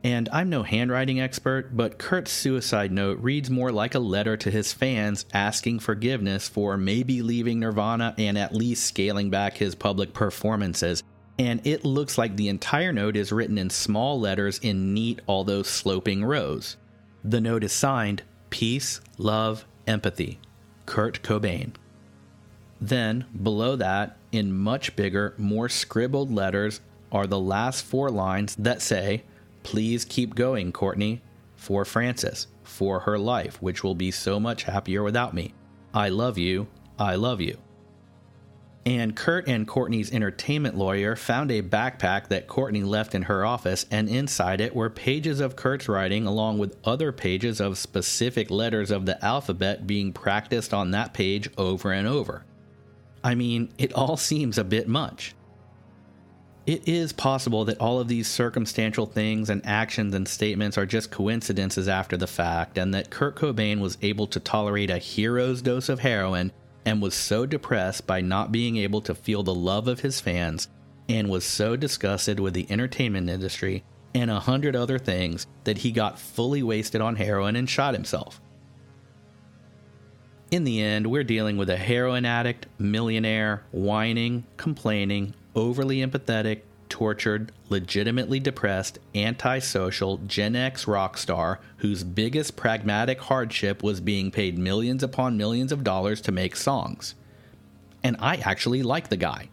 And 0.05 0.29
I'm 0.33 0.49
no 0.49 0.63
handwriting 0.63 1.21
expert, 1.21 1.77
but 1.77 1.99
Kurt's 1.99 2.31
suicide 2.31 2.93
note 2.93 3.19
reads 3.21 3.51
more 3.51 3.73
like 3.73 3.95
a 3.95 4.01
letter 4.01 4.37
to 4.37 4.51
his 4.51 4.73
fans 4.73 5.27
asking 5.33 5.81
forgiveness 5.81 6.49
for 6.49 6.77
maybe 6.77 7.21
leaving 7.21 7.59
Nirvana 7.59 8.15
and 8.17 8.39
at 8.39 8.55
least 8.55 8.87
scaling 8.87 9.29
back 9.29 9.57
his 9.57 9.75
public 9.75 10.15
performances. 10.15 11.03
And 11.39 11.65
it 11.67 11.85
looks 11.85 12.17
like 12.17 12.37
the 12.37 12.49
entire 12.49 12.93
note 12.93 13.17
is 13.17 13.33
written 13.33 13.59
in 13.59 13.71
small 13.71 14.21
letters 14.21 14.59
in 14.59 14.95
neat, 14.95 15.21
although 15.27 15.63
sloping 15.63 16.25
rows. 16.25 16.77
The 17.25 17.41
note 17.41 17.65
is 17.65 17.73
signed 17.73 18.23
Peace, 18.51 19.01
Love, 19.19 19.65
Empathy, 19.87 20.39
Kurt 20.87 21.23
Cobain. 21.23 21.73
Then, 22.81 23.27
below 23.43 23.75
that, 23.77 24.17
in 24.31 24.57
much 24.57 24.95
bigger, 24.95 25.35
more 25.37 25.69
scribbled 25.69 26.31
letters, 26.31 26.81
are 27.11 27.27
the 27.27 27.39
last 27.39 27.85
four 27.85 28.11
lines 28.11 28.55
that 28.57 28.81
say, 28.83 29.25
Please 29.69 30.07
keep 30.07 30.35
going, 30.35 30.73
Courtney, 30.73 31.21
for 31.55 31.85
Frances, 31.85 32.47
for 32.63 33.01
her 33.01 33.19
life, 33.19 33.61
which 33.61 33.85
will 33.85 33.95
be 33.95 34.11
so 34.11 34.41
much 34.41 34.63
happier 34.63 35.03
without 35.03 35.35
me. 35.35 35.53
I 35.93 36.09
love 36.09 36.39
you. 36.39 36.69
I 36.99 37.17
love 37.17 37.43
you. 37.43 37.59
And 38.87 39.15
Kurt 39.15 39.47
and 39.47 39.69
Courtney's 39.69 40.11
entertainment 40.11 40.79
lawyer 40.79 41.17
found 41.17 41.51
a 41.51 41.61
backpack 41.61 42.29
that 42.29 42.47
Courtney 42.47 42.83
left 42.83 43.15
in 43.15 43.25
her 43.25 43.45
office, 43.45 43.85
and 43.91 44.09
inside 44.09 44.63
it 44.63 44.75
were 44.75 44.89
pages 44.89 45.39
of 45.39 45.55
Kurt's 45.55 45.87
writing, 45.87 46.27
along 46.27 46.57
with 46.57 46.79
other 46.83 47.13
pages 47.13 47.61
of 47.61 47.77
specific 47.77 48.51
letters 48.51 48.91
of 48.91 49.05
the 49.05 49.23
alphabet 49.23 49.87
being 49.87 50.15
practiced 50.15 50.73
on 50.73 50.93
that 50.93 51.13
page 51.13 51.51
over 51.59 51.93
and 51.93 52.09
over. 52.09 52.43
I 53.23 53.35
mean, 53.35 53.69
it 53.77 53.93
all 53.93 54.17
seems 54.17 54.57
a 54.57 54.65
bit 54.65 54.89
much. 54.89 55.35
It 56.69 56.87
is 56.87 57.15
possible 57.15 57.65
that 57.65 57.81
all 57.81 57.99
of 57.99 58.09
these 58.09 58.29
circumstantial 58.29 59.07
things 59.07 59.49
and 59.49 59.65
actions 59.65 60.15
and 60.15 60.29
statements 60.29 60.77
are 60.77 60.85
just 60.85 61.11
coincidences 61.11 61.89
after 61.89 62.19
the 62.19 62.27
fact, 62.27 62.77
and 62.77 62.93
that 62.93 63.09
Kurt 63.09 63.37
Cobain 63.37 63.81
was 63.81 63.97
able 64.03 64.27
to 64.27 64.39
tolerate 64.39 64.91
a 64.91 64.99
hero's 64.99 65.63
dose 65.63 65.89
of 65.89 66.01
heroin 66.01 66.53
and 66.85 67.01
was 67.01 67.15
so 67.15 67.47
depressed 67.47 68.07
by 68.07 68.21
not 68.21 68.53
being 68.53 68.77
able 68.77 69.01
to 69.01 69.15
feel 69.15 69.43
the 69.43 69.55
love 69.55 69.89
of 69.89 70.01
his 70.01 70.21
fans 70.21 70.69
and 71.09 71.31
was 71.31 71.43
so 71.43 71.75
disgusted 71.75 72.39
with 72.39 72.53
the 72.53 72.71
entertainment 72.71 73.31
industry 73.31 73.83
and 74.15 74.31
a 74.31 74.41
hundred 74.41 74.77
other 74.77 74.99
things 74.99 75.47
that 75.65 75.79
he 75.79 75.91
got 75.91 76.19
fully 76.19 76.63
wasted 76.63 77.01
on 77.01 77.17
heroin 77.17 77.57
and 77.57 77.71
shot 77.71 77.95
himself. 77.95 78.43
In 80.51 80.65
the 80.65 80.83
end, 80.83 81.07
we're 81.07 81.25
dealing 81.25 81.57
with 81.57 81.71
a 81.71 81.79
heroin 81.79 82.27
addict, 82.27 82.67
millionaire, 82.79 83.63
whining, 83.73 84.45
complaining, 84.59 85.35
overly 85.59 85.99
empathetic, 85.99 86.61
tortured, 86.89 87.53
legitimately 87.69 88.41
depressed, 88.41 88.99
antisocial 89.15 90.19
Gen 90.19 90.57
X 90.57 90.87
rock 90.87 91.19
star 91.19 91.61
whose 91.79 92.05
biggest 92.05 92.57
pragmatic 92.57 93.21
hardship 93.21 93.83
was 93.83 94.01
being 94.01 94.31
paid 94.31 94.59
millions 94.59 95.03
upon 95.03 95.37
millions 95.37 95.73
of 95.73 95.85
dollars 95.85 96.21
to 96.23 96.33
make 96.33 96.57
songs. 96.57 97.15
And 98.03 98.17
I 98.21 98.37
actually 98.37 98.83
like 98.83 99.09
the 99.09 99.17
guy. 99.17 99.49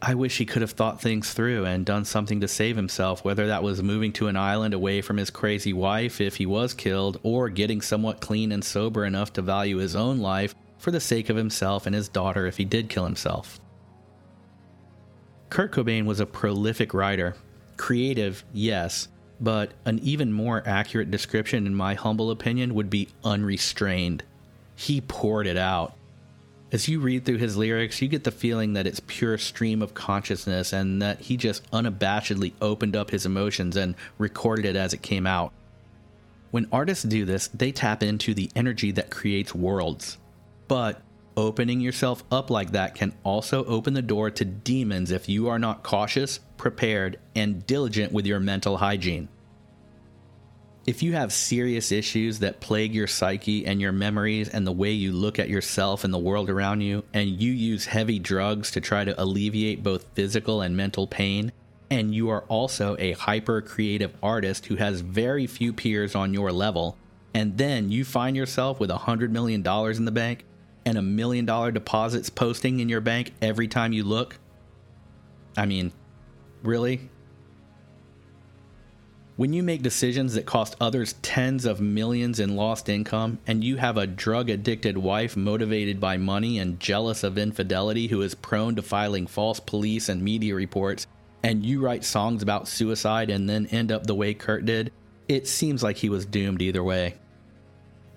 I 0.00 0.14
wish 0.14 0.38
he 0.38 0.46
could 0.46 0.62
have 0.62 0.72
thought 0.72 1.00
things 1.00 1.32
through 1.32 1.64
and 1.64 1.84
done 1.84 2.04
something 2.04 2.40
to 2.40 2.48
save 2.48 2.76
himself, 2.76 3.24
whether 3.24 3.48
that 3.48 3.64
was 3.64 3.82
moving 3.82 4.12
to 4.14 4.28
an 4.28 4.36
island 4.36 4.72
away 4.72 5.00
from 5.00 5.16
his 5.16 5.30
crazy 5.30 5.72
wife 5.72 6.20
if 6.20 6.36
he 6.36 6.46
was 6.46 6.72
killed, 6.72 7.18
or 7.24 7.48
getting 7.48 7.80
somewhat 7.80 8.20
clean 8.20 8.52
and 8.52 8.64
sober 8.64 9.04
enough 9.04 9.32
to 9.32 9.42
value 9.42 9.78
his 9.78 9.96
own 9.96 10.18
life 10.18 10.54
for 10.78 10.92
the 10.92 11.00
sake 11.00 11.28
of 11.28 11.36
himself 11.36 11.84
and 11.84 11.96
his 11.96 12.08
daughter 12.08 12.46
if 12.46 12.58
he 12.58 12.64
did 12.64 12.88
kill 12.88 13.04
himself. 13.04 13.58
Kurt 15.50 15.72
Cobain 15.72 16.04
was 16.04 16.20
a 16.20 16.26
prolific 16.26 16.92
writer. 16.92 17.34
Creative, 17.76 18.44
yes, 18.52 19.08
but 19.40 19.72
an 19.84 19.98
even 20.00 20.32
more 20.32 20.62
accurate 20.66 21.10
description, 21.10 21.66
in 21.66 21.74
my 21.74 21.94
humble 21.94 22.30
opinion, 22.30 22.74
would 22.74 22.90
be 22.90 23.08
unrestrained. 23.24 24.22
He 24.74 25.00
poured 25.00 25.46
it 25.46 25.56
out. 25.56 25.94
As 26.70 26.86
you 26.86 27.00
read 27.00 27.24
through 27.24 27.38
his 27.38 27.56
lyrics, 27.56 28.02
you 28.02 28.08
get 28.08 28.24
the 28.24 28.30
feeling 28.30 28.74
that 28.74 28.86
it's 28.86 29.00
pure 29.00 29.38
stream 29.38 29.80
of 29.80 29.94
consciousness 29.94 30.72
and 30.72 31.00
that 31.00 31.20
he 31.20 31.38
just 31.38 31.68
unabashedly 31.70 32.52
opened 32.60 32.94
up 32.94 33.10
his 33.10 33.24
emotions 33.24 33.74
and 33.74 33.94
recorded 34.18 34.66
it 34.66 34.76
as 34.76 34.92
it 34.92 35.00
came 35.00 35.26
out. 35.26 35.52
When 36.50 36.68
artists 36.70 37.04
do 37.04 37.24
this, 37.24 37.48
they 37.48 37.72
tap 37.72 38.02
into 38.02 38.34
the 38.34 38.50
energy 38.54 38.90
that 38.92 39.10
creates 39.10 39.54
worlds. 39.54 40.18
But 40.66 41.00
opening 41.38 41.80
yourself 41.80 42.24
up 42.32 42.50
like 42.50 42.72
that 42.72 42.96
can 42.96 43.14
also 43.22 43.64
open 43.66 43.94
the 43.94 44.02
door 44.02 44.28
to 44.28 44.44
demons 44.44 45.12
if 45.12 45.28
you 45.28 45.48
are 45.48 45.58
not 45.58 45.84
cautious, 45.84 46.40
prepared, 46.56 47.18
and 47.36 47.64
diligent 47.64 48.12
with 48.12 48.26
your 48.26 48.40
mental 48.40 48.78
hygiene. 48.78 49.28
If 50.84 51.02
you 51.02 51.12
have 51.12 51.32
serious 51.32 51.92
issues 51.92 52.40
that 52.40 52.60
plague 52.60 52.94
your 52.94 53.06
psyche 53.06 53.66
and 53.66 53.80
your 53.80 53.92
memories 53.92 54.48
and 54.48 54.66
the 54.66 54.72
way 54.72 54.90
you 54.90 55.12
look 55.12 55.38
at 55.38 55.48
yourself 55.48 56.02
and 56.02 56.12
the 56.12 56.18
world 56.18 56.50
around 56.50 56.80
you, 56.80 57.04
and 57.14 57.28
you 57.28 57.52
use 57.52 57.86
heavy 57.86 58.18
drugs 58.18 58.70
to 58.72 58.80
try 58.80 59.04
to 59.04 59.22
alleviate 59.22 59.82
both 59.82 60.06
physical 60.14 60.62
and 60.62 60.76
mental 60.76 61.06
pain, 61.06 61.52
and 61.90 62.14
you 62.14 62.30
are 62.30 62.42
also 62.48 62.96
a 62.98 63.12
hyper 63.12 63.60
creative 63.60 64.12
artist 64.22 64.66
who 64.66 64.76
has 64.76 65.02
very 65.02 65.46
few 65.46 65.72
peers 65.72 66.14
on 66.16 66.34
your 66.34 66.50
level, 66.50 66.96
and 67.32 67.58
then 67.58 67.92
you 67.92 68.04
find 68.04 68.36
yourself 68.36 68.80
with 68.80 68.90
a 68.90 68.98
$100 68.98 69.30
million 69.30 69.64
in 69.64 70.04
the 70.04 70.10
bank 70.10 70.44
and 70.88 70.96
a 70.96 71.02
million 71.02 71.44
dollar 71.44 71.70
deposits 71.70 72.30
posting 72.30 72.80
in 72.80 72.88
your 72.88 73.02
bank 73.02 73.32
every 73.42 73.68
time 73.68 73.92
you 73.92 74.02
look? 74.02 74.38
I 75.54 75.66
mean, 75.66 75.92
really? 76.62 77.10
When 79.36 79.52
you 79.52 79.62
make 79.62 79.82
decisions 79.82 80.34
that 80.34 80.46
cost 80.46 80.76
others 80.80 81.12
tens 81.22 81.66
of 81.66 81.80
millions 81.80 82.40
in 82.40 82.56
lost 82.56 82.88
income, 82.88 83.38
and 83.46 83.62
you 83.62 83.76
have 83.76 83.98
a 83.98 84.06
drug 84.06 84.48
addicted 84.48 84.96
wife 84.96 85.36
motivated 85.36 86.00
by 86.00 86.16
money 86.16 86.58
and 86.58 86.80
jealous 86.80 87.22
of 87.22 87.36
infidelity 87.36 88.08
who 88.08 88.22
is 88.22 88.34
prone 88.34 88.74
to 88.76 88.82
filing 88.82 89.26
false 89.26 89.60
police 89.60 90.08
and 90.08 90.22
media 90.22 90.54
reports, 90.54 91.06
and 91.42 91.66
you 91.66 91.80
write 91.80 92.02
songs 92.02 92.42
about 92.42 92.66
suicide 92.66 93.30
and 93.30 93.48
then 93.48 93.66
end 93.66 93.92
up 93.92 94.06
the 94.06 94.14
way 94.14 94.32
Kurt 94.32 94.64
did, 94.64 94.90
it 95.28 95.46
seems 95.46 95.82
like 95.82 95.98
he 95.98 96.08
was 96.08 96.24
doomed 96.24 96.62
either 96.62 96.82
way. 96.82 97.14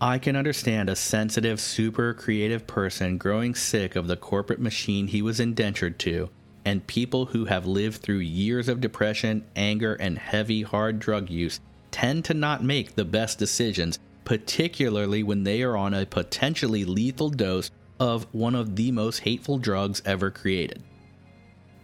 I 0.04 0.18
can 0.18 0.36
understand 0.36 0.90
a 0.90 0.96
sensitive, 0.96 1.62
super 1.62 2.16
creative 2.16 2.66
person 2.66 3.20
growing 3.20 3.54
sick 3.54 3.96
of 3.96 4.08
the 4.08 4.18
corporate 4.18 4.60
machine 4.60 5.06
he 5.06 5.22
was 5.22 5.40
indentured 5.40 6.00
to 6.00 6.32
and 6.66 6.86
people 6.88 7.28
who 7.28 7.46
have 7.46 7.68
lived 7.68 8.02
through 8.02 8.18
years 8.18 8.68
of 8.68 8.82
depression, 8.82 9.46
anger, 9.56 9.94
and 9.94 10.18
heavy, 10.18 10.64
hard 10.64 11.00
drug 11.00 11.30
use 11.30 11.60
tend 11.92 12.26
to 12.26 12.34
not 12.34 12.64
make 12.64 12.96
the 12.96 13.06
best 13.06 13.38
decisions, 13.38 14.00
particularly 14.26 15.22
when 15.22 15.44
they 15.44 15.62
are 15.62 15.78
on 15.78 15.94
a 15.94 16.06
potentially 16.06 16.84
lethal 16.84 17.30
dose 17.30 17.70
of 18.00 18.26
one 18.32 18.56
of 18.56 18.76
the 18.76 18.92
most 18.92 19.20
hateful 19.20 19.60
drugs 19.60 20.02
ever 20.06 20.32
created. 20.32 20.82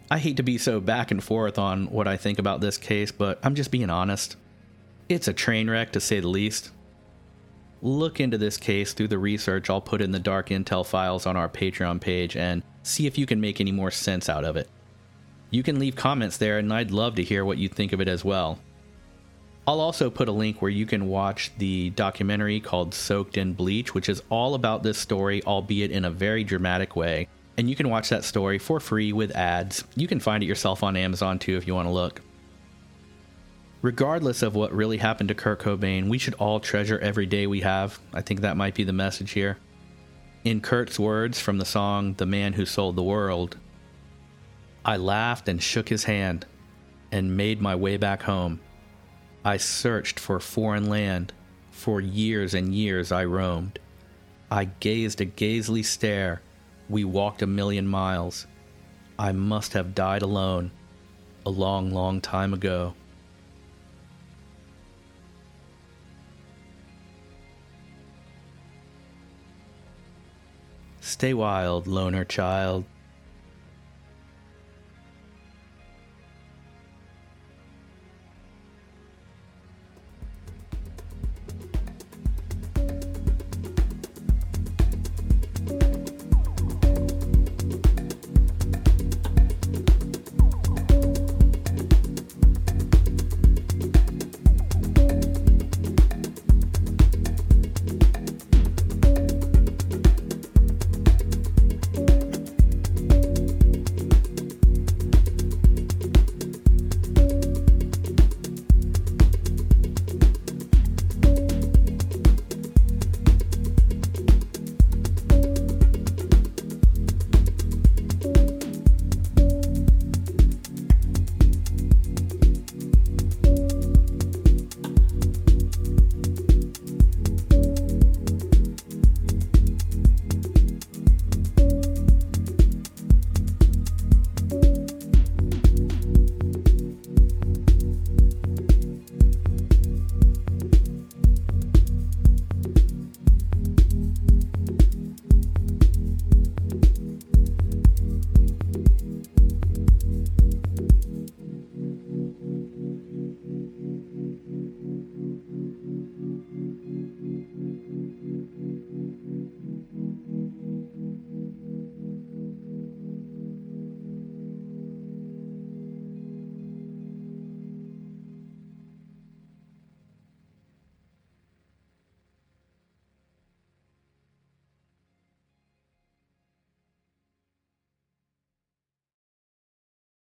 I 0.10 0.18
hate 0.20 0.38
to 0.38 0.44
be 0.44 0.58
so 0.58 0.80
back 0.80 1.12
and 1.12 1.24
forth 1.24 1.60
on 1.60 1.88
what 1.88 2.08
I 2.08 2.18
think 2.18 2.40
about 2.40 2.62
this 2.62 2.78
case, 2.78 3.12
but 3.12 3.40
I'm 3.44 3.56
just 3.56 3.72
being 3.72 3.90
honest. 3.90 4.38
It's 5.10 5.28
a 5.28 5.34
train 5.34 5.70
wreck 5.70 5.92
to 5.92 6.00
say 6.00 6.20
the 6.20 6.28
least. 6.28 6.72
Look 7.82 8.20
into 8.20 8.38
this 8.38 8.58
case 8.58 8.94
through 8.94 9.10
the 9.10 9.20
research 9.20 9.70
I'll 9.70 9.82
put 9.82 10.02
in 10.02 10.12
the 10.12 10.20
Dark 10.20 10.50
Intel 10.50 10.86
files 10.86 11.26
on 11.26 11.36
our 11.36 11.48
Patreon 11.48 12.02
page 12.02 12.36
and 12.36 12.64
see 12.82 13.06
if 13.06 13.18
you 13.18 13.26
can 13.26 13.40
make 13.40 13.62
any 13.62 13.72
more 13.72 13.92
sense 13.92 14.30
out 14.30 14.46
of 14.46 14.58
it. 14.58 14.70
You 15.52 15.64
can 15.64 15.80
leave 15.80 15.96
comments 15.96 16.38
there, 16.38 16.58
and 16.58 16.74
I'd 16.74 16.92
love 16.92 17.16
to 17.16 17.24
hear 17.24 17.46
what 17.46 17.58
you 17.58 17.70
think 17.70 17.94
of 17.94 18.02
it 18.02 18.08
as 18.08 18.26
well. 18.26 18.60
I'll 19.68 19.80
also 19.80 20.10
put 20.10 20.30
a 20.30 20.32
link 20.32 20.62
where 20.62 20.72
you 20.72 20.86
can 20.86 21.08
watch 21.08 21.52
the 21.58 21.90
documentary 21.92 22.60
called 22.60 22.94
Soaked 22.94 23.38
in 23.38 23.54
Bleach, 23.54 23.94
which 23.94 24.10
is 24.10 24.24
all 24.30 24.56
about 24.56 24.82
this 24.82 24.98
story, 24.98 25.44
albeit 25.44 25.92
in 25.92 26.06
a 26.06 26.10
very 26.10 26.44
dramatic 26.44 26.96
way. 26.96 27.28
And 27.58 27.70
you 27.70 27.76
can 27.76 27.90
watch 27.90 28.10
that 28.10 28.24
story 28.24 28.60
for 28.60 28.80
free 28.80 29.14
with 29.14 29.36
ads. 29.36 29.84
You 29.96 30.08
can 30.08 30.20
find 30.20 30.42
it 30.42 30.48
yourself 30.48 30.84
on 30.84 30.96
Amazon 30.96 31.38
too 31.38 31.58
if 31.58 31.68
you 31.68 31.76
want 31.76 31.88
to 31.88 31.94
look. 31.94 32.22
Regardless 33.82 34.42
of 34.42 34.56
what 34.56 34.74
really 34.74 34.98
happened 34.98 35.30
to 35.30 35.36
Kurt 35.36 35.60
Cobain, 35.60 36.10
we 36.10 36.18
should 36.18 36.34
all 36.36 36.60
treasure 36.60 36.98
every 37.00 37.28
day 37.28 37.46
we 37.46 37.62
have. 37.62 38.00
I 38.12 38.22
think 38.22 38.42
that 38.42 38.58
might 38.58 38.74
be 38.74 38.84
the 38.84 38.94
message 38.94 39.32
here. 39.32 39.58
In 40.44 40.62
Kurt's 40.62 40.98
words 40.98 41.40
from 41.40 41.60
the 41.60 41.66
song 41.66 42.16
The 42.16 42.26
Man 42.26 42.54
Who 42.54 42.66
Sold 42.66 42.96
the 42.96 43.04
World, 43.04 43.58
I 44.84 44.98
laughed 44.98 45.48
and 45.48 45.62
shook 45.62 45.90
his 45.90 46.06
hand 46.06 46.46
and 47.12 47.38
made 47.38 47.62
my 47.62 47.76
way 47.76 47.98
back 47.98 48.24
home. 48.24 48.62
I 49.46 49.58
searched 49.58 50.20
for 50.20 50.40
foreign 50.40 50.90
land. 50.90 51.34
For 51.70 52.02
years 52.02 52.56
and 52.56 52.74
years 52.74 53.12
I 53.12 53.26
roamed. 53.26 53.78
I 54.50 54.66
gazed 54.66 55.22
a 55.22 55.26
gazely 55.26 55.84
stare. 55.84 56.42
We 56.90 57.04
walked 57.04 57.44
a 57.44 57.48
million 57.48 57.88
miles. 57.88 58.48
I 59.20 59.32
must 59.32 59.74
have 59.74 59.94
died 59.94 60.24
alone 60.24 60.72
a 61.46 61.52
long, 61.52 61.92
long 61.92 62.20
time 62.20 62.54
ago. 62.54 62.96
Stay 71.08 71.34
wild, 71.34 71.88
loner 71.88 72.26
child. 72.26 72.84